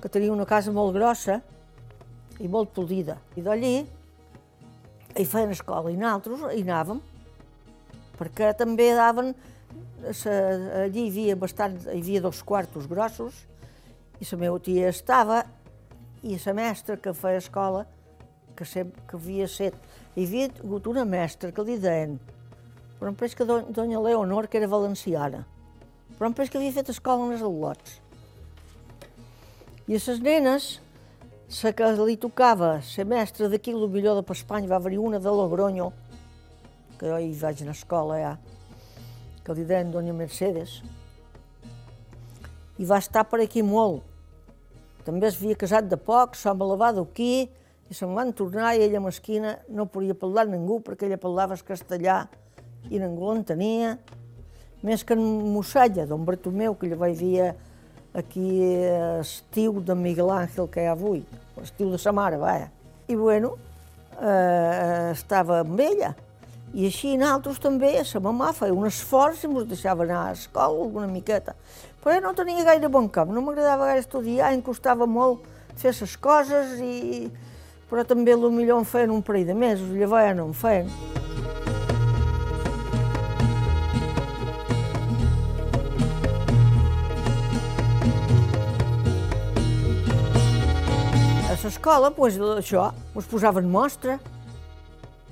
que 0.00 0.08
tenia 0.08 0.32
una 0.32 0.46
casa 0.46 0.72
molt 0.72 0.94
grossa 0.94 1.40
i 2.38 2.48
molt 2.48 2.72
polida. 2.74 3.18
I 3.36 3.42
d'allí 3.42 3.74
hi 5.16 5.24
feien 5.24 5.52
escola 5.54 5.90
i 5.90 5.98
nosaltres 5.98 6.44
hi 6.54 6.62
anàvem, 6.66 7.00
perquè 8.18 8.52
també 8.58 8.92
daven, 8.96 9.32
allí 10.06 11.06
hi 11.06 11.10
havia 11.10 11.36
bastant, 11.40 11.78
hi 11.88 12.00
havia 12.00 12.22
dos 12.24 12.42
quartos 12.46 12.86
grossos 12.86 13.42
i 14.20 14.28
la 14.30 14.38
meva 14.40 14.60
tia 14.60 14.90
estava 14.92 15.42
i 16.22 16.38
la 16.44 16.54
mestra 16.56 16.96
que 16.96 17.14
feia 17.14 17.42
escola, 17.42 17.84
que, 18.56 18.64
sempre, 18.64 19.02
que 19.08 19.18
havia 19.18 19.48
set, 19.48 19.74
hi 20.16 20.24
havia 20.24 20.48
hagut 20.62 20.86
una 20.88 21.04
mestra 21.04 21.52
que 21.52 21.64
li 21.64 21.76
deien, 21.78 22.16
però 22.98 23.12
em 23.12 23.16
que 23.16 23.44
doña 23.44 24.00
Leonor, 24.00 24.48
que 24.48 24.58
era 24.58 24.68
valenciana, 24.68 25.44
però 26.16 26.30
em 26.30 26.34
que 26.34 26.58
havia 26.58 26.72
fet 26.72 26.90
escola 26.90 27.26
en 27.26 27.36
els 27.36 27.44
al·lots. 27.44 28.00
I 29.86 29.94
a 29.94 30.00
les 30.00 30.20
nenes, 30.20 30.68
la 31.62 31.72
que 31.72 31.92
li 32.00 32.16
tocava 32.16 32.80
ser 32.82 33.04
mestra 33.06 33.48
d'aquí, 33.48 33.70
el 33.70 33.88
millor 33.88 34.16
de 34.18 34.24
per 34.26 34.34
Espanya, 34.34 34.68
va 34.68 34.80
haver-hi 34.80 34.98
una 34.98 35.20
de 35.20 35.30
Logroño, 35.30 35.92
que 36.98 37.06
jo 37.06 37.18
hi 37.20 37.32
vaig 37.38 37.62
anar 37.62 37.76
a 37.76 37.78
escola 37.78 38.18
ja, 38.18 38.32
que 39.44 39.54
li 39.54 39.64
deien 39.64 39.92
Doña 39.92 40.16
Mercedes, 40.16 40.80
i 42.78 42.84
va 42.84 42.98
estar 42.98 43.24
per 43.28 43.40
aquí 43.44 43.62
molt. 43.62 44.02
També 45.06 45.28
es 45.28 45.38
havia 45.38 45.54
casat 45.54 45.86
de 45.86 45.96
poc, 45.96 46.34
s'home 46.34 46.66
la 46.66 46.80
va 46.80 46.90
d'aquí, 46.96 47.46
i 47.86 47.94
se'n 47.94 48.14
van 48.16 48.32
tornar 48.34 48.74
i 48.74 48.82
ella 48.82 49.00
mesquina 49.00 49.56
no 49.70 49.86
podia 49.86 50.16
parlar 50.18 50.48
ningú 50.50 50.80
perquè 50.82 51.06
ella 51.06 51.20
parlava 51.22 51.54
el 51.54 51.62
castellà 51.62 52.24
i 52.90 52.98
ningú 52.98 53.30
l'entenia. 53.30 53.96
Més 54.84 55.02
que 55.02 55.16
en 55.16 55.22
Mossalla, 55.54 56.04
don 56.06 56.24
Bartomeu, 56.26 56.74
que 56.76 56.90
llavors 56.90 57.22
hi 57.22 57.38
havia 57.38 57.54
aquí 58.16 58.62
estiu 59.20 59.80
de 59.84 59.94
Miguel 59.94 60.30
Àngel 60.32 60.68
que 60.72 60.82
hi 60.82 60.88
ha 60.88 60.94
avui, 60.96 61.22
l'estiu 61.56 61.90
de 61.92 61.98
sa 62.00 62.12
mare, 62.16 62.38
vaja. 62.40 62.70
I 63.08 63.16
bueno, 63.16 63.54
eh, 64.20 65.10
estava 65.12 65.60
amb 65.60 65.80
ella. 65.80 66.14
I 66.76 66.88
així 66.88 67.14
nosaltres 67.16 67.60
també, 67.62 67.92
sa 68.04 68.20
mamà 68.20 68.50
feia 68.56 68.74
un 68.74 68.88
esforç 68.88 69.44
i 69.44 69.50
ens 69.50 69.68
deixava 69.68 70.04
anar 70.04 70.22
a 70.26 70.32
escola 70.36 70.82
alguna 70.84 71.08
miqueta. 71.08 71.54
Però 72.02 72.18
no 72.22 72.34
tenia 72.38 72.64
gaire 72.64 72.88
bon 72.92 73.08
cap, 73.12 73.28
no 73.28 73.44
m'agradava 73.44 73.90
gaire 73.90 74.02
estudiar, 74.04 74.52
em 74.52 74.62
costava 74.64 75.06
molt 75.06 75.44
fer 75.76 75.92
les 75.92 76.16
coses, 76.16 76.78
i... 76.80 77.28
però 77.90 78.04
també 78.04 78.36
millor 78.36 78.80
em 78.80 78.88
feien 78.88 79.12
un 79.12 79.22
parell 79.22 79.46
de 79.46 79.54
mesos, 79.54 79.92
llavors 79.92 80.28
ja 80.28 80.34
no 80.34 80.48
em 80.50 80.56
feien. 80.56 80.90
L'escola, 91.66 92.12
doncs, 92.14 92.38
això, 92.60 92.90
ens 93.16 93.26
posaven 93.30 93.66
mostra, 93.70 94.20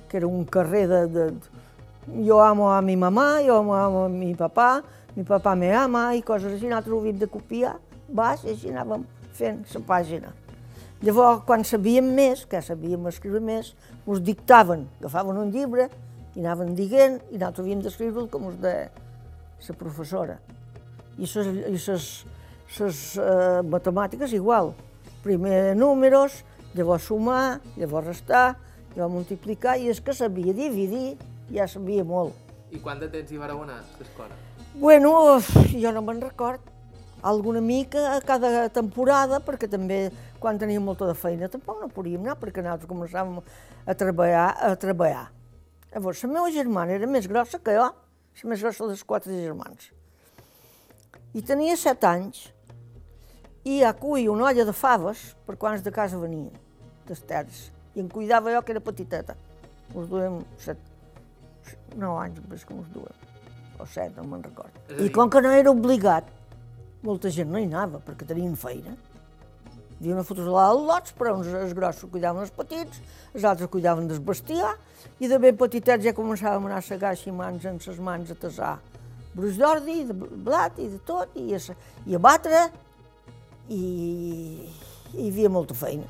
que 0.09 0.19
era 0.19 0.27
un 0.27 0.43
carrer 0.45 0.85
de, 0.91 1.01
de... 1.07 1.27
Jo 2.25 2.37
amo 2.43 2.67
a 2.69 2.81
mi 2.85 2.95
mamà, 2.99 3.41
jo 3.45 3.57
amo 3.63 4.03
a 4.03 4.09
mi 4.11 4.35
papà, 4.37 4.83
mi 5.15 5.23
papà 5.25 5.55
me 5.57 5.71
ama, 5.73 6.11
i 6.13 6.21
coses 6.21 6.51
així, 6.51 6.67
nosaltres 6.69 6.93
ho 6.93 6.99
havíem 6.99 7.21
de 7.21 7.29
copiar, 7.31 7.77
baix, 8.13 8.43
i 8.45 8.51
així 8.53 8.69
anàvem 8.73 9.05
fent 9.35 9.63
la 9.73 9.81
pàgina. 9.87 10.33
Llavors, 11.05 11.43
quan 11.47 11.65
sabíem 11.67 12.07
més, 12.17 12.45
que 12.49 12.61
sabíem 12.63 13.07
escriure 13.09 13.41
més, 13.43 13.73
us 14.05 14.21
dictaven, 14.23 14.85
agafaven 15.01 15.39
un 15.41 15.51
llibre 15.55 15.89
i 16.35 16.43
anaven 16.43 16.75
dient, 16.77 17.19
i 17.31 17.39
nosaltres 17.39 17.63
havíem 17.63 17.83
d'escriure 17.83 18.27
com 18.31 18.51
us 18.51 18.59
de 18.61 18.75
la 19.65 19.77
professora. 19.79 20.37
I 21.17 21.25
les 21.25 22.99
uh, 23.17 23.61
matemàtiques 23.71 24.35
igual. 24.35 24.75
Primer 25.25 25.73
números, 25.73 26.43
llavors 26.77 27.07
sumar, 27.09 27.59
llavors 27.79 28.11
restar, 28.11 28.59
va 28.93 29.07
multiplicar 29.09 29.79
i 29.81 29.89
és 29.89 29.97
que 29.97 30.13
sabia 30.13 30.53
dividir, 30.53 31.15
ja 31.49 31.65
sabia 31.67 32.05
molt. 32.05 32.35
I 32.69 32.77
quant 32.83 33.01
de 33.01 33.09
temps 33.09 33.31
hi 33.31 33.39
vareu 33.41 33.63
anar 33.63 33.79
a 33.81 33.97
l'escola? 33.97 34.37
Bueno, 34.75 35.15
jo 35.73 35.91
no 35.95 36.05
me'n 36.05 36.21
record. 36.21 36.61
Alguna 37.25 37.61
mica 37.63 38.11
a 38.13 38.19
cada 38.21 38.67
temporada, 38.69 39.39
perquè 39.41 39.65
també 39.71 40.11
quan 40.39 40.59
teníem 40.61 40.83
molta 40.85 41.07
de 41.09 41.15
feina 41.17 41.49
tampoc 41.49 41.81
no 41.81 41.89
podíem 41.89 42.21
anar, 42.21 42.37
perquè 42.37 42.61
nosaltres 42.61 42.91
començàvem 42.91 43.39
a 43.41 43.95
treballar. 43.97 44.49
A 44.61 44.75
treballar. 44.77 45.29
Llavors, 45.89 46.21
la 46.21 46.33
meva 46.35 46.51
germana 46.53 46.99
era 46.99 47.09
més 47.09 47.25
grossa 47.25 47.57
que 47.57 47.73
jo, 47.73 47.89
la 47.89 48.51
més 48.51 48.61
grossa 48.61 48.85
dels 48.85 49.01
quatre 49.07 49.33
germans. 49.33 49.89
I 51.33 51.41
tenia 51.41 51.73
set 51.79 52.05
anys, 52.05 52.51
i 53.65 53.81
a 53.83 53.93
cuir 53.97 54.29
una 54.29 54.51
olla 54.51 54.65
de 54.65 54.73
faves 54.73 55.31
per 55.45 55.57
quants 55.57 55.81
de 55.85 55.91
casa 55.93 56.19
venien, 56.21 56.53
des 57.09 57.21
terres 57.25 57.69
i 57.95 58.03
em 58.03 58.09
cuidava 58.11 58.51
jo, 58.53 58.61
que 58.61 58.73
era 58.75 58.83
petiteta. 58.83 59.35
Us 59.95 60.07
duem 60.11 60.41
set, 60.59 60.79
nou 61.95 62.19
anys 62.19 62.41
més 62.51 62.65
que 62.67 62.75
us 62.75 62.87
duem, 62.93 63.27
o 63.79 63.87
set, 63.87 64.15
no 64.17 64.25
me'n 64.27 64.43
record. 64.43 64.75
I 64.99 65.09
com 65.15 65.31
que 65.31 65.41
no 65.41 65.53
era 65.55 65.71
obligat, 65.71 66.27
molta 67.05 67.31
gent 67.31 67.51
no 67.51 67.61
hi 67.61 67.69
anava, 67.69 68.01
perquè 68.03 68.27
tenien 68.27 68.57
feina. 68.59 68.95
Hi 69.95 70.01
havia 70.01 70.17
una 70.17 70.25
fotosolada 70.27 70.73
als 70.73 70.87
lots, 70.89 71.15
però 71.15 71.37
uns 71.37 71.47
els 71.47 71.71
grossos 71.77 72.11
cuidaven 72.11 72.43
els 72.43 72.51
petits, 72.51 72.99
els 73.31 73.47
altres 73.47 73.71
cuidaven 73.71 74.09
del 74.11 74.19
bestiar, 74.19 74.73
i 75.23 75.31
de 75.31 75.39
ben 75.39 75.55
petitets 75.55 76.03
ja 76.03 76.15
començàvem 76.17 76.67
a 76.67 76.73
anar 76.73 76.81
a 76.81 76.85
segar 76.85 77.13
així 77.13 77.31
mans 77.31 77.63
en 77.69 77.79
ses 77.79 78.01
mans 78.03 78.33
a 78.33 78.35
tasar 78.35 78.75
bruix 79.35 79.57
d'ordi, 79.59 80.01
de 80.09 80.15
blat 80.15 80.77
i 80.79 80.89
de 80.89 80.99
tot, 81.07 81.31
i 81.39 81.55
a, 81.55 81.59
i 82.07 82.15
a 82.15 82.19
batre, 82.23 82.65
i, 83.69 84.69
hi 85.15 85.29
havia 85.29 85.49
molta 85.49 85.77
feina. 85.77 86.05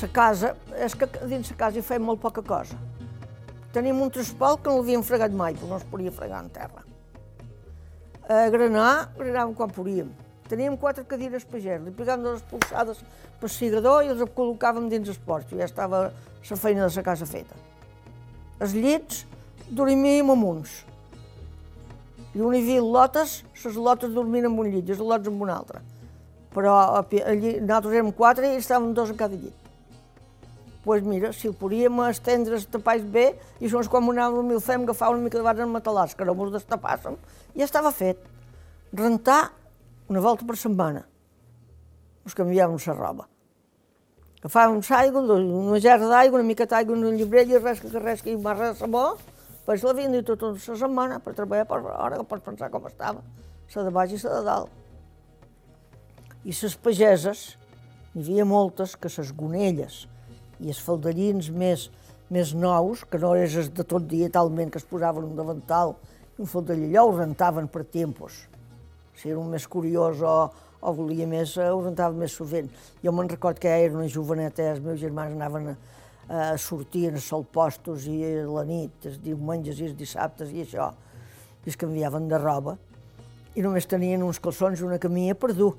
la 0.00 0.08
casa, 0.08 0.54
és 0.80 0.94
que 0.96 1.06
dins 1.28 1.50
la 1.50 1.56
casa 1.56 1.78
hi 1.78 1.84
feim 1.84 2.02
molt 2.02 2.20
poca 2.20 2.42
cosa. 2.42 2.78
Tenim 3.74 4.00
un 4.02 4.10
trespol 4.10 4.58
que 4.58 4.70
no 4.70 4.80
l'havíem 4.80 5.04
fregat 5.06 5.34
mai, 5.36 5.54
però 5.54 5.68
no 5.70 5.76
es 5.78 5.86
podia 5.90 6.10
fregar 6.10 6.42
en 6.42 6.50
terra. 6.50 6.82
A 8.30 8.48
granar, 8.50 9.12
granàvem 9.18 9.54
quan 9.58 9.70
podíem. 9.74 10.10
Teníem 10.50 10.76
quatre 10.76 11.04
cadires 11.06 11.44
pagès, 11.46 11.78
li 11.84 11.92
pegàvem 11.94 12.26
les 12.26 12.42
polsades 12.50 13.04
per 13.38 13.50
cigador 13.54 14.02
i 14.02 14.10
els 14.10 14.22
col·locàvem 14.34 14.88
dins 14.90 15.08
el 15.12 15.18
porxo, 15.26 15.54
ja 15.54 15.68
estava 15.68 16.08
la 16.10 16.58
feina 16.58 16.88
de 16.88 16.96
la 16.96 17.04
casa. 17.06 17.28
Els 18.60 18.74
llits 18.74 19.24
dormíem 19.70 20.34
amb 20.34 20.48
uns. 20.48 20.80
I 22.34 22.42
on 22.42 22.54
hi 22.54 22.64
havia 22.64 22.82
lotes, 22.82 23.40
les 23.62 23.78
lotes 23.78 24.10
dormien 24.14 24.50
en 24.50 24.58
un 24.58 24.68
llit 24.74 24.90
i 24.90 24.94
els 24.96 25.00
lots 25.02 25.30
en 25.30 25.38
un 25.38 25.54
altre. 25.54 25.80
Però 26.50 26.74
allí, 26.98 27.56
nosaltres 27.62 27.94
érem 27.94 28.10
quatre 28.10 28.50
i 28.50 28.58
estàvem 28.58 28.92
dos 28.94 29.14
a 29.14 29.18
cada 29.18 29.38
llit 29.38 29.60
pues 30.84 31.02
mira, 31.02 31.32
si 31.32 31.48
el 31.48 31.54
podíem 31.54 31.98
estendre 32.08 32.56
els 32.56 32.64
tapalls 32.72 33.04
bé, 33.04 33.34
i 33.60 33.68
això 33.68 33.82
quan 33.92 34.06
anàvem 34.10 34.48
i 34.50 34.56
el 34.56 34.62
fem 34.64 34.86
agafar 34.86 35.10
una 35.12 35.22
mica 35.22 35.38
de 35.38 35.44
barra 35.44 35.66
en 35.66 35.72
matalàs, 35.74 36.14
que 36.16 36.24
no 36.24 36.34
mos 36.34 36.52
destapàssim, 36.54 37.18
ja 37.54 37.66
estava 37.66 37.92
fet. 37.92 38.22
Rentar 38.96 39.50
una 40.10 40.20
volta 40.20 40.44
per 40.44 40.56
setmana. 40.58 41.04
Ens 42.26 42.34
canviàvem 42.34 42.80
la 42.82 42.94
roba. 42.96 43.26
Agafàvem 44.40 44.80
l'aigua, 44.82 45.22
una 45.36 45.78
gerra 45.78 46.08
d'aigua, 46.10 46.40
una 46.40 46.48
mica 46.48 46.66
d'aigua, 46.66 46.96
una 46.96 47.12
i 47.14 47.58
res 47.58 47.80
que 47.80 48.00
res 48.00 48.22
que 48.22 48.32
hi 48.32 48.36
va 48.36 48.56
res 48.56 48.78
sabó, 48.78 49.18
pues 49.64 49.84
la 49.84 49.92
dit 49.94 50.26
tota 50.26 50.50
la 50.50 50.58
setmana 50.82 51.20
per 51.20 51.34
treballar 51.34 51.66
per 51.68 51.78
hora, 51.84 52.16
que 52.16 52.24
pots 52.24 52.42
pensar 52.42 52.70
com 52.70 52.86
estava, 52.86 53.22
la 53.74 53.82
de 53.86 53.90
baix 53.90 54.12
i 54.12 54.20
la 54.24 54.34
de 54.34 54.44
dalt. 54.44 54.70
I 56.44 56.50
les 56.50 56.76
pageses, 56.76 57.56
hi 58.14 58.20
havia 58.24 58.44
moltes 58.44 58.96
que 58.96 59.12
les 59.16 59.32
gonelles, 59.36 60.06
i 60.58 60.72
els 60.72 60.80
faldellins 60.82 61.50
més, 61.50 61.90
més 62.30 62.54
nous, 62.54 63.04
que 63.04 63.18
no 63.18 63.36
és 63.36 63.70
de 63.70 63.84
tot 63.84 64.08
dia 64.08 64.30
talment 64.30 64.70
que 64.72 64.80
es 64.80 64.88
posaven 64.88 65.24
un 65.24 65.36
davantal 65.36 65.94
un 66.40 66.48
faldell 66.48 66.86
allò, 66.86 67.04
ho 67.04 67.16
rentaven 67.18 67.68
per 67.68 67.84
tempos. 67.84 68.46
Si 69.20 69.28
era 69.28 69.38
un 69.38 69.50
més 69.52 69.66
curiós 69.68 70.22
o, 70.24 70.34
o 70.80 70.92
volia 70.96 71.26
més, 71.28 71.52
eh, 71.60 71.68
ho 71.68 71.82
rentava 71.84 72.16
més 72.16 72.32
sovint. 72.32 72.70
Jo 73.04 73.12
me'n 73.12 73.28
record 73.28 73.60
que 73.60 73.68
era 73.68 73.92
una 73.98 74.08
joveneta, 74.08 74.64
els 74.72 74.80
meus 74.80 75.00
germans 75.02 75.36
anaven 75.36 75.74
a, 75.74 75.76
a 76.30 76.56
sortir 76.58 77.10
a 77.10 77.20
sol 77.20 77.44
postos 77.44 78.06
i 78.08 78.16
la 78.48 78.64
nit, 78.64 78.96
els 79.04 79.18
diumenges 79.20 79.80
i 79.80 79.90
els 79.90 79.98
dissabtes 79.98 80.54
i 80.54 80.64
això, 80.64 80.88
i 81.66 81.68
es 81.68 81.76
canviaven 81.76 82.30
de 82.30 82.40
roba, 82.40 82.78
i 83.52 83.64
només 83.64 83.88
tenien 83.90 84.22
uns 84.24 84.40
calçons 84.40 84.80
i 84.80 84.86
una 84.86 85.00
camilla 85.02 85.36
per 85.36 85.52
dur. 85.52 85.74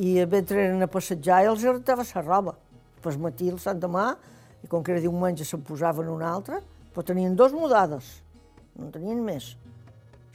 I 0.00 0.16
mentre 0.30 0.62
eren 0.64 0.82
a 0.82 0.88
passejar 0.90 1.42
els 1.50 1.66
rentava 1.66 2.06
la 2.08 2.22
roba 2.24 2.54
pel 3.04 3.18
matí 3.20 3.50
el 3.52 3.60
Sant 3.60 3.82
Demà, 3.82 4.14
i 4.64 4.70
com 4.70 4.80
que 4.80 4.94
era 4.94 5.02
diumenge 5.04 5.44
se'n 5.44 5.60
posaven 5.60 6.08
una 6.08 6.30
altra, 6.32 6.62
però 6.94 7.04
tenien 7.04 7.36
dos 7.36 7.52
mudades, 7.52 8.06
no 8.78 8.86
en 8.86 8.94
tenien 8.94 9.20
més. 9.20 9.50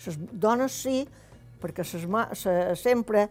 Les 0.06 0.20
dones 0.32 0.76
sí, 0.84 1.02
perquè 1.62 1.86
ses, 1.86 2.06
se, 2.40 2.56
sempre 2.80 3.28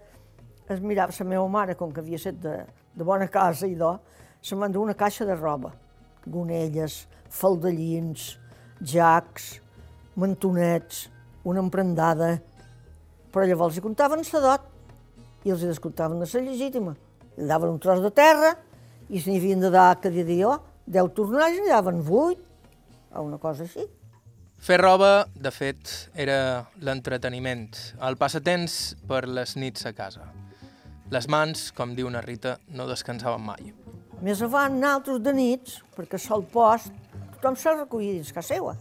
es 0.68 0.80
mirava, 0.84 1.14
la 1.18 1.26
meva 1.26 1.48
mare, 1.48 1.76
com 1.76 1.92
que 1.92 2.02
havia 2.02 2.20
estat 2.20 2.40
de, 2.42 2.56
de 2.94 3.04
bona 3.04 3.28
casa 3.32 3.66
i 3.66 3.74
do, 3.78 3.94
se 4.40 4.56
m'endú 4.56 4.82
una 4.84 4.94
caixa 4.94 5.26
de 5.26 5.36
roba, 5.36 5.72
gonelles, 6.26 7.06
faldellins, 7.32 8.36
jacs, 8.80 9.58
mantonets, 10.18 11.08
una 11.48 11.62
emprendada, 11.64 12.36
però 13.32 13.46
llavors 13.46 13.76
hi 13.76 13.84
comptaven 13.84 14.24
la 14.32 14.40
dot 14.44 14.66
i 15.44 15.52
els 15.52 15.62
hi 15.62 15.70
descomptaven 15.70 16.20
de 16.20 16.28
la 16.28 16.44
legítima. 16.44 16.94
Li 17.38 17.46
daven 17.46 17.76
un 17.76 17.78
tros 17.78 18.02
de 18.02 18.10
terra 18.10 18.54
i 19.08 19.20
si 19.20 19.30
n'hi 19.30 19.38
havien 19.38 19.60
de 19.60 19.70
dar 19.70 20.00
cada 20.02 20.24
dia, 20.24 20.58
deu 20.86 21.08
tornars 21.14 21.56
i 21.56 21.62
n'hi 21.62 21.72
daven 21.72 22.02
vuit, 22.02 22.40
o 23.14 23.22
una 23.24 23.38
cosa 23.38 23.64
així. 23.64 23.86
Fer 24.58 24.80
roba, 24.82 25.28
de 25.38 25.50
fet, 25.54 25.90
era 26.18 26.66
l'entreteniment, 26.82 27.70
el 28.02 28.16
passatemps 28.18 28.96
per 29.06 29.22
les 29.30 29.54
nits 29.56 29.86
a 29.86 29.92
casa. 29.94 30.24
Les 31.14 31.28
mans, 31.30 31.68
com 31.72 31.94
diu 31.94 32.08
una 32.08 32.20
Rita, 32.24 32.56
no 32.74 32.88
descansaven 32.90 33.44
mai. 33.46 33.70
Més 34.20 34.42
avant, 34.42 34.74
naltros 34.74 35.22
de 35.22 35.32
nits, 35.32 35.78
perquè 35.94 36.18
sol 36.18 36.42
post, 36.52 36.90
tothom 37.36 37.54
se 37.56 37.72
recollia 37.76 38.16
dins 38.16 38.34
casa 38.34 38.56
seva. 38.56 38.74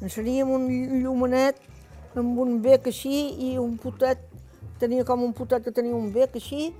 Enseníem 0.00 0.48
un 0.50 0.64
llumanet 1.02 1.60
amb 2.16 2.40
un 2.40 2.56
bec 2.64 2.88
així 2.88 3.12
i 3.44 3.50
un 3.60 3.76
potet, 3.78 4.22
tenia 4.80 5.04
com 5.04 5.26
un 5.26 5.34
potet 5.36 5.66
que 5.68 5.74
tenia 5.76 5.94
un 5.94 6.08
bec 6.14 6.38
així, 6.40 6.70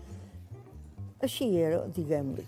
així 1.20 1.50
era, 1.61 1.83
diguem-li. 1.92 2.46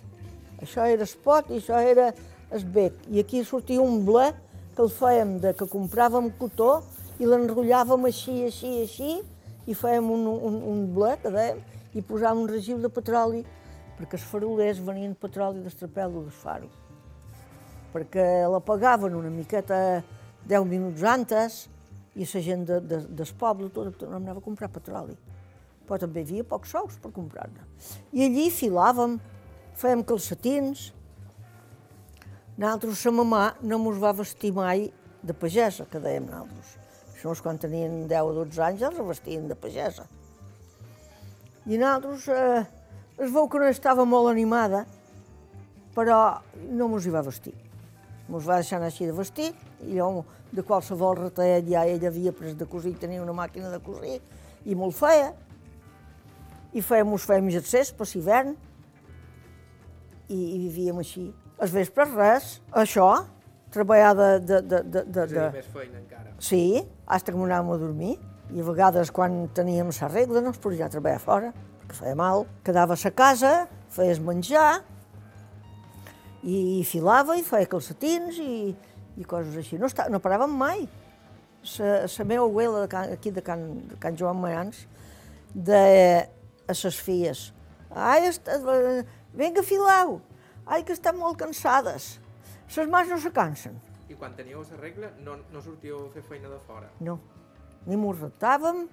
Això 0.64 0.88
era 0.88 1.04
espot 1.04 1.52
i 1.52 1.60
això 1.60 1.76
era 1.84 2.08
el 2.50 2.64
bec. 2.64 2.96
I 3.12 3.20
aquí 3.20 3.44
sortia 3.44 3.84
un 3.84 4.06
ble 4.08 4.30
que 4.76 4.82
el 4.84 4.90
fèiem 4.92 5.36
de 5.42 5.52
que 5.56 5.68
compràvem 5.68 6.30
cotó 6.38 6.82
i 7.20 7.28
l'enrotllàvem 7.28 8.06
així, 8.08 8.38
així, 8.48 8.72
així, 8.82 9.16
i 9.68 9.76
fèiem 9.78 10.08
un, 10.10 10.26
un, 10.32 10.60
un 10.72 10.86
ble, 10.94 11.12
que 11.22 11.32
dèiem, 11.32 11.60
i 11.92 12.02
posàvem 12.02 12.44
un 12.44 12.50
regiu 12.50 12.78
de 12.82 12.90
petroli, 12.92 13.42
perquè 13.98 14.18
els 14.18 14.24
farolers 14.26 14.80
venien 14.82 15.12
petroli 15.18 15.62
d'estrapel·lo 15.62 16.24
del 16.24 16.34
faro. 16.34 16.70
Perquè 17.92 18.26
la 18.48 18.62
pagaven 18.64 19.14
una 19.14 19.30
miqueta 19.30 20.00
10 20.48 20.66
minuts 20.66 21.04
antes, 21.06 21.66
i 22.14 22.26
la 22.28 22.40
gent 22.44 22.64
de, 22.68 22.80
de, 22.80 22.98
del 23.08 23.34
poble 23.38 23.70
tot, 23.72 23.92
tot 23.96 24.10
anava 24.12 24.40
a 24.40 24.44
comprar 24.44 24.68
petroli. 24.72 25.14
Però 25.86 25.98
també 26.00 26.22
hi 26.22 26.28
havia 26.28 26.48
pocs 26.48 26.74
sous 26.74 26.98
per 27.00 27.12
comprar-ne. 27.14 27.64
I 28.12 28.26
allí 28.26 28.48
filàvem, 28.52 29.18
fèiem 29.78 30.04
calcetins. 30.06 30.90
Nosaltres, 32.56 33.00
sa 33.00 33.10
mamà, 33.14 33.54
no 33.64 33.78
mos 33.80 33.96
va 34.00 34.12
vestir 34.12 34.52
mai 34.52 34.90
de 35.24 35.32
pagesa, 35.32 35.86
que 35.88 36.00
dèiem 36.02 36.26
nosaltres. 36.28 36.74
Això 37.14 37.32
quan 37.40 37.58
tenien 37.58 38.02
10 38.10 38.28
o 38.28 38.34
12 38.42 38.62
anys 38.66 38.82
els 38.88 39.00
vestien 39.08 39.46
de 39.48 39.56
pagesa. 39.56 40.04
I 41.64 41.78
nosaltres, 41.78 42.28
eh, 42.28 42.64
es 43.24 43.32
veu 43.32 43.48
que 43.48 43.58
no 43.58 43.70
estava 43.70 44.04
molt 44.04 44.28
animada, 44.30 44.84
però 45.94 46.42
no 46.68 46.88
mos 46.88 47.06
hi 47.06 47.12
va 47.14 47.22
vestir. 47.22 47.54
Mos 48.28 48.44
va 48.48 48.60
deixar 48.60 48.82
així 48.82 49.06
de 49.06 49.12
vestit, 49.16 49.56
i 49.86 49.96
jo 49.96 50.24
de 50.52 50.62
qualsevol 50.62 51.16
retallet 51.16 51.68
ja 51.68 51.86
ella 51.86 52.08
havia 52.08 52.32
pres 52.32 52.54
de 52.58 52.66
cosir, 52.66 52.98
tenia 52.98 53.22
una 53.22 53.32
màquina 53.32 53.70
de 53.70 53.80
cosir, 53.80 54.20
i 54.64 54.74
molt 54.74 54.96
feia. 54.98 55.32
I 56.72 56.80
fèiem, 56.84 57.12
us 57.12 57.24
fèiem 57.24 57.48
jersers 57.48 57.92
per 57.96 58.08
l'hivern, 58.12 58.56
i, 60.28 60.36
i 60.36 60.58
vivíem 60.68 61.00
així. 61.00 61.30
Els 61.62 61.72
vespres 61.74 62.14
res, 62.16 62.46
això, 62.74 63.08
treballar 63.72 64.12
de... 64.18 64.28
de, 64.42 64.60
de, 64.66 64.80
de, 64.82 65.02
de, 65.06 65.26
de... 65.30 65.48
més 65.54 65.68
feina 65.72 66.00
encara. 66.00 66.32
Sí, 66.42 66.82
fins 66.82 67.26
que 67.26 67.34
m'anàvem 67.38 67.74
a 67.74 67.80
dormir. 67.80 68.14
I 68.52 68.60
a 68.60 68.66
vegades, 68.66 69.12
quan 69.14 69.46
teníem 69.56 69.92
la 69.94 70.08
regla, 70.10 70.42
no 70.44 70.50
es 70.52 70.58
podia 70.60 70.90
treballar 70.92 71.22
fora, 71.22 71.52
perquè 71.80 72.00
feia 72.00 72.16
mal. 72.18 72.44
Quedaves 72.66 73.06
a 73.08 73.12
casa, 73.16 73.52
feies 73.94 74.20
menjar, 74.20 74.82
i, 76.42 76.80
i 76.80 76.82
filava 76.84 77.38
i 77.38 77.46
feia 77.46 77.70
calcetins 77.70 78.42
i, 78.42 78.74
i 79.16 79.24
coses 79.24 79.56
així. 79.62 79.78
No, 79.78 79.88
està, 79.88 80.08
no 80.10 80.20
paràvem 80.20 80.52
mai. 80.52 80.84
La 81.78 82.26
meva 82.26 82.44
abuela 82.44 82.82
de 82.82 82.90
can, 82.90 83.12
aquí 83.14 83.30
de 83.30 83.42
Can, 83.46 83.66
de 83.86 83.96
Can 84.02 84.18
Joan 84.18 84.40
Mayans 84.42 84.82
de 85.54 85.82
a 86.66 86.74
ses 86.74 86.96
filles 86.98 87.52
ai, 87.94 88.26
està, 88.28 88.56
vinga, 89.36 89.62
filau, 89.62 90.18
ai, 90.72 90.82
que 90.88 90.96
estan 90.96 91.18
molt 91.20 91.36
cansades. 91.40 92.16
Les 92.72 92.88
mans 92.88 93.10
no 93.12 93.18
se 93.20 93.30
cansen. 93.34 93.76
I 94.08 94.16
quan 94.16 94.32
teníeu 94.36 94.64
la 94.64 94.80
regla 94.80 95.12
no, 95.20 95.36
no 95.52 95.60
sortíeu 95.60 96.06
a 96.06 96.10
fer 96.14 96.22
feina 96.24 96.48
de 96.48 96.58
fora? 96.64 96.88
No, 97.04 97.18
ni 97.86 97.98
m'ho 98.00 98.12
reptàvem, 98.16 98.86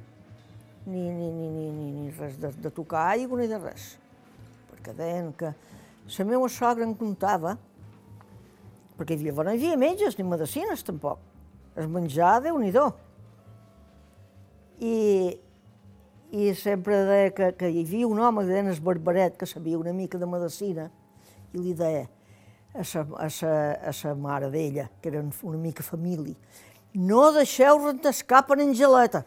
ni, 0.86 1.04
ni, 1.10 1.32
ni, 1.32 1.48
ni, 1.48 1.72
ni, 1.72 1.88
ni 1.96 2.12
res 2.18 2.38
de, 2.40 2.52
de 2.52 2.72
tocar 2.76 3.08
aigua 3.14 3.40
ni 3.40 3.48
de 3.48 3.60
res. 3.62 3.94
Perquè 4.72 4.96
deien 4.98 5.32
que 5.40 5.54
la 6.18 6.26
meva 6.28 6.50
sogra 6.52 6.88
em 6.88 6.96
contava, 6.98 7.56
perquè 8.98 9.16
hi 9.16 9.22
havia, 9.22 9.44
no 9.44 9.54
hi 9.54 9.60
havia 9.60 9.80
metges 9.80 10.18
ni 10.18 10.28
medicines 10.28 10.84
tampoc. 10.84 11.22
Es 11.80 11.88
menjar, 11.88 12.40
déu 12.44 12.60
nhi 12.60 12.74
I, 14.80 15.36
I 16.32 16.54
sempre 16.56 16.96
deia 17.04 17.32
que, 17.36 17.52
que 17.60 17.68
hi 17.68 17.84
havia 17.84 18.08
un 18.08 18.20
home 18.20 18.44
que 18.44 18.52
deien 18.52 18.68
el 18.72 18.80
Barberet, 18.80 19.36
que 19.38 19.46
sabia 19.46 19.78
una 19.78 19.92
mica 19.94 20.18
de 20.18 20.26
medicina, 20.26 20.90
i 21.54 21.62
li 21.62 21.74
deia 21.74 22.08
a 22.74 22.84
sa, 22.84 23.06
a 23.18 23.30
sa, 23.30 23.52
a 23.82 23.94
sa 23.94 24.14
mare 24.16 24.50
d'ella, 24.54 24.88
que 25.02 25.10
eren 25.10 25.32
una 25.44 25.58
mica 25.58 25.84
família, 25.84 26.36
no 26.94 27.32
deixeu 27.34 27.80
rentar 27.82 28.14
per 28.48 28.60
Angeleta, 28.60 29.26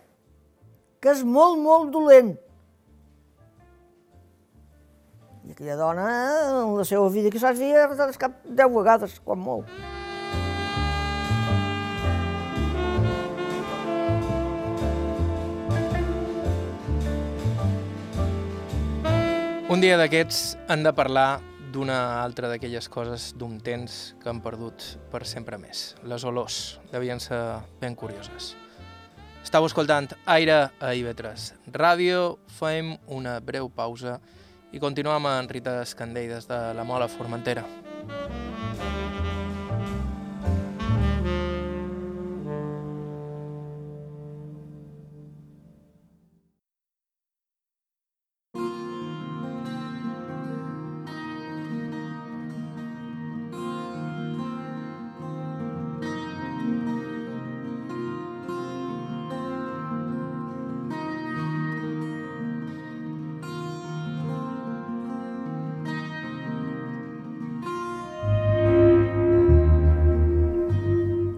que 1.01 1.11
és 1.11 1.23
molt, 1.23 1.59
molt 1.59 1.91
dolent. 1.93 2.37
I 5.43 5.53
aquella 5.53 5.77
dona, 5.77 6.07
en 6.63 6.77
la 6.79 6.87
seva 6.87 7.09
vida, 7.11 7.31
que 7.31 7.43
saps, 7.43 7.59
havia 7.59 7.89
rentat 7.89 8.19
cap 8.19 8.39
deu 8.47 8.71
vegades, 8.79 9.19
quan 9.25 9.43
molt. 9.43 9.67
Un 19.73 19.81
dia 19.81 19.97
d'aquests 19.97 20.53
han 20.69 20.83
de 20.85 20.93
parlar 20.93 21.41
d'una 21.73 22.23
altra 22.23 22.51
d'aquelles 22.53 22.89
coses 22.93 23.31
d'un 23.39 23.57
temps 23.65 24.15
que 24.21 24.29
han 24.29 24.43
perdut 24.45 24.85
per 25.13 25.25
sempre 25.27 25.59
més. 25.59 25.93
Les 26.05 26.25
olors 26.29 26.79
devien 26.93 27.21
ser 27.21 27.41
ben 27.81 27.97
curioses. 27.97 28.53
Estau 29.43 29.67
escoltant 29.67 30.07
Aire 30.31 30.59
a 30.79 30.93
IB3 30.95 31.49
Ràdio, 31.75 32.37
fem 32.47 32.95
una 33.11 33.41
breu 33.43 33.73
pausa 33.75 34.21
i 34.73 34.81
continuem 34.81 35.27
amb 35.29 35.51
Rita 35.51 35.81
Escandell 35.83 36.37
des 36.37 36.49
de 36.49 36.63
la 36.77 36.87
Mola 36.87 37.11
Formentera. 37.11 37.67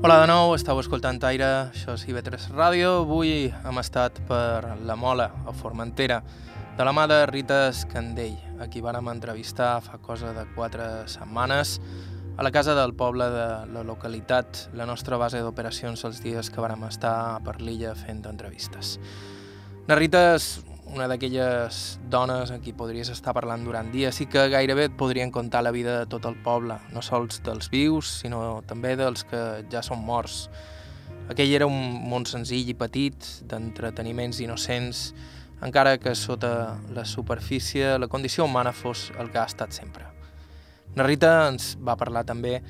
Hola 0.05 0.19
de 0.21 0.27
nou, 0.29 0.51
estàu 0.53 0.77
escoltant 0.83 1.17
Aire, 1.25 1.47
això 1.73 1.95
és 1.97 2.03
IB3 2.05 2.51
Ràdio. 2.53 2.89
Avui 3.07 3.47
hem 3.49 3.79
estat 3.81 4.19
per 4.29 4.75
la 4.85 4.99
Mola, 5.01 5.31
a 5.49 5.55
Formentera, 5.57 6.19
de 6.77 6.85
la 6.85 6.93
mà 6.93 7.07
de 7.09 7.23
Rita 7.31 7.71
Escandell, 7.71 8.35
a 8.61 8.67
qui 8.69 8.83
vàrem 8.85 9.09
entrevistar 9.09 9.79
fa 9.81 9.97
cosa 10.05 10.35
de 10.37 10.45
quatre 10.53 10.91
setmanes 11.09 11.79
a 12.37 12.45
la 12.45 12.53
casa 12.53 12.75
del 12.77 12.93
poble 12.93 13.31
de 13.33 13.49
la 13.73 13.87
localitat, 13.89 14.67
la 14.77 14.85
nostra 14.85 15.17
base 15.17 15.41
d'operacions 15.41 16.05
els 16.05 16.21
dies 16.21 16.53
que 16.53 16.61
vàrem 16.61 16.85
estar 16.85 17.41
per 17.41 17.57
l'illa 17.63 17.97
fent 17.97 18.21
entrevistes. 18.29 18.99
La 19.89 19.97
Rita 19.97 20.35
és 20.35 20.51
una 20.95 21.09
d'aquelles 21.11 21.99
dones 22.11 22.53
amb 22.55 22.63
qui 22.63 22.73
podries 22.77 23.11
estar 23.11 23.35
parlant 23.35 23.65
durant 23.67 23.91
dies 23.91 24.21
i 24.23 24.29
que 24.31 24.47
gairebé 24.53 24.87
et 24.89 24.97
podrien 24.97 25.33
contar 25.35 25.65
la 25.67 25.73
vida 25.75 25.99
de 26.01 26.07
tot 26.11 26.29
el 26.31 26.37
poble, 26.45 26.79
no 26.95 27.03
sols 27.03 27.41
dels 27.45 27.69
vius, 27.73 28.21
sinó 28.23 28.63
també 28.69 28.95
dels 28.97 29.27
que 29.27 29.43
ja 29.73 29.83
són 29.83 30.05
morts. 30.07 30.47
Aquell 31.33 31.55
era 31.57 31.67
un 31.67 31.99
món 32.07 32.27
senzill 32.31 32.71
i 32.71 32.77
petit, 32.79 33.27
d'entreteniments 33.51 34.39
innocents, 34.45 35.11
encara 35.65 35.99
que 35.99 36.15
sota 36.15 36.79
la 36.95 37.05
superfície 37.05 37.99
la 37.99 38.09
condició 38.09 38.45
humana 38.45 38.73
fos 38.73 39.11
el 39.19 39.33
que 39.33 39.43
ha 39.43 39.49
estat 39.51 39.73
sempre. 39.75 40.07
La 40.95 41.07
Rita 41.07 41.49
ens 41.49 41.75
va 41.83 41.99
parlar 41.99 42.23
també 42.29 42.61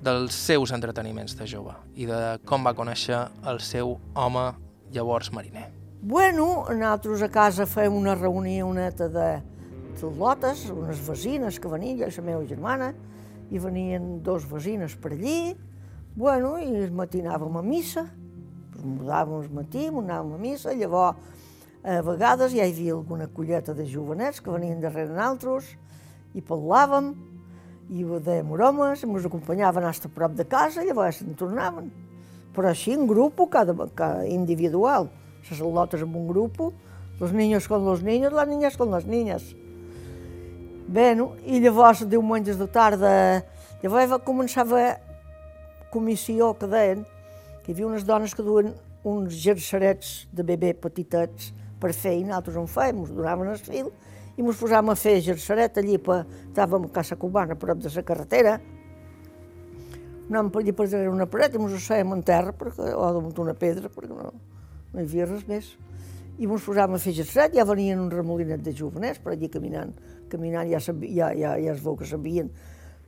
dels 0.00 0.36
seus 0.36 0.72
entreteniments 0.72 1.36
de 1.36 1.48
jove 1.50 1.74
i 1.96 2.06
de 2.08 2.38
com 2.48 2.64
va 2.64 2.76
conèixer 2.76 3.26
el 3.50 3.60
seu 3.60 3.98
home 4.14 4.52
llavors 4.94 5.32
mariner. 5.32 5.85
Bueno, 6.06 6.62
nosaltres 6.70 7.18
a 7.26 7.26
casa 7.26 7.64
fèiem 7.66 7.96
una 7.98 8.12
reunioneta 8.14 9.08
de, 9.10 9.40
lotes, 10.14 10.60
unes 10.70 11.00
vesines 11.02 11.56
que 11.58 11.66
venien, 11.66 11.96
jo 11.98 12.06
i 12.06 12.14
la 12.14 12.22
meva 12.28 12.44
germana, 12.46 12.92
i 13.50 13.58
venien 13.58 14.04
dos 14.22 14.46
vesines 14.46 14.94
per 15.02 15.16
allí, 15.16 15.56
bueno, 16.14 16.52
i 16.62 16.84
es 16.84 16.92
matinàvem 16.94 17.58
a 17.58 17.64
missa, 17.66 18.04
ens 18.76 18.86
mudàvem 18.86 19.34
al 19.40 19.50
matí, 19.58 19.88
anàvem 19.88 20.38
a 20.38 20.40
missa, 20.44 20.76
llavors 20.78 21.18
a 21.82 21.98
vegades 22.06 22.54
ja 22.54 22.62
hi 22.62 22.76
havia 22.76 22.94
alguna 22.94 23.26
colleta 23.26 23.74
de 23.74 23.90
jovenets 23.90 24.38
que 24.38 24.54
venien 24.54 24.78
darrere 24.78 25.10
nosaltres 25.10 25.74
i 26.38 26.46
parlàvem, 26.54 27.16
i 27.90 28.06
dèiem 28.06 28.54
bromes, 28.54 29.02
ens 29.02 29.26
acompanyaven 29.26 29.90
fins 29.90 30.06
a 30.06 30.14
prop 30.22 30.38
de 30.38 30.46
casa 30.46 30.86
i 30.86 30.86
llavors 30.86 31.18
se'n 31.18 31.34
tornaven. 31.34 31.90
Però 32.54 32.70
així 32.70 32.94
en 32.94 33.08
grup, 33.10 33.42
cada, 33.50 33.74
cada 33.90 34.22
individual 34.30 35.10
les 35.50 35.60
lotes 35.60 36.02
en 36.02 36.14
un 36.14 36.26
grup, 36.28 36.60
los 37.20 37.32
niños 37.32 37.68
con 37.68 37.84
los 37.84 38.02
niños, 38.02 38.32
les 38.32 38.48
niñas 38.48 38.76
con 38.76 38.90
les 38.90 39.06
niñas. 39.06 39.54
Bé, 40.86 41.16
i 41.44 41.58
llavors 41.58 42.04
diumenges 42.06 42.58
de 42.60 42.68
tarda, 42.70 43.42
llavors 43.82 44.12
va 44.12 44.18
començar 44.22 44.62
a 44.62 44.66
haver 44.68 44.90
comissió 45.90 46.52
que 46.54 46.68
deien 46.70 47.02
que 47.64 47.72
hi 47.72 47.74
havia 47.74 47.88
unes 47.88 48.04
dones 48.06 48.34
que 48.36 48.44
duen 48.46 48.70
uns 49.02 49.34
gercerets 49.34 50.28
de 50.30 50.44
bebè 50.46 50.76
petitets 50.78 51.50
per 51.82 51.90
fer, 51.90 52.14
i 52.20 52.24
nosaltres 52.24 52.58
en 52.60 52.68
fèiem, 52.70 53.02
ens 53.02 53.10
donaven 53.10 53.50
el 53.50 53.58
fil, 53.58 53.90
i 54.36 54.44
ens 54.44 54.60
posàvem 54.60 54.92
a 54.92 54.96
fer 54.98 55.16
gerceret 55.26 55.80
allí, 55.82 55.98
per, 55.98 56.20
estàvem 56.48 56.86
a 56.86 56.92
Casa 56.94 57.18
Cubana, 57.18 57.56
a 57.56 57.60
prop 57.60 57.82
de 57.82 57.90
la 57.90 58.04
carretera, 58.06 58.58
anàvem 60.26 60.50
per 60.54 60.62
allà 60.62 60.74
per 60.78 60.86
darrere 60.90 61.14
una 61.14 61.26
paret 61.30 61.54
i 61.54 61.62
ens 61.62 61.74
assèiem 61.80 62.14
en 62.14 62.22
terra, 62.26 62.54
perquè, 62.54 62.92
o 62.94 63.10
damunt 63.18 63.42
una 63.42 63.54
pedra, 63.58 63.90
perquè 63.90 64.14
no, 64.14 64.30
no 64.92 65.00
hi 65.00 65.06
havia 65.06 65.26
res 65.28 65.46
més. 65.48 65.72
I 66.36 66.44
ens 66.44 66.66
posàvem 66.66 66.98
a 66.98 67.00
fer 67.00 67.14
gesset, 67.16 67.54
ja 67.56 67.64
venien 67.64 68.00
un 68.00 68.10
remolinet 68.12 68.60
de 68.64 68.74
jovenets 68.76 69.22
per 69.24 69.32
allà 69.32 69.48
caminant, 69.52 69.94
caminant 70.28 70.68
ja, 70.68 70.80
ja, 70.80 71.30
ja, 71.32 71.54
ja 71.56 71.72
es 71.72 71.80
veu 71.84 71.96
que 71.96 72.08
sabien. 72.08 72.50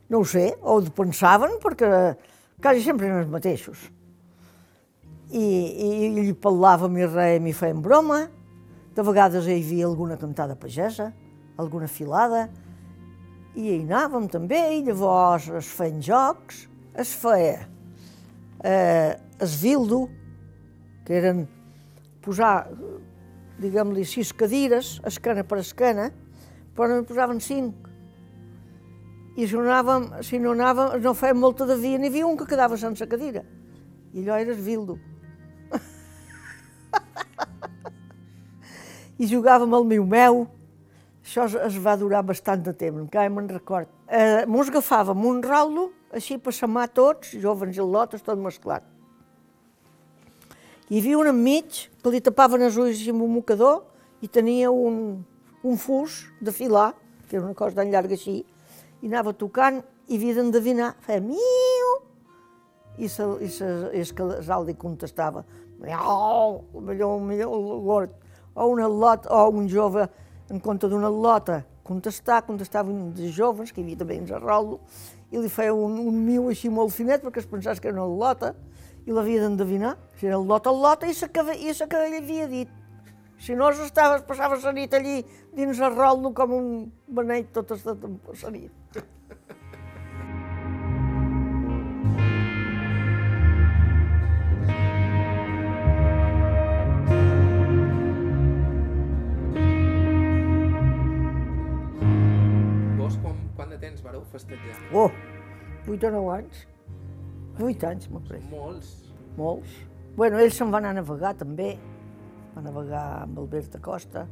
No 0.09 0.23
ho 0.23 0.25
sé, 0.25 0.47
o 0.61 0.79
ho 0.79 0.93
pensaven, 0.97 1.59
perquè 1.61 1.89
quasi 2.61 2.81
sempre 2.81 3.07
eren 3.07 3.21
els 3.21 3.31
mateixos. 3.31 3.85
I, 5.29 5.45
i, 5.45 5.89
i 6.07 6.09
li 6.15 6.33
parlàvem 6.33 6.97
i 6.97 7.05
rèiem 7.05 7.51
i 7.51 7.53
fèiem 7.53 7.83
broma. 7.85 8.23
De 8.97 9.05
vegades 9.05 9.45
hi 9.45 9.59
havia 9.59 9.85
alguna 9.85 10.17
cantada 10.17 10.57
pagesa, 10.57 11.11
alguna 11.61 11.87
filada, 11.87 12.47
i 13.53 13.67
hi 13.67 13.81
anàvem 13.83 14.25
també, 14.31 14.59
i 14.79 14.85
llavors 14.87 15.51
es 15.61 15.69
feien 15.77 16.01
jocs, 16.01 16.65
es 16.97 17.13
feia 17.13 17.67
eh, 18.63 19.15
es 19.39 19.61
vildo, 19.61 20.07
que 21.05 21.17
eren 21.17 21.47
posar, 22.23 22.69
diguem-li, 23.59 24.05
sis 24.07 24.31
cadires, 24.35 24.99
esquena 25.07 25.43
per 25.47 25.59
esquena, 25.63 26.09
però 26.75 26.97
en 26.97 27.05
posaven 27.07 27.39
cinc. 27.43 27.87
I 29.39 29.47
si 29.47 29.55
no 29.55 29.61
anàvem, 29.63 30.03
si 30.25 30.39
no, 30.41 30.51
anàvem, 30.55 30.87
no 31.03 31.13
fèiem 31.15 31.39
molta 31.39 31.65
de 31.69 31.77
dia, 31.79 31.97
n'hi 31.99 32.09
havia 32.11 32.27
un 32.27 32.37
que 32.39 32.49
quedava 32.49 32.75
sense 32.77 33.07
cadira. 33.07 33.43
I 34.13 34.23
allò 34.23 34.35
era 34.41 34.51
esvildo. 34.55 34.95
I 39.21 39.25
jugàvem 39.29 39.73
al 39.75 39.85
meu 39.87 40.05
meu. 40.07 40.47
Això 41.23 41.45
es, 41.45 41.77
va 41.77 41.95
durar 41.99 42.23
bastant 42.25 42.63
de 42.65 42.73
temps, 42.73 42.97
encara 42.97 43.29
me'n 43.29 43.49
record. 43.51 43.87
Eh, 44.09 44.45
mos 44.49 44.69
agafàvem 44.71 45.25
un 45.29 45.43
raldo, 45.45 45.91
així 46.15 46.39
per 46.41 46.53
samar 46.57 46.87
tots, 46.89 47.35
jovens 47.37 47.77
i 47.77 47.85
lotes, 47.85 48.25
tot 48.25 48.39
mesclat. 48.41 48.83
Hi 50.89 50.97
havia 50.97 51.19
un 51.21 51.27
enmig 51.29 51.83
que 52.01 52.09
li 52.09 52.17
tapaven 52.25 52.63
els 52.65 52.77
ulls 52.81 53.03
amb 53.11 53.21
un 53.21 53.29
mocador 53.35 53.83
i 54.25 54.27
tenia 54.27 54.71
un, 54.73 55.19
un 55.61 55.75
fus 55.77 56.23
de 56.41 56.49
filar, 56.49 56.95
que 57.29 57.35
era 57.37 57.45
una 57.45 57.53
cosa 57.53 57.77
tan 57.77 57.91
llarga 57.93 58.15
així, 58.17 58.39
i 58.97 59.05
anava 59.05 59.35
tocant 59.37 59.77
i 60.09 60.17
havia 60.17 60.39
d'endevinar, 60.39 60.87
feia 61.05 61.21
miu, 61.21 61.91
i, 62.97 63.05
se, 63.05 63.27
i, 63.37 63.51
se, 63.53 63.67
i 63.93 64.01
es 64.01 64.09
que 64.17 64.25
l'Aldi 64.47 64.73
contestava, 64.81 65.43
miau, 65.77 66.57
millor, 66.73 67.21
millor, 67.21 67.53
l'hort, 67.85 68.17
o 68.57 68.65
una 68.73 68.89
lot, 68.89 69.29
o 69.29 69.43
un 69.61 69.69
jove 69.69 70.07
en 70.49 70.57
compte 70.57 70.89
d'una 70.89 71.13
lota. 71.13 71.59
Contestar, 71.85 72.41
contestava 72.49 72.89
un 72.89 73.13
dels 73.13 73.37
joves, 73.37 73.69
que 73.69 73.83
hi 73.83 73.85
havia 73.85 74.01
també 74.01 74.17
en 74.17 74.25
Zarraldo, 74.33 74.81
i 75.29 75.37
li 75.37 75.53
feia 75.53 75.77
un, 75.77 76.01
un 76.01 76.17
miu 76.25 76.49
així 76.49 76.73
molt 76.73 76.97
finet 76.97 77.21
perquè 77.21 77.45
es 77.45 77.51
pensava 77.53 77.77
que 77.77 77.93
era 77.93 78.01
una 78.01 78.09
lota 78.09 78.55
i 79.05 79.13
l'havia 79.15 79.45
d'endevinar. 79.45 79.95
Si 80.19 80.27
era 80.27 80.37
el 80.37 80.47
lota, 80.47 80.73
el 80.73 80.81
lota, 80.83 81.07
i 81.07 81.13
sa 81.13 81.29
que, 81.31 81.45
i 81.55 81.73
que 81.73 82.03
ell 82.05 82.17
havia 82.19 82.47
dit. 82.47 82.75
Si 83.39 83.55
no, 83.55 83.69
estaves, 83.71 84.25
passaves 84.27 84.65
la 84.67 84.73
nit 84.75 84.93
allí 84.93 85.21
dins 85.55 85.79
el 85.79 85.95
roldo 85.95 86.33
com 86.35 86.51
un 86.57 86.65
beneit 87.07 87.53
tot 87.55 87.71
estat 87.71 88.03
la 88.03 88.51
nit. 88.51 88.99
Vos 102.99 103.15
quan, 103.23 103.39
quant 103.55 103.71
de 103.71 103.79
temps 103.79 104.03
vareu 104.03 104.27
festejar? 104.35 104.75
Oh, 104.91 105.07
vuit 105.87 106.03
o 106.03 106.11
nou 106.17 106.27
anys. 106.35 106.67
Vuit 107.59 107.81
anys, 107.83 108.07
m'ha 108.07 108.21
pres. 108.23 108.43
Molts. 108.53 108.91
Molts. 109.35 109.79
Bueno, 110.15 110.39
ells 110.39 110.55
se'n 110.55 110.71
van 110.71 110.87
a 110.87 110.93
navegar 110.95 111.33
també. 111.39 111.73
Va 112.55 112.63
navegar 112.63 113.03
amb 113.25 113.41
Albert 113.41 113.75
Acosta, 113.77 114.25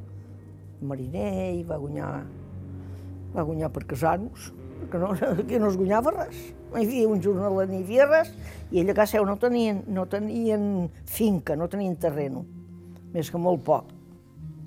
mariner, 0.81 1.53
i 1.57 1.65
va 1.67 1.77
guanyar, 1.81 2.11
va 3.35 3.45
guanyar 3.47 3.69
per 3.75 3.83
casar-nos, 3.89 4.51
perquè 4.79 5.01
no, 5.01 5.11
aquí 5.43 5.59
no 5.59 5.71
es 5.71 5.77
guanyava 5.79 6.13
res. 6.15 6.39
No 6.71 6.79
hi 6.79 6.87
havia 6.87 7.11
un 7.11 7.23
jornal, 7.23 7.59
ni 7.67 7.81
hi 7.81 7.83
havia 7.85 8.07
res, 8.07 8.31
i 8.71 8.81
ell 8.81 8.91
a 8.91 8.97
casa 8.97 9.23
no 9.27 9.37
tenien, 9.41 9.83
no 9.91 10.07
tenien 10.11 10.87
finca, 11.07 11.59
no 11.59 11.67
tenien 11.71 11.99
terreno, 11.99 12.45
més 13.13 13.31
que 13.31 13.41
molt 13.41 13.63
poc. 13.67 13.91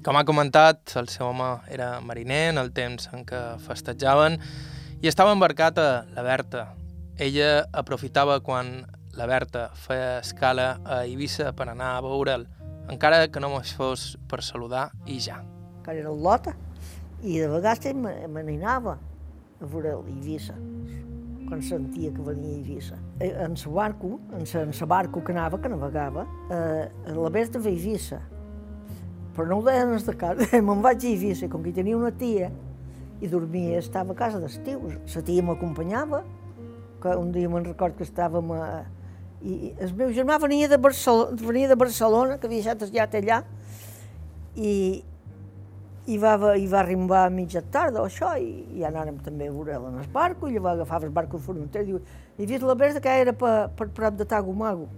Com 0.05 0.17
ha 0.17 0.25
comentat, 0.25 0.95
el 0.97 1.11
seu 1.13 1.29
home 1.29 1.49
era 1.73 1.95
mariner 2.01 2.47
en 2.55 2.61
el 2.61 2.73
temps 2.77 3.11
en 3.13 3.27
què 3.29 3.41
festejaven 3.67 4.41
i 5.01 5.13
estava 5.13 5.37
embarcat 5.37 5.81
a 5.81 5.91
la 6.17 6.25
Berta. 6.25 6.69
Ella 7.21 7.67
aprofitava 7.77 8.39
quan 8.41 8.87
la 9.13 9.27
Berta 9.29 9.67
feia 9.77 10.23
escala 10.23 10.79
a 10.89 11.03
Eivissa 11.05 11.51
per 11.53 11.67
anar 11.69 11.99
a 11.99 12.01
veure'l, 12.01 12.47
encara 12.89 13.27
que 13.29 13.43
no 13.45 13.51
fos 13.77 14.15
per 14.31 14.41
saludar 14.41 14.87
i 15.05 15.19
ja. 15.21 15.43
que 15.85 15.99
era 16.01 16.09
Lota, 16.09 16.55
i 17.21 17.37
de 17.43 17.51
vegades 17.53 17.93
me, 17.93 18.15
n'anava 18.25 18.97
a 19.61 19.69
veure 19.69 19.99
l'Eivissa, 20.01 20.57
quan 21.45 21.61
sentia 21.61 22.09
que 22.17 22.25
venia 22.25 22.55
a 22.55 22.57
Eivissa. 22.57 22.97
Eh, 23.21 23.35
En 23.45 23.55
sa 23.55 23.69
barco, 23.69 24.19
en 24.33 24.47
sa, 24.49 24.87
barco 24.87 25.21
que 25.21 25.37
anava, 25.37 25.61
que 25.61 25.69
navegava, 25.69 26.25
eh, 26.49 26.89
la 27.05 27.29
Berta 27.29 27.61
va 27.61 27.69
a 27.69 27.71
Eivissa, 27.77 28.23
però 29.37 29.47
no 29.47 29.61
ho 29.61 29.69
deien 29.69 29.93
de 29.93 30.17
casa, 30.17 30.49
me'n 30.63 30.81
vaig 30.81 31.05
a 31.05 31.13
Eivissa, 31.13 31.53
com 31.53 31.63
que 31.63 31.77
tenia 31.77 32.01
una 32.01 32.17
tia, 32.17 32.49
i 33.21 33.29
dormia, 33.29 33.77
estava 33.77 34.17
a 34.17 34.17
casa 34.17 34.41
d'estiu, 34.41 34.89
la 34.89 35.21
tia 35.21 35.43
m'acompanyava, 35.45 36.25
que 37.01 37.17
un 37.19 37.31
dia 37.33 37.51
me'n 37.51 37.67
record 37.67 37.97
que 37.99 38.07
estàvem 38.07 38.55
a... 38.57 38.65
I 39.41 39.73
el 39.81 39.95
meu 39.97 40.11
germà 40.13 40.37
venia 40.41 40.69
de, 40.69 40.77
Barcelona, 40.77 41.37
venia 41.41 41.69
de 41.71 41.77
Barcelona, 41.81 42.37
que 42.37 42.49
havia 42.49 42.75
el 42.77 42.91
llat 42.93 43.15
allà, 43.17 43.39
i, 44.57 44.73
i 46.11 46.19
va, 46.21 46.35
i 46.61 46.67
va 46.69 46.81
arribar 46.83 47.25
a 47.25 47.31
mitja 47.33 47.63
tarda 47.73 48.03
o 48.03 48.09
això, 48.09 48.35
i, 48.37 48.67
i 48.77 48.85
anàrem 48.85 49.17
també 49.25 49.49
a 49.49 49.55
veure 49.55 49.79
en 49.79 49.97
el 50.03 50.11
barco, 50.13 50.49
i 50.49 50.59
llavors 50.59 50.81
agafava 50.81 51.09
el 51.09 51.15
barco 51.17 51.41
de 51.41 51.47
Formentera, 51.47 51.85
i 51.85 51.93
diu, 51.93 52.01
he 52.37 52.49
vist 52.51 52.67
la 52.69 52.77
verda 52.77 53.01
que 53.01 53.17
era 53.23 53.33
per, 53.33 53.71
per 53.77 53.89
prop 53.97 54.21
de 54.21 54.29
Tagomago. 54.29 54.91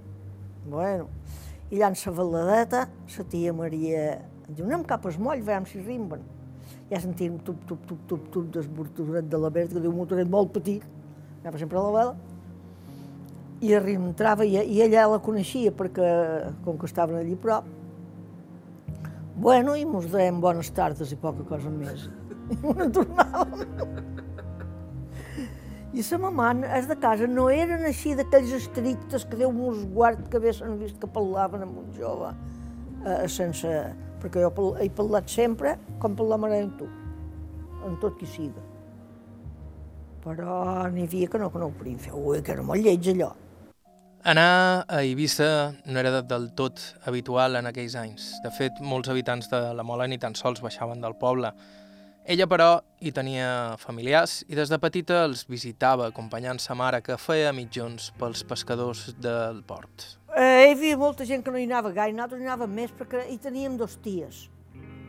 Bueno, 0.67 1.09
i 1.71 1.79
allà 1.79 1.93
en 1.93 1.99
sa 1.99 2.11
valadeta, 2.15 2.87
la 3.17 3.27
tia 3.31 3.55
Maria, 3.57 4.07
diu, 4.49 4.67
anem 4.67 4.83
cap 4.89 5.07
al 5.07 5.19
moll, 5.23 5.43
veiem 5.47 5.69
si 5.71 5.83
rimben. 5.83 6.27
Ja 6.91 7.01
sentíem 7.01 7.39
tup, 7.47 7.63
tup, 7.69 7.87
tup, 7.89 8.03
tup, 8.09 8.27
tup 8.35 8.51
del 8.53 8.67
motoret 8.77 9.31
de 9.31 9.39
la 9.41 9.51
verda, 9.55 9.77
que 9.77 9.85
diu 9.85 9.95
un 9.95 10.03
motoret 10.03 10.29
molt 10.29 10.53
petit, 10.53 10.85
anava 11.43 11.61
sempre 11.61 11.79
a 11.79 11.85
la 11.85 11.93
vela, 11.99 12.17
i 13.63 13.77
entrava, 13.77 14.47
i, 14.47 14.57
i 14.59 14.83
ella 14.83 15.07
la 15.13 15.21
coneixia 15.23 15.71
perquè, 15.75 16.09
com 16.65 16.81
que 16.81 16.89
estaven 16.91 17.21
allí 17.21 17.37
prop, 17.39 17.69
Bueno, 19.43 19.75
i 19.75 19.85
mos 19.89 20.11
deien 20.13 20.41
bones 20.41 20.69
tardes 20.77 21.13
i 21.13 21.17
poca 21.17 21.45
cosa 21.49 21.71
més. 21.73 22.05
I 22.53 22.57
me 22.63 22.89
tornàvem. 22.93 23.63
I 25.93 26.05
la 26.05 26.19
mamà, 26.21 26.51
els 26.77 26.87
de 26.89 26.97
casa, 27.01 27.27
no 27.29 27.49
eren 27.53 27.83
així 27.89 28.15
d'aquells 28.17 28.53
estrictes 28.57 29.27
que 29.29 29.41
Déu 29.41 29.53
mos 29.53 29.83
guard 29.93 30.23
que 30.31 30.39
haguessin 30.41 30.79
vist 30.81 31.01
que 31.01 31.11
parlaven 31.11 31.67
amb 31.67 31.81
un 31.85 31.91
jove 31.97 32.33
eh, 33.05 33.29
sense... 33.29 33.75
Perquè 34.23 34.39
jo 34.45 34.69
he 34.79 34.87
parlat 34.95 35.27
sempre 35.27 35.73
com 35.99 36.13
parlàvem 36.15 36.53
amb 36.55 36.77
tu, 36.79 36.87
amb 37.83 37.97
tot 37.99 38.15
qui 38.21 38.29
siga. 38.31 38.63
Però 40.23 40.87
n'hi 40.93 41.05
havia 41.09 41.29
que 41.29 41.39
no, 41.39 41.51
que 41.51 41.59
no 41.59 41.67
ho 41.71 41.75
podien 41.75 41.99
fer. 41.99 42.13
Ui, 42.15 42.43
que 42.43 42.53
era 42.55 42.63
molt 42.63 42.83
lleig 42.85 43.09
allò. 43.15 43.33
Anar 44.25 44.85
a 44.87 45.01
Eivissa 45.03 45.75
no 45.85 45.99
era 45.99 46.13
de- 46.13 46.23
del 46.23 46.53
tot 46.55 46.79
habitual 47.05 47.57
en 47.59 47.67
aquells 47.67 47.97
anys. 47.99 48.29
De 48.45 48.51
fet, 48.55 48.79
molts 48.81 49.09
habitants 49.11 49.49
de 49.51 49.75
la 49.75 49.83
Mola 49.83 50.07
ni 50.07 50.19
tan 50.19 50.35
sols 50.39 50.61
baixaven 50.63 51.01
del 51.01 51.17
poble. 51.19 51.51
Ella, 52.25 52.47
però, 52.47 52.81
hi 53.01 53.11
tenia 53.11 53.75
familiars 53.79 54.45
i 54.47 54.55
des 54.55 54.69
de 54.71 54.79
petita 54.79 55.25
els 55.25 55.43
visitava 55.49 56.07
acompanyant 56.07 56.61
sa 56.61 56.77
mare 56.79 57.01
que 57.03 57.17
feia 57.19 57.51
mitjons 57.53 58.13
pels 58.17 58.45
pescadors 58.45 59.09
del 59.19 59.65
port. 59.65 60.21
Eh, 60.37 60.69
hi 60.69 60.77
havia 60.77 60.97
molta 60.97 61.25
gent 61.27 61.43
que 61.43 61.51
no 61.51 61.59
hi 61.59 61.65
anava 61.65 61.91
gaire, 61.91 62.15
nosaltres 62.15 62.41
hi 62.41 62.47
anàvem 62.47 62.71
més 62.71 62.93
perquè 62.93 63.25
hi 63.29 63.39
teníem 63.39 63.77
dos 63.77 63.97
ties. 63.97 64.49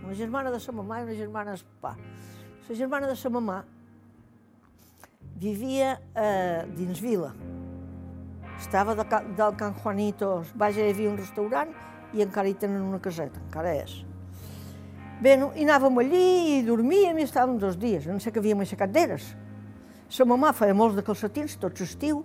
Una 0.03 0.15
germana 0.15 0.49
de 0.49 0.59
sa 0.59 0.71
mamà 0.71 1.01
i 1.01 1.03
una 1.03 1.13
germana 1.13 1.51
de 1.51 1.57
sa 1.57 1.65
papà. 1.79 1.93
La 2.67 2.75
germana 2.75 3.07
de 3.07 3.15
sa 3.15 3.29
mamà 3.29 3.63
vivia 5.43 5.97
eh, 6.15 6.63
dins 6.77 7.01
vila. 7.03 7.33
Estava 8.59 8.95
de, 8.95 9.03
del 9.35 9.55
Can 9.59 9.75
Juanito, 9.75 10.43
vaja, 10.55 10.85
hi 10.85 10.93
havia 10.93 11.11
un 11.11 11.19
restaurant 11.19 11.73
i 12.13 12.23
encara 12.23 12.47
hi 12.47 12.55
tenen 12.59 12.83
una 12.85 13.01
caseta, 13.03 13.41
encara 13.43 13.73
és. 13.75 13.97
Bé, 15.23 15.35
no, 15.39 15.51
i 15.55 15.65
anàvem 15.67 15.99
allí 16.01 16.23
i 16.53 16.61
dormíem 16.67 17.19
i 17.19 17.27
estàvem 17.27 17.57
dos 17.59 17.77
dies, 17.79 18.07
no 18.07 18.19
sé 18.23 18.31
que 18.31 18.41
havíem 18.41 18.63
aixecat 18.63 18.91
d'eres. 18.93 19.33
Sa 20.11 20.25
mamà 20.29 20.53
feia 20.55 20.75
molts 20.77 20.95
de 20.97 21.03
calcetins, 21.05 21.57
tot 21.59 21.79
l'estiu, 21.81 22.23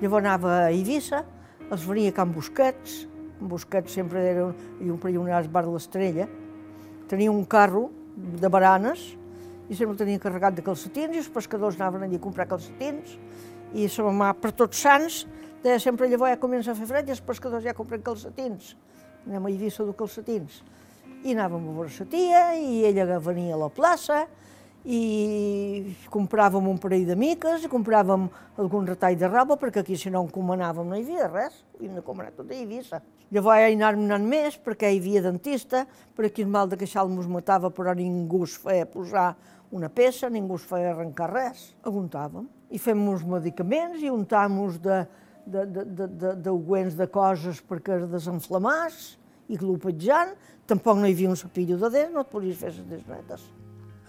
llavors 0.00 0.24
anava 0.24 0.56
a 0.64 0.66
Eivissa, 0.72 1.24
els 1.70 1.86
venia 1.86 2.12
a 2.12 2.16
Can 2.16 2.32
Busquets, 2.34 3.04
Can 3.38 3.48
Busquets 3.52 3.96
sempre 3.96 4.24
era 4.32 4.50
un, 4.50 4.68
i 4.80 4.90
un 4.92 5.00
perllonàs 5.00 5.48
bar 5.52 5.64
de 5.66 5.74
l'Estrella, 5.74 6.28
tenia 7.10 7.32
un 7.32 7.44
carro 7.44 7.88
de 8.16 8.48
baranes 8.52 9.10
i 9.70 9.76
sempre 9.78 9.94
el 9.94 10.00
tenia 10.02 10.20
carregat 10.22 10.56
de 10.58 10.64
calcetins 10.66 11.14
i 11.14 11.22
els 11.22 11.30
pescadors 11.30 11.78
anaven 11.78 12.08
allí 12.08 12.18
a 12.18 12.24
comprar 12.26 12.48
calcetins 12.50 13.14
I 13.70 13.86
sa 13.86 14.02
mamà, 14.02 14.32
per 14.34 14.50
tots 14.58 14.80
sants, 14.82 15.22
deia 15.62 15.78
sempre 15.78 16.08
llavors 16.10 16.32
ja 16.34 16.40
comença 16.42 16.72
a 16.72 16.74
fer 16.74 16.88
fred 16.90 17.08
i 17.08 17.14
els 17.14 17.22
pescadors 17.22 17.62
ja 17.62 17.74
compren 17.76 18.02
calcetins. 18.02 18.74
Anem 19.28 19.46
a 19.46 19.50
Eivissa 19.52 19.86
dur 19.86 19.94
calcetins. 19.94 20.60
I 21.22 21.36
anàvem 21.36 21.68
a 21.68 21.74
veure 21.76 21.92
sa 21.94 22.06
tia 22.08 22.48
i 22.58 22.80
ella 22.88 23.20
venia 23.22 23.54
a 23.54 23.60
la 23.60 23.68
plaça 23.70 24.24
i 24.80 25.94
compràvem 26.08 26.66
un 26.70 26.78
parell 26.80 27.04
de 27.04 27.16
miques, 27.18 27.66
compràvem 27.68 28.26
algun 28.58 28.86
retall 28.88 29.18
de 29.20 29.28
roba, 29.28 29.58
perquè 29.60 29.82
aquí 29.84 29.96
si 30.00 30.10
no 30.10 30.22
encomanàvem 30.24 30.88
no 30.88 30.96
hi 30.96 31.04
havia 31.04 31.28
res, 31.28 31.58
i 31.80 31.86
hem 31.86 31.98
de 31.98 32.04
comanar 32.04 32.32
tot 32.32 32.48
a 32.48 32.56
Eivissa. 32.56 33.02
Llavors 33.30 33.60
ja 33.60 33.68
hi 33.68 33.76
anàvem 33.76 34.06
anant 34.08 34.26
més, 34.26 34.56
perquè 34.56 34.88
hi 34.88 35.02
havia 35.02 35.22
dentista, 35.28 35.84
per 36.16 36.30
aquí 36.30 36.46
el 36.46 36.50
mal 36.50 36.72
de 36.72 36.80
queixal 36.80 37.12
mos 37.12 37.28
matava, 37.28 37.68
però 37.70 37.92
ningú 37.94 38.46
es 38.48 38.56
feia 38.58 38.88
posar 38.88 39.34
una 39.70 39.88
peça, 39.88 40.30
ningú 40.30 40.58
es 40.58 40.66
feia 40.66 40.90
arrencar 40.92 41.30
res. 41.30 41.70
Aguntàvem. 41.86 42.48
I 42.70 42.78
fem 42.78 43.00
uns 43.08 43.24
medicaments 43.26 44.02
i 44.02 44.10
untàvem 44.10 44.58
de, 44.82 45.00
de, 45.46 45.64
de, 45.64 45.84
de, 45.84 46.06
de, 46.06 46.34
de, 46.36 46.84
de 46.98 47.08
coses 47.10 47.62
perquè 47.66 47.98
es 47.98 48.10
desenflamàs, 48.10 49.00
i 49.50 49.58
glopetjant, 49.58 50.36
tampoc 50.70 51.00
no 51.00 51.08
hi 51.08 51.14
havia 51.16 51.30
un 51.32 51.38
sapillo 51.38 51.78
de 51.80 51.90
dents, 51.90 52.14
no 52.14 52.22
et 52.22 52.30
podies 52.30 52.60
fer 52.60 52.70
les 52.70 52.84
dents 52.86 53.08
netes. 53.10 53.48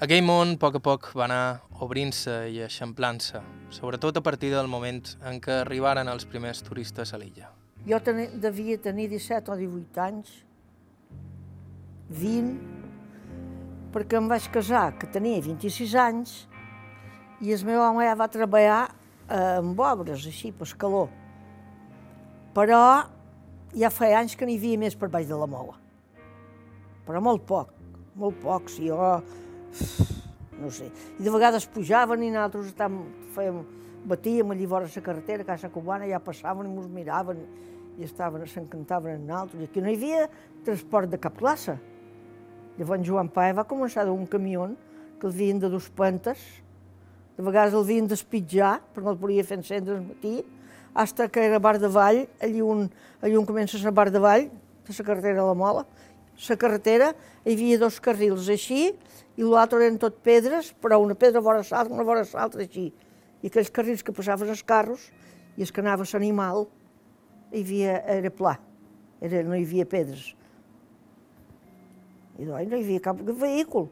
Aquell 0.01 0.23
món, 0.25 0.55
a 0.55 0.61
poc 0.61 0.77
a 0.77 0.81
poc, 0.81 1.09
va 1.17 1.25
anar 1.27 1.61
obrint-se 1.85 2.35
i 2.53 2.61
eixamplant-se, 2.65 3.41
sobretot 3.73 4.17
a 4.17 4.23
partir 4.25 4.49
del 4.53 4.69
moment 4.69 5.01
en 5.29 5.41
què 5.41 5.59
arribaren 5.61 6.09
els 6.09 6.25
primers 6.29 6.61
turistes 6.65 7.13
a 7.13 7.19
l'illa. 7.21 7.51
Jo 7.85 7.97
teni, 8.05 8.27
devia 8.41 8.77
tenir 8.81 9.07
17 9.09 9.53
o 9.53 9.57
18 9.57 10.01
anys, 10.05 10.33
20, 12.17 12.80
perquè 13.91 14.17
em 14.19 14.27
vaig 14.31 14.47
casar, 14.53 14.91
que 14.97 15.09
tenia 15.11 15.41
26 15.43 15.95
anys, 15.99 16.35
i 17.41 17.53
el 17.53 17.65
meu 17.65 17.81
home 17.81 18.05
ja 18.05 18.15
va 18.17 18.29
treballar 18.31 18.81
eh, 18.87 19.57
amb 19.59 19.79
obres, 19.81 20.25
així, 20.29 20.51
per 20.55 20.67
escaló. 20.69 21.07
Però 22.55 22.81
ja 23.77 23.91
feia 23.93 24.19
anys 24.19 24.35
que 24.35 24.47
n'hi 24.47 24.57
havia 24.59 24.79
més 24.81 24.97
per 24.99 25.09
baix 25.11 25.27
de 25.29 25.37
la 25.39 25.47
mola. 25.49 25.77
Però 27.07 27.21
molt 27.23 27.45
poc, 27.47 27.71
molt 28.19 28.37
poc. 28.43 28.69
Si 28.69 28.87
jo, 28.89 28.97
no 30.61 30.71
sé. 30.71 30.91
I 31.17 31.25
de 31.25 31.33
vegades 31.33 31.67
pujaven 31.71 32.23
i 32.23 32.31
nosaltres 32.33 32.71
estàvem, 32.71 33.01
fèiem, 33.35 33.61
batíem 34.11 34.53
allí 34.53 34.67
vora 34.69 34.89
la 34.89 35.05
carretera, 35.05 35.47
Casa 35.47 35.71
Cubana, 35.73 36.09
ja 36.09 36.21
passaven 36.23 36.69
i 36.69 36.75
ens 36.75 36.91
miraven 36.91 37.41
i 37.97 38.05
estaven, 38.05 38.45
s'encantaven 38.47 39.17
en 39.17 39.25
nosaltres. 39.27 39.61
I 39.63 39.69
aquí 39.69 39.81
no 39.81 39.89
hi 39.89 39.97
havia 39.99 40.27
transport 40.65 41.09
de 41.11 41.19
cap 41.21 41.37
classe. 41.37 41.77
Llavors 42.81 43.05
Joan 43.05 43.27
Pae 43.29 43.53
va 43.53 43.61
començar 43.69 44.07
d'un 44.07 44.23
camió 44.25 44.63
que 45.21 45.27
el 45.29 45.35
havien 45.35 45.59
de 45.61 45.69
dos 45.69 45.85
pentes, 45.93 46.39
de 47.37 47.43
vegades 47.45 47.75
el 47.77 47.83
havien 47.83 48.07
d'espitjar, 48.09 48.79
perquè 48.89 49.05
no 49.05 49.13
el 49.13 49.19
podia 49.21 49.45
fer 49.45 49.59
encendre 49.59 49.99
al 49.99 50.07
matí, 50.07 50.39
hasta 50.97 51.27
que 51.29 51.43
era 51.45 51.59
Bar 51.61 51.77
de 51.77 51.91
Vall, 51.93 52.23
allí 52.41 52.63
on, 52.65 52.87
allí 53.21 53.37
on 53.37 53.45
comença 53.45 53.77
la 53.83 53.93
Bar 53.93 54.09
de 54.09 54.23
Vall, 54.23 54.49
de 54.87 54.97
la 54.97 55.05
carretera 55.05 55.43
a 55.43 55.45
la 55.51 55.53
Mola, 55.53 55.85
la 56.47 56.57
carretera, 56.57 57.11
hi 57.45 57.53
havia 57.53 57.77
dos 57.77 58.01
carrils 58.01 58.49
així, 58.49 58.89
i 59.37 59.45
l'altre 59.45 59.85
eren 59.85 60.01
tot 60.01 60.17
pedres, 60.25 60.73
però 60.81 60.97
una 61.05 61.13
pedra 61.13 61.37
vora 61.39 61.61
l'altra, 61.61 61.93
una 61.93 62.07
vora 62.07 62.25
l'altra 62.33 62.65
així. 62.65 62.89
I 63.45 63.53
aquells 63.53 63.69
carrils 63.69 64.01
que 64.01 64.17
passaven 64.17 64.49
els 64.49 64.65
carros, 64.65 65.11
i 65.53 65.61
es 65.61 65.69
que 65.69 65.85
anava 65.85 66.09
l'animal, 66.15 66.65
hi 67.53 67.61
havia, 67.61 68.01
era 68.17 68.33
pla, 68.33 68.57
era, 69.21 69.45
no 69.45 69.53
hi 69.53 69.67
havia 69.69 69.85
pedres. 69.85 70.31
I 72.41 72.47
doncs 72.47 72.71
no 72.71 72.77
hi 72.79 72.83
havia 72.83 73.03
cap 73.05 73.19
vehicle. 73.21 73.85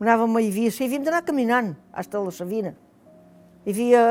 Anàvem 0.00 0.36
a 0.38 0.40
Eivissa 0.40 0.84
i 0.84 0.88
havíem 0.88 1.04
d'anar 1.04 1.24
caminant, 1.26 1.74
fins 1.92 2.14
a 2.14 2.22
la 2.24 2.32
Sabina. 2.32 2.72
Hi 3.66 3.74
havia 3.74 4.04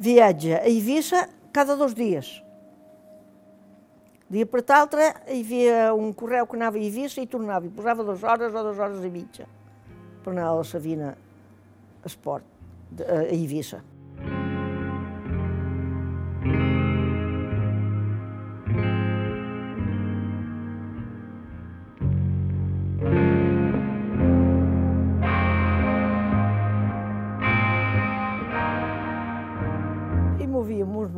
viatge 0.00 0.54
a 0.56 0.62
Eivissa 0.70 1.26
cada 1.52 1.76
dos 1.76 1.92
dies. 1.98 2.30
Dia 4.30 4.46
per 4.46 4.62
l'altre 4.62 5.10
hi 5.28 5.42
havia 5.42 5.90
un 5.92 6.14
correu 6.14 6.46
que 6.46 6.56
anava 6.56 6.78
a 6.78 6.80
Eivissa 6.80 7.20
i 7.20 7.28
tornava, 7.28 7.66
i 7.66 7.74
posava 7.74 8.06
dues 8.06 8.24
hores 8.24 8.54
o 8.54 8.64
dues 8.64 8.78
hores 8.78 9.04
i 9.04 9.10
mitja 9.10 9.48
per 10.24 10.32
anar 10.32 10.50
a 10.50 10.56
la 10.60 10.64
Sabina 10.64 11.14
Esport, 12.06 12.46
a 13.02 13.24
Eivissa. 13.26 13.82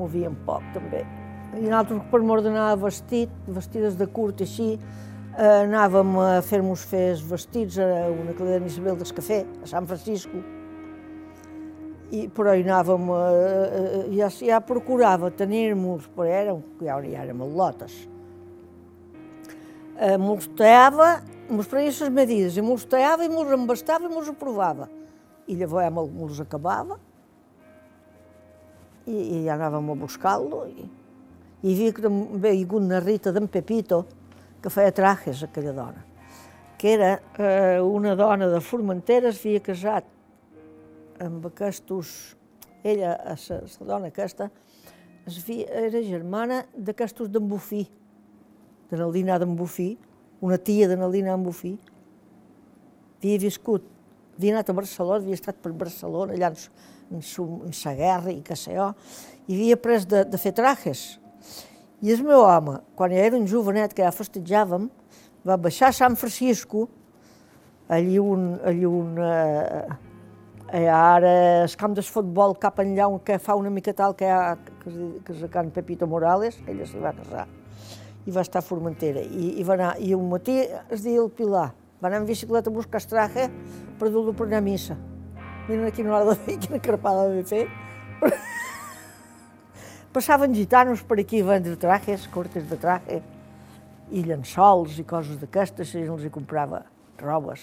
Movíem 0.03 0.37
poc, 0.47 0.65
també. 0.75 1.05
I 1.53 1.67
nosaltres, 1.67 2.05
per 2.11 2.23
mort 2.25 2.45
d'anar 2.47 2.71
vestit, 2.81 3.33
vestides 3.53 3.97
de 4.01 4.07
curt 4.09 4.41
així, 4.41 4.71
eh, 5.37 5.63
anàvem 5.67 6.15
a 6.21 6.29
fer-nos 6.45 6.85
fer 6.89 7.17
vestits 7.29 7.79
a 7.79 8.09
una 8.09 8.33
cadena 8.37 8.67
Isabel 8.67 8.97
del 8.97 9.13
Cafè, 9.19 9.43
a 9.63 9.69
Sant 9.69 9.87
Francisco. 9.87 10.41
I, 12.13 12.27
però 12.29 12.53
hi 12.53 12.65
anàvem, 12.65 13.09
eh, 13.17 14.01
ja, 14.17 14.29
ja 14.29 14.61
procurava 14.61 15.31
tenir-nos, 15.31 16.09
però 16.17 16.29
érem, 16.29 16.65
ja, 16.81 16.99
ja 17.05 17.23
érem 17.25 17.45
lotes. 17.57 18.09
Eh, 19.99 20.17
mos 20.17 20.49
tallava, 20.57 21.23
mos 21.49 21.69
prenia 21.69 21.93
les 21.93 22.13
medides, 22.13 22.57
i 22.57 22.65
mos 22.65 22.85
tallava 22.89 23.25
i 23.25 23.33
mos 23.33 23.53
embastava 23.53 24.09
i 24.09 24.13
mos 24.13 24.29
aprovava. 24.29 24.89
I 25.49 25.57
llavors 25.57 26.13
mos 26.13 26.41
acabava, 26.41 26.99
i, 29.07 29.43
i 29.43 29.45
anàvem 29.51 29.91
a 29.93 29.97
buscar-lo. 30.03 30.65
I, 30.69 30.89
i 31.63 31.75
havia 31.75 31.95
també 31.99 32.53
hagut 32.57 32.83
una 32.83 33.01
Rita 33.03 33.33
d'en 33.35 33.49
Pepito, 33.51 34.05
que 34.63 34.71
feia 34.71 34.95
trajes, 34.95 35.43
aquella 35.43 35.75
dona, 35.75 36.05
que 36.79 36.93
era 36.95 37.13
eh, 37.39 37.81
una 37.83 38.15
dona 38.19 38.49
de 38.51 38.61
Formentera, 38.63 39.31
es 39.31 39.43
havia 39.43 39.63
casat 39.65 40.07
amb 41.23 41.51
aquests... 41.51 42.39
Ella, 42.83 43.13
la 43.23 43.87
dona 43.87 44.09
aquesta, 44.11 44.49
es 45.27 45.37
havia, 45.39 45.69
era 45.87 46.01
germana 46.03 46.65
d'aquestos 46.75 47.29
d'en 47.31 47.47
Bufí, 47.47 47.85
de 48.91 48.99
Naldina 48.99 49.37
d'en 49.39 49.55
Bufí, 49.55 49.93
una 50.43 50.59
tia 50.59 50.89
de 50.91 50.97
Naldina 50.99 51.31
d'en 51.31 51.45
Bufí. 51.47 51.77
Havia 53.21 53.39
viscut, 53.45 53.87
havia 54.35 54.57
anat 54.57 54.73
a 54.73 54.75
Barcelona, 54.75 55.21
havia 55.23 55.39
estat 55.39 55.63
per 55.63 55.71
Barcelona, 55.79 56.35
allà 56.35 56.51
en, 57.13 57.73
sa 57.77 57.95
guerra 57.99 58.33
i 58.33 58.43
jo, 58.43 58.93
i 59.47 59.55
havia 59.57 59.77
pres 59.77 60.07
de, 60.07 60.25
de 60.25 60.39
fer 60.39 60.53
trajes. 60.57 61.19
I 62.03 62.13
el 62.13 62.25
meu 62.27 62.43
home, 62.43 62.81
quan 62.99 63.13
ja 63.15 63.23
era 63.23 63.39
un 63.39 63.47
jovenet 63.47 63.95
que 63.95 64.03
ja 64.03 64.11
festejàvem, 64.11 64.89
va 65.47 65.57
baixar 65.57 65.91
a 65.91 65.95
Sant 65.95 66.17
Francisco, 66.19 66.89
allí 67.89 68.19
un, 68.19 68.59
allí 68.65 68.87
un, 68.87 69.19
eh, 69.23 69.87
eh, 70.73 70.89
ara 70.89 71.63
el 71.63 71.77
camp 71.77 71.95
de 71.95 72.03
futbol 72.03 72.57
cap 72.59 72.81
enllà 72.83 73.07
on 73.11 73.21
que 73.21 73.39
fa 73.39 73.55
una 73.59 73.71
mica 73.71 73.93
tal 73.95 74.17
que, 74.17 74.27
ha, 74.27 74.57
que, 74.83 74.93
que 75.23 75.37
és 75.37 75.45
a 75.45 75.51
Can 75.53 75.71
Pepito 75.71 76.09
Morales, 76.09 76.59
ella 76.67 76.89
s'hi 76.89 77.03
va 77.03 77.15
casar, 77.17 77.47
i 78.27 78.35
va 78.35 78.43
estar 78.43 78.63
a 78.63 78.67
Formentera. 78.67 79.23
I, 79.23 79.55
i, 79.61 79.69
va 79.69 79.77
anar, 79.79 79.95
I 80.01 80.15
un 80.19 80.29
matí 80.33 80.59
es 80.63 81.05
deia 81.05 81.23
el 81.23 81.31
Pilar, 81.31 81.71
va 82.03 82.11
anar 82.11 82.23
en 82.23 82.31
bicicleta 82.31 82.71
a 82.71 82.75
buscar 82.75 83.03
el 83.03 83.11
traje 83.15 83.49
per 84.01 84.11
dur-lo 84.11 84.35
per 84.35 84.49
anar 84.49 84.63
a 84.63 84.69
missa. 84.73 84.99
Mira 85.69 85.93
quina 85.95 86.11
hora 86.11 86.33
de 86.33 86.37
fer, 86.43 86.57
quina 86.59 86.81
carpada 86.83 87.29
de 87.31 87.43
fer. 87.47 87.67
Passaven 90.13 90.55
gitanos 90.55 91.03
per 91.07 91.21
aquí 91.23 91.41
a 91.41 91.47
vendre 91.53 91.77
trajes, 91.77 92.27
cortes 92.27 92.67
de 92.69 92.77
traje, 92.77 93.21
i 94.11 94.25
llençols 94.27 94.99
i 94.99 95.07
coses 95.09 95.39
d'aquestes, 95.41 95.95
i 95.95 96.03
els 96.05 96.27
hi 96.27 96.33
comprava 96.35 96.83
robes. 97.23 97.63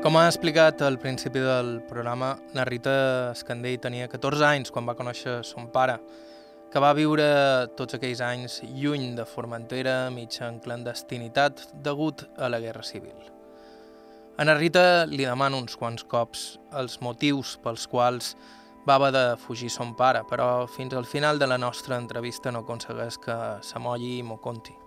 Com 0.00 0.16
ha 0.16 0.22
explicat 0.30 0.80
al 0.80 0.94
principi 0.96 1.42
del 1.44 1.82
programa, 1.84 2.30
la 2.56 2.64
Rita 2.64 2.92
Escandell 3.34 3.82
tenia 3.84 4.06
14 4.08 4.46
anys 4.48 4.72
quan 4.72 4.86
va 4.88 4.94
conèixer 4.96 5.34
son 5.44 5.66
pare, 5.74 5.98
que 6.72 6.80
va 6.80 6.94
viure 6.96 7.26
tots 7.76 7.98
aquells 7.98 8.22
anys 8.24 8.62
lluny 8.64 9.10
de 9.18 9.28
Formentera, 9.28 10.08
mitja 10.08 10.48
en 10.48 10.56
clandestinitat, 10.64 11.66
degut 11.84 12.24
a 12.40 12.48
la 12.48 12.62
Guerra 12.64 12.80
Civil. 12.80 13.28
A 14.40 14.48
la 14.48 14.56
Rita 14.56 15.04
li 15.04 15.26
demano 15.28 15.60
uns 15.60 15.76
quants 15.76 16.08
cops 16.08 16.48
els 16.80 16.96
motius 17.04 17.58
pels 17.60 17.84
quals 17.84 18.32
va 18.88 18.96
haver 18.96 19.12
de 19.12 19.26
fugir 19.44 19.68
son 19.68 19.92
pare, 20.00 20.24
però 20.24 20.64
fins 20.64 20.96
al 20.96 21.04
final 21.04 21.36
de 21.36 21.52
la 21.52 21.60
nostra 21.60 22.00
entrevista 22.00 22.48
no 22.48 22.64
aconsegueix 22.64 23.20
que 23.20 23.42
s'amolli 23.60 24.16
i 24.16 24.24
m'ho 24.24 24.40
conti. 24.40 24.79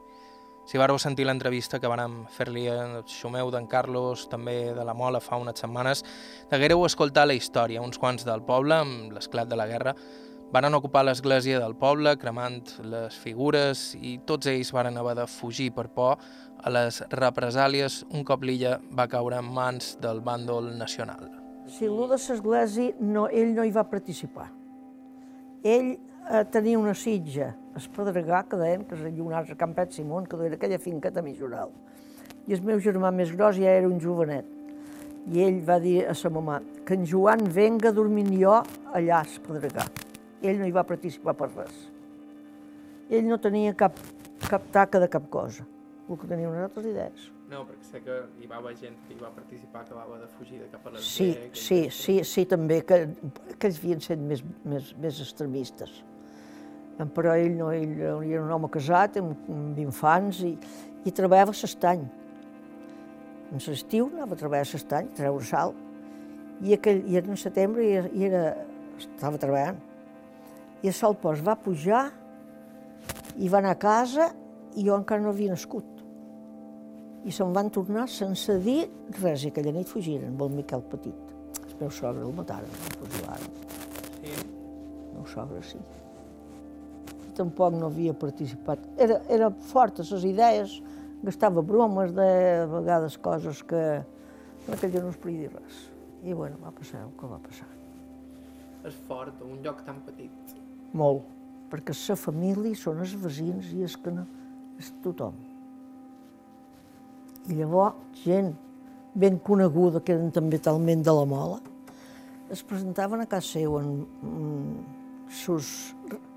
Si 0.63 0.79
vareu 0.79 0.95
sentir 1.01 1.25
l'entrevista 1.27 1.79
que 1.79 1.89
vàrem 1.91 2.21
fer-li 2.31 2.69
a 2.71 3.01
Xumeu 3.09 3.49
d'en 3.51 3.65
Carlos, 3.67 4.29
també 4.31 4.71
de 4.71 4.85
la 4.87 4.95
Mola, 4.95 5.19
fa 5.19 5.35
unes 5.41 5.59
setmanes, 5.59 6.03
deguéreu 6.51 6.85
escoltar 6.87 7.25
la 7.27 7.35
història. 7.35 7.81
Uns 7.83 7.99
quants 7.99 8.23
del 8.23 8.45
poble, 8.47 8.77
amb 8.85 9.11
l'esclat 9.11 9.49
de 9.51 9.59
la 9.59 9.67
guerra, 9.67 9.93
varen 10.53 10.77
ocupar 10.77 11.03
l'església 11.03 11.59
del 11.59 11.75
poble, 11.75 12.15
cremant 12.21 12.61
les 12.85 13.15
figures, 13.19 13.89
i 13.99 14.19
tots 14.23 14.47
ells 14.47 14.71
varen 14.71 14.97
haver 15.01 15.17
de 15.19 15.27
fugir 15.27 15.71
per 15.75 15.89
por 15.91 16.15
a 16.63 16.71
les 16.71 17.01
represàlies 17.11 18.03
un 18.13 18.23
cop 18.23 18.45
l'illa 18.47 18.77
va 18.95 19.09
caure 19.11 19.41
en 19.43 19.49
mans 19.51 19.97
del 19.99 20.21
bàndol 20.23 20.71
nacional. 20.79 21.27
Si 21.67 21.89
l'ú 21.89 22.07
de 22.07 22.15
l'església, 22.15 22.95
no, 22.99 23.27
ell 23.27 23.51
no 23.55 23.67
hi 23.67 23.71
va 23.75 23.83
participar. 23.89 24.47
Ell 25.63 25.97
eh, 26.29 26.43
tenia 26.51 26.79
una 26.79 26.93
sitja, 26.93 27.53
es 27.75 27.87
Pedregà, 27.89 28.43
que 28.49 28.57
deien 28.57 28.85
que 28.85 28.95
un 29.21 29.33
altre 29.33 29.55
Campet 29.55 29.91
Simón, 29.91 30.25
que 30.25 30.37
era 30.45 30.55
aquella 30.55 30.79
finca 30.79 31.11
de 31.11 31.21
Mijoral. 31.21 31.71
I 32.47 32.57
el 32.57 32.63
meu 32.67 32.79
germà 32.83 33.11
més 33.15 33.31
gros 33.31 33.55
ja 33.55 33.71
era 33.71 33.87
un 33.87 34.01
jovenet. 34.03 34.45
I 35.31 35.45
ell 35.45 35.61
va 35.63 35.77
dir 35.79 36.01
a 36.11 36.13
sa 36.13 36.29
mamà 36.29 36.59
que 36.83 36.97
en 36.97 37.05
Joan 37.07 37.45
venga 37.55 37.93
dormint 37.95 38.33
jo 38.35 38.57
allà 38.91 39.21
a 39.21 39.43
Pedregà. 39.45 39.85
Ell 40.43 40.59
no 40.59 40.67
hi 40.67 40.75
va 40.75 40.83
participar 40.83 41.37
per 41.39 41.47
res. 41.53 41.77
Ell 43.09 43.23
no 43.29 43.39
tenia 43.39 43.71
cap, 43.79 43.95
cap 44.49 44.67
taca 44.75 44.99
de 44.99 45.07
cap 45.07 45.29
cosa, 45.31 45.63
el 46.09 46.19
que 46.19 46.27
tenia 46.27 46.49
unes 46.49 46.67
altres 46.67 46.91
idees. 46.91 47.29
No, 47.53 47.63
perquè 47.69 47.87
sé 47.87 47.99
que 48.03 48.15
hi 48.41 48.47
va 48.49 48.57
haver 48.59 48.73
gent 48.79 48.95
que 49.07 49.13
hi 49.15 49.19
va 49.21 49.29
participar 49.31 49.83
que 49.87 49.95
va 49.95 50.03
de 50.19 50.27
fugir 50.35 50.59
de 50.59 50.67
cap 50.71 50.87
a 50.87 50.93
les 50.95 51.07
Sí, 51.07 51.29
sí, 51.53 51.83
sí, 51.91 52.23
sí, 52.27 52.45
també, 52.49 52.81
que, 52.87 53.05
que 53.55 53.69
ells 53.69 53.79
havien 53.79 54.03
set 54.03 54.19
més, 54.19 54.43
més, 54.67 54.91
més 54.99 55.19
extremistes. 55.23 56.01
Però 57.13 57.33
ell 57.33 57.55
no, 57.57 57.71
ell 57.73 57.95
era 57.99 58.43
un 58.43 58.51
home 58.53 58.69
casat, 58.73 59.17
amb, 59.21 59.47
amb 59.49 59.79
infants, 59.81 60.43
i, 60.45 60.53
i 61.03 61.13
treballava 61.15 61.55
a 61.55 61.57
l'estany. 61.57 62.03
En 63.53 63.63
l'estiu 63.67 64.11
anava 64.11 64.37
a 64.37 64.39
treballar 64.39 64.67
a 64.67 64.71
l'estany, 64.73 65.09
a 65.09 65.17
treure 65.17 65.47
sal, 65.47 65.73
i, 66.61 66.75
aquell, 66.77 67.01
i 67.09 67.17
era 67.19 67.33
en 67.33 67.39
setembre 67.39 67.85
i, 67.85 67.95
i 68.19 68.27
era, 68.29 68.43
estava 68.99 69.41
treballant. 69.41 69.81
I 70.83 70.91
a 70.91 70.95
sol 70.95 71.17
post 71.19 71.43
va 71.45 71.57
pujar 71.59 72.05
i 73.39 73.49
va 73.49 73.59
anar 73.63 73.73
a 73.73 73.81
casa 73.81 74.29
i 74.77 74.85
jo 74.85 74.95
encara 74.97 75.23
no 75.23 75.31
havia 75.33 75.55
nascut 75.55 75.93
i 77.23 77.31
se'n 77.31 77.53
van 77.55 77.69
tornar 77.71 78.07
sense 78.11 78.57
dir 78.63 78.83
res, 79.21 79.45
i 79.45 79.51
aquella 79.51 79.71
nit 79.75 79.87
fugiren 79.87 80.35
el 80.35 80.55
Miquel 80.57 80.83
Petit. 80.91 81.31
El 81.63 81.75
meu 81.79 81.91
sogre 81.91 82.25
el 82.27 82.33
mataren, 82.35 82.79
el 82.89 82.97
fusilaren. 82.99 83.53
Sí. 84.17 84.33
El 84.33 85.13
meu 85.15 85.27
sogre 85.31 85.61
sí. 85.67 85.79
Tampoc 87.37 87.73
no 87.73 87.87
havia 87.89 88.13
participat. 88.13 88.81
Era, 89.01 89.19
era 89.31 89.49
forta, 89.71 90.05
les 90.05 90.25
idees, 90.29 90.75
gastava 91.23 91.63
bromes 91.65 92.11
de, 92.13 92.29
vegades 92.73 93.17
coses 93.17 93.63
que 93.65 93.83
en 94.67 94.75
aquell 94.75 94.99
no 95.01 95.13
es 95.13 95.19
podia 95.19 95.47
dir 95.47 95.53
res. 95.53 95.79
I 96.23 96.35
bueno, 96.35 96.59
va 96.63 96.71
passar 96.71 97.01
el 97.03 97.13
que 97.19 97.29
va 97.29 97.39
passar. 97.43 97.69
És 98.87 98.95
fort, 99.07 99.39
un 99.47 99.63
lloc 99.63 99.81
tan 99.87 99.99
petit. 100.05 100.53
Molt, 100.93 101.25
perquè 101.71 101.95
la 101.95 102.19
família 102.19 102.77
són 102.77 103.01
els 103.03 103.15
veïns 103.19 103.71
i 103.73 103.83
és 103.87 103.97
que 103.97 104.13
no, 104.13 104.27
és 104.79 104.91
tothom. 105.03 105.35
I 107.49 107.59
llavors, 107.59 107.97
gent 108.23 108.53
ben 109.13 109.37
coneguda, 109.39 110.01
que 110.01 110.15
eren 110.15 110.31
també 110.33 110.59
talment 110.63 111.03
de 111.05 111.13
la 111.13 111.25
mola, 111.29 111.59
es 112.53 112.61
presentaven 112.63 113.23
a 113.23 113.27
casa 113.29 113.55
seu 113.55 113.79
en, 113.79 113.89
en 114.23 114.45
sus 115.29 115.93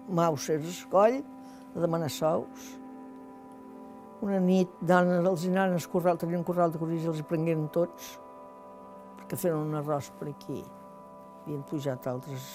mausers 0.08 0.68
escoll 0.70 1.20
a 1.74 1.80
demanar 1.80 2.10
sous. 2.10 2.68
Una 4.24 4.38
nit 4.40 4.70
donen, 4.80 5.26
els 5.26 5.44
al 5.46 5.90
corral, 5.92 6.18
tenien 6.18 6.40
un 6.40 6.46
corral 6.46 6.72
de 6.72 6.78
corrills 6.80 7.04
i 7.04 7.10
els 7.12 7.26
prengueren 7.28 7.68
tots, 7.68 8.14
perquè 9.18 9.36
feien 9.36 9.58
un 9.60 9.74
arròs 9.76 10.10
per 10.18 10.30
aquí. 10.30 10.62
Havien 11.44 11.62
pujat 11.68 12.06
altres 12.06 12.46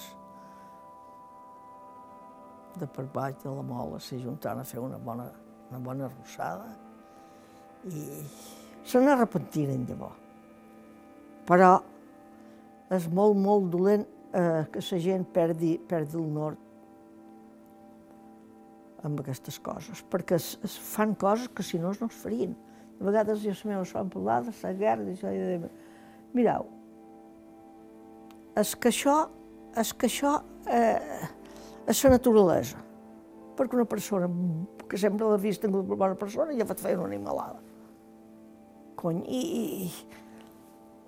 de 2.78 2.88
per 2.88 3.04
baix 3.12 3.36
de 3.42 3.52
la 3.52 3.62
mola, 3.62 4.00
s'hi 4.00 4.18
juntaven 4.22 4.62
a 4.62 4.64
fer 4.64 4.80
una 4.80 4.98
bona, 4.98 5.28
una 5.70 5.78
bona 5.78 6.08
arrossada 6.08 6.70
i 7.84 8.02
se 8.84 9.00
n'arrepentiren 9.00 9.86
llavors. 9.88 10.18
Però 11.46 11.72
és 12.92 13.08
molt, 13.12 13.38
molt 13.38 13.70
dolent 13.72 14.04
eh, 14.32 14.64
que 14.72 14.82
la 14.84 15.00
gent 15.02 15.24
perdi, 15.34 15.74
perdi 15.88 16.18
el 16.20 16.28
nord 16.32 16.61
amb 19.06 19.20
aquestes 19.22 19.58
coses, 19.62 20.02
perquè 20.10 20.36
es, 20.38 20.52
es 20.64 20.76
fan 20.92 21.16
coses 21.18 21.50
que 21.50 21.64
si 21.66 21.80
no 21.82 21.92
no 21.98 22.08
es 22.08 22.20
farien. 22.22 22.54
A 23.00 23.04
vegades 23.08 23.42
jo 23.42 23.50
la 23.50 23.70
meva 23.72 23.84
son 23.88 24.10
parlar 24.10 24.42
de 24.46 24.54
la 24.62 24.72
guerra, 24.78 25.08
i 25.08 25.16
això, 25.16 25.32
i 25.32 25.38
de... 25.38 25.70
mireu, 26.32 26.68
és 28.62 28.74
que 28.76 28.92
això, 28.92 29.16
és 29.80 29.92
que 29.96 30.06
això 30.06 30.36
eh, 30.70 31.26
és 31.88 32.04
la 32.04 32.14
naturalesa, 32.14 32.78
perquè 33.56 33.78
una 33.78 33.88
persona 33.88 34.28
que 34.88 35.00
sempre 35.00 35.28
l'ha 35.28 35.40
vist 35.40 35.64
com 35.64 35.80
una 35.80 35.98
bona 36.04 36.18
persona 36.20 36.54
ja 36.56 36.68
fa 36.68 36.76
fer 36.78 36.94
una 36.98 37.08
animalada. 37.10 37.58
Cony, 39.00 39.22
i, 39.26 39.40
i, 39.40 39.90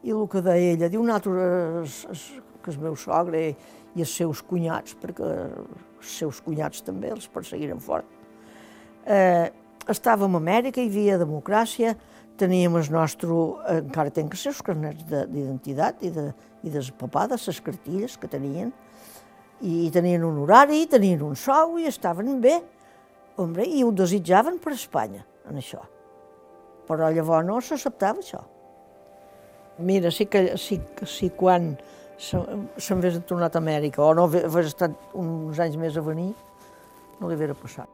i 0.08 0.14
el 0.14 0.24
que 0.32 0.42
deia 0.42 0.72
ella, 0.72 0.90
diu 0.90 1.04
nosaltres, 1.04 2.00
es, 2.10 2.24
que 2.64 2.72
el 2.72 2.80
meu 2.82 2.96
sogre 2.98 3.50
i 3.94 4.02
els 4.02 4.14
seus 4.16 4.40
cunyats, 4.42 4.96
perquè 5.00 5.28
els 5.28 6.16
seus 6.18 6.40
cunyats 6.44 6.82
també 6.86 7.12
els 7.14 7.28
perseguiren 7.30 7.82
fort. 7.82 8.08
Eh, 9.04 9.50
estàvem 9.92 10.34
a 10.34 10.40
Amèrica, 10.40 10.80
hi 10.80 10.88
havia 10.88 11.20
democràcia, 11.20 11.94
teníem 12.40 12.74
el 12.80 12.88
nostre, 12.90 13.36
encara 13.76 14.10
tenen 14.10 14.32
els 14.32 14.42
seus 14.48 14.62
carnets 14.64 15.04
d'identitat 15.06 16.02
i 16.02 16.10
de, 16.14 16.30
i 16.64 16.72
de 16.72 16.82
papada, 16.98 17.38
les 17.38 17.60
cartilles 17.62 18.16
que 18.18 18.30
tenien, 18.30 18.72
i 19.62 19.90
tenien 19.94 20.24
un 20.26 20.40
horari, 20.42 20.84
tenien 20.90 21.22
un 21.22 21.36
sou 21.38 21.78
i 21.78 21.86
estaven 21.88 22.40
bé, 22.42 22.58
hombre, 23.40 23.66
i 23.66 23.84
ho 23.84 23.92
desitjaven 23.94 24.58
per 24.62 24.74
Espanya, 24.74 25.24
en 25.48 25.60
això. 25.60 25.82
Però 26.88 27.08
llavors 27.12 27.46
no 27.46 27.60
s'acceptava 27.62 28.20
això. 28.20 28.42
Mira, 29.78 30.10
sí 30.14 30.26
que, 30.30 30.56
sí, 30.60 30.78
sí 31.06 31.30
quan 31.34 31.72
se'n 32.18 32.98
hagués 32.98 33.18
tornat 33.28 33.56
a 33.56 33.62
Amèrica 33.62 34.02
o 34.04 34.14
no 34.14 34.28
hagués 34.28 34.70
estat 34.70 34.94
uns 35.14 35.60
anys 35.60 35.76
més 35.80 35.96
a 35.96 36.04
venir, 36.04 36.32
no 37.20 37.28
li 37.28 37.36
hauria 37.36 37.58
passat. 37.58 37.88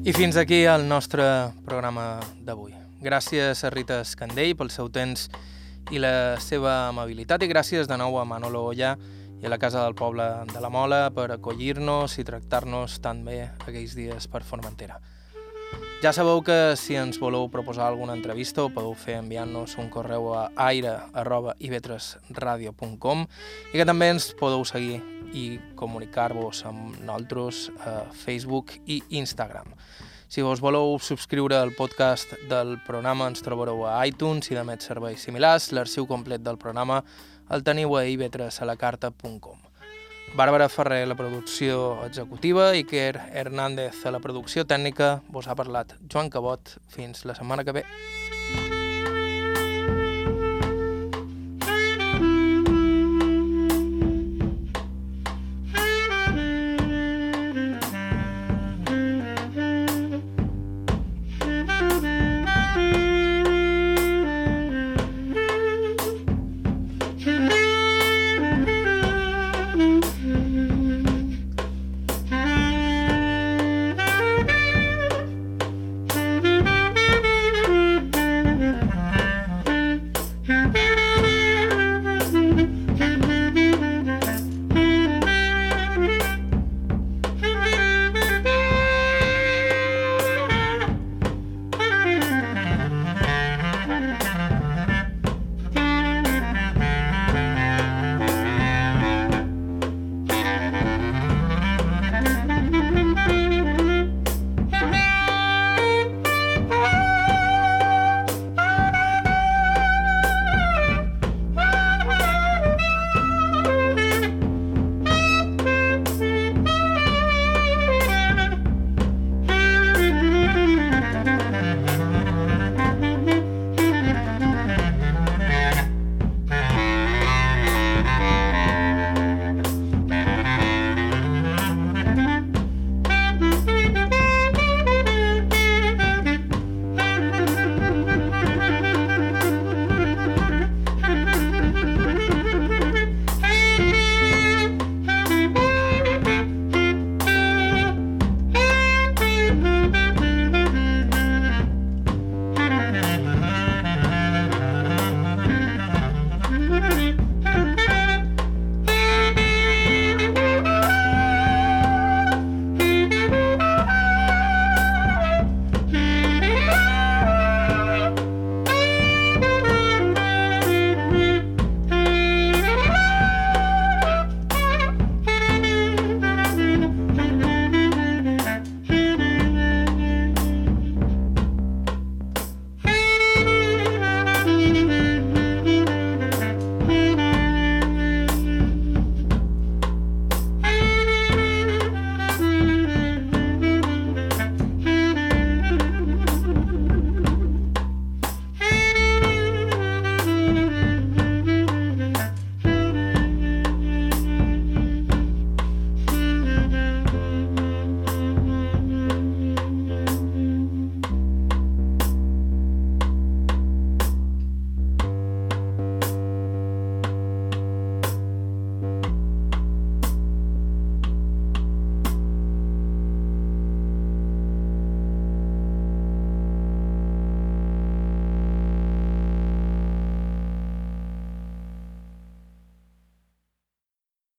I 0.00 0.12
fins 0.12 0.34
aquí 0.40 0.64
el 0.66 0.88
nostre 0.88 1.22
programa 1.62 2.18
d'avui. 2.42 2.72
Gràcies 3.04 3.60
a 3.62 3.68
Rita 3.70 4.00
Escandell 4.02 4.56
pel 4.58 4.72
seu 4.74 4.88
temps 4.90 5.28
i 5.90 5.98
la 5.98 6.38
seva 6.38 6.88
amabilitat 6.88 7.42
i 7.42 7.48
gràcies 7.50 7.88
de 7.90 7.96
nou 7.98 8.20
a 8.20 8.24
Manolo 8.24 8.62
Olla 8.70 8.94
i 9.40 9.46
a 9.46 9.50
la 9.50 9.58
Casa 9.58 9.82
del 9.82 9.96
Poble 9.98 10.24
de 10.52 10.60
la 10.62 10.70
Mola 10.70 11.10
per 11.10 11.32
acollir-nos 11.34 12.18
i 12.20 12.24
tractar-nos 12.28 13.00
tan 13.02 13.24
bé 13.26 13.48
aquells 13.66 13.96
dies 13.98 14.28
per 14.30 14.44
Formentera. 14.46 15.00
Ja 16.00 16.14
sabeu 16.16 16.40
que 16.40 16.80
si 16.80 16.96
ens 16.96 17.20
voleu 17.20 17.52
proposar 17.52 17.84
alguna 17.88 18.14
entrevista 18.16 18.62
ho 18.64 18.70
podeu 18.72 18.94
fer 18.96 19.20
enviant-nos 19.20 19.76
un 19.82 19.90
correu 19.92 20.32
a 20.32 20.48
aire.ivetresradio.com 20.70 23.26
i 23.74 23.76
que 23.76 23.84
també 23.84 24.08
ens 24.14 24.32
podeu 24.38 24.64
seguir 24.64 25.02
i 25.36 25.60
comunicar-vos 25.76 26.64
amb 26.70 26.96
nosaltres 27.02 27.68
a 27.84 28.08
Facebook 28.24 28.72
i 28.86 29.02
Instagram. 29.20 29.68
Si 30.30 30.42
vos 30.46 30.60
voleu 30.62 30.92
subscriure 31.02 31.56
al 31.58 31.72
podcast 31.74 32.36
del 32.46 32.76
programa 32.86 33.26
ens 33.26 33.42
trobareu 33.42 33.80
a 33.90 33.96
iTunes 34.06 34.46
i 34.52 34.54
demets 34.54 34.86
serveis 34.86 35.24
similars. 35.26 35.72
L'arxiu 35.74 36.06
complet 36.06 36.44
del 36.46 36.54
programa 36.54 37.00
el 37.50 37.64
teniu 37.66 37.96
a 37.98 38.04
ivetresalacarta.com. 38.06 39.58
Bàrbara 40.38 40.70
Ferrer, 40.70 41.02
la 41.10 41.18
producció 41.18 42.04
executiva, 42.06 42.70
i 42.76 42.84
Iker 42.84 43.18
Hernández 43.34 44.06
a 44.06 44.14
la 44.14 44.22
producció 44.22 44.62
tècnica. 44.62 45.16
Vos 45.26 45.50
ha 45.50 45.58
parlat 45.58 45.98
Joan 46.06 46.30
Cabot. 46.30 46.76
Fins 46.94 47.26
la 47.26 47.34
setmana 47.34 47.66
que 47.66 47.80
ve. 47.80 47.84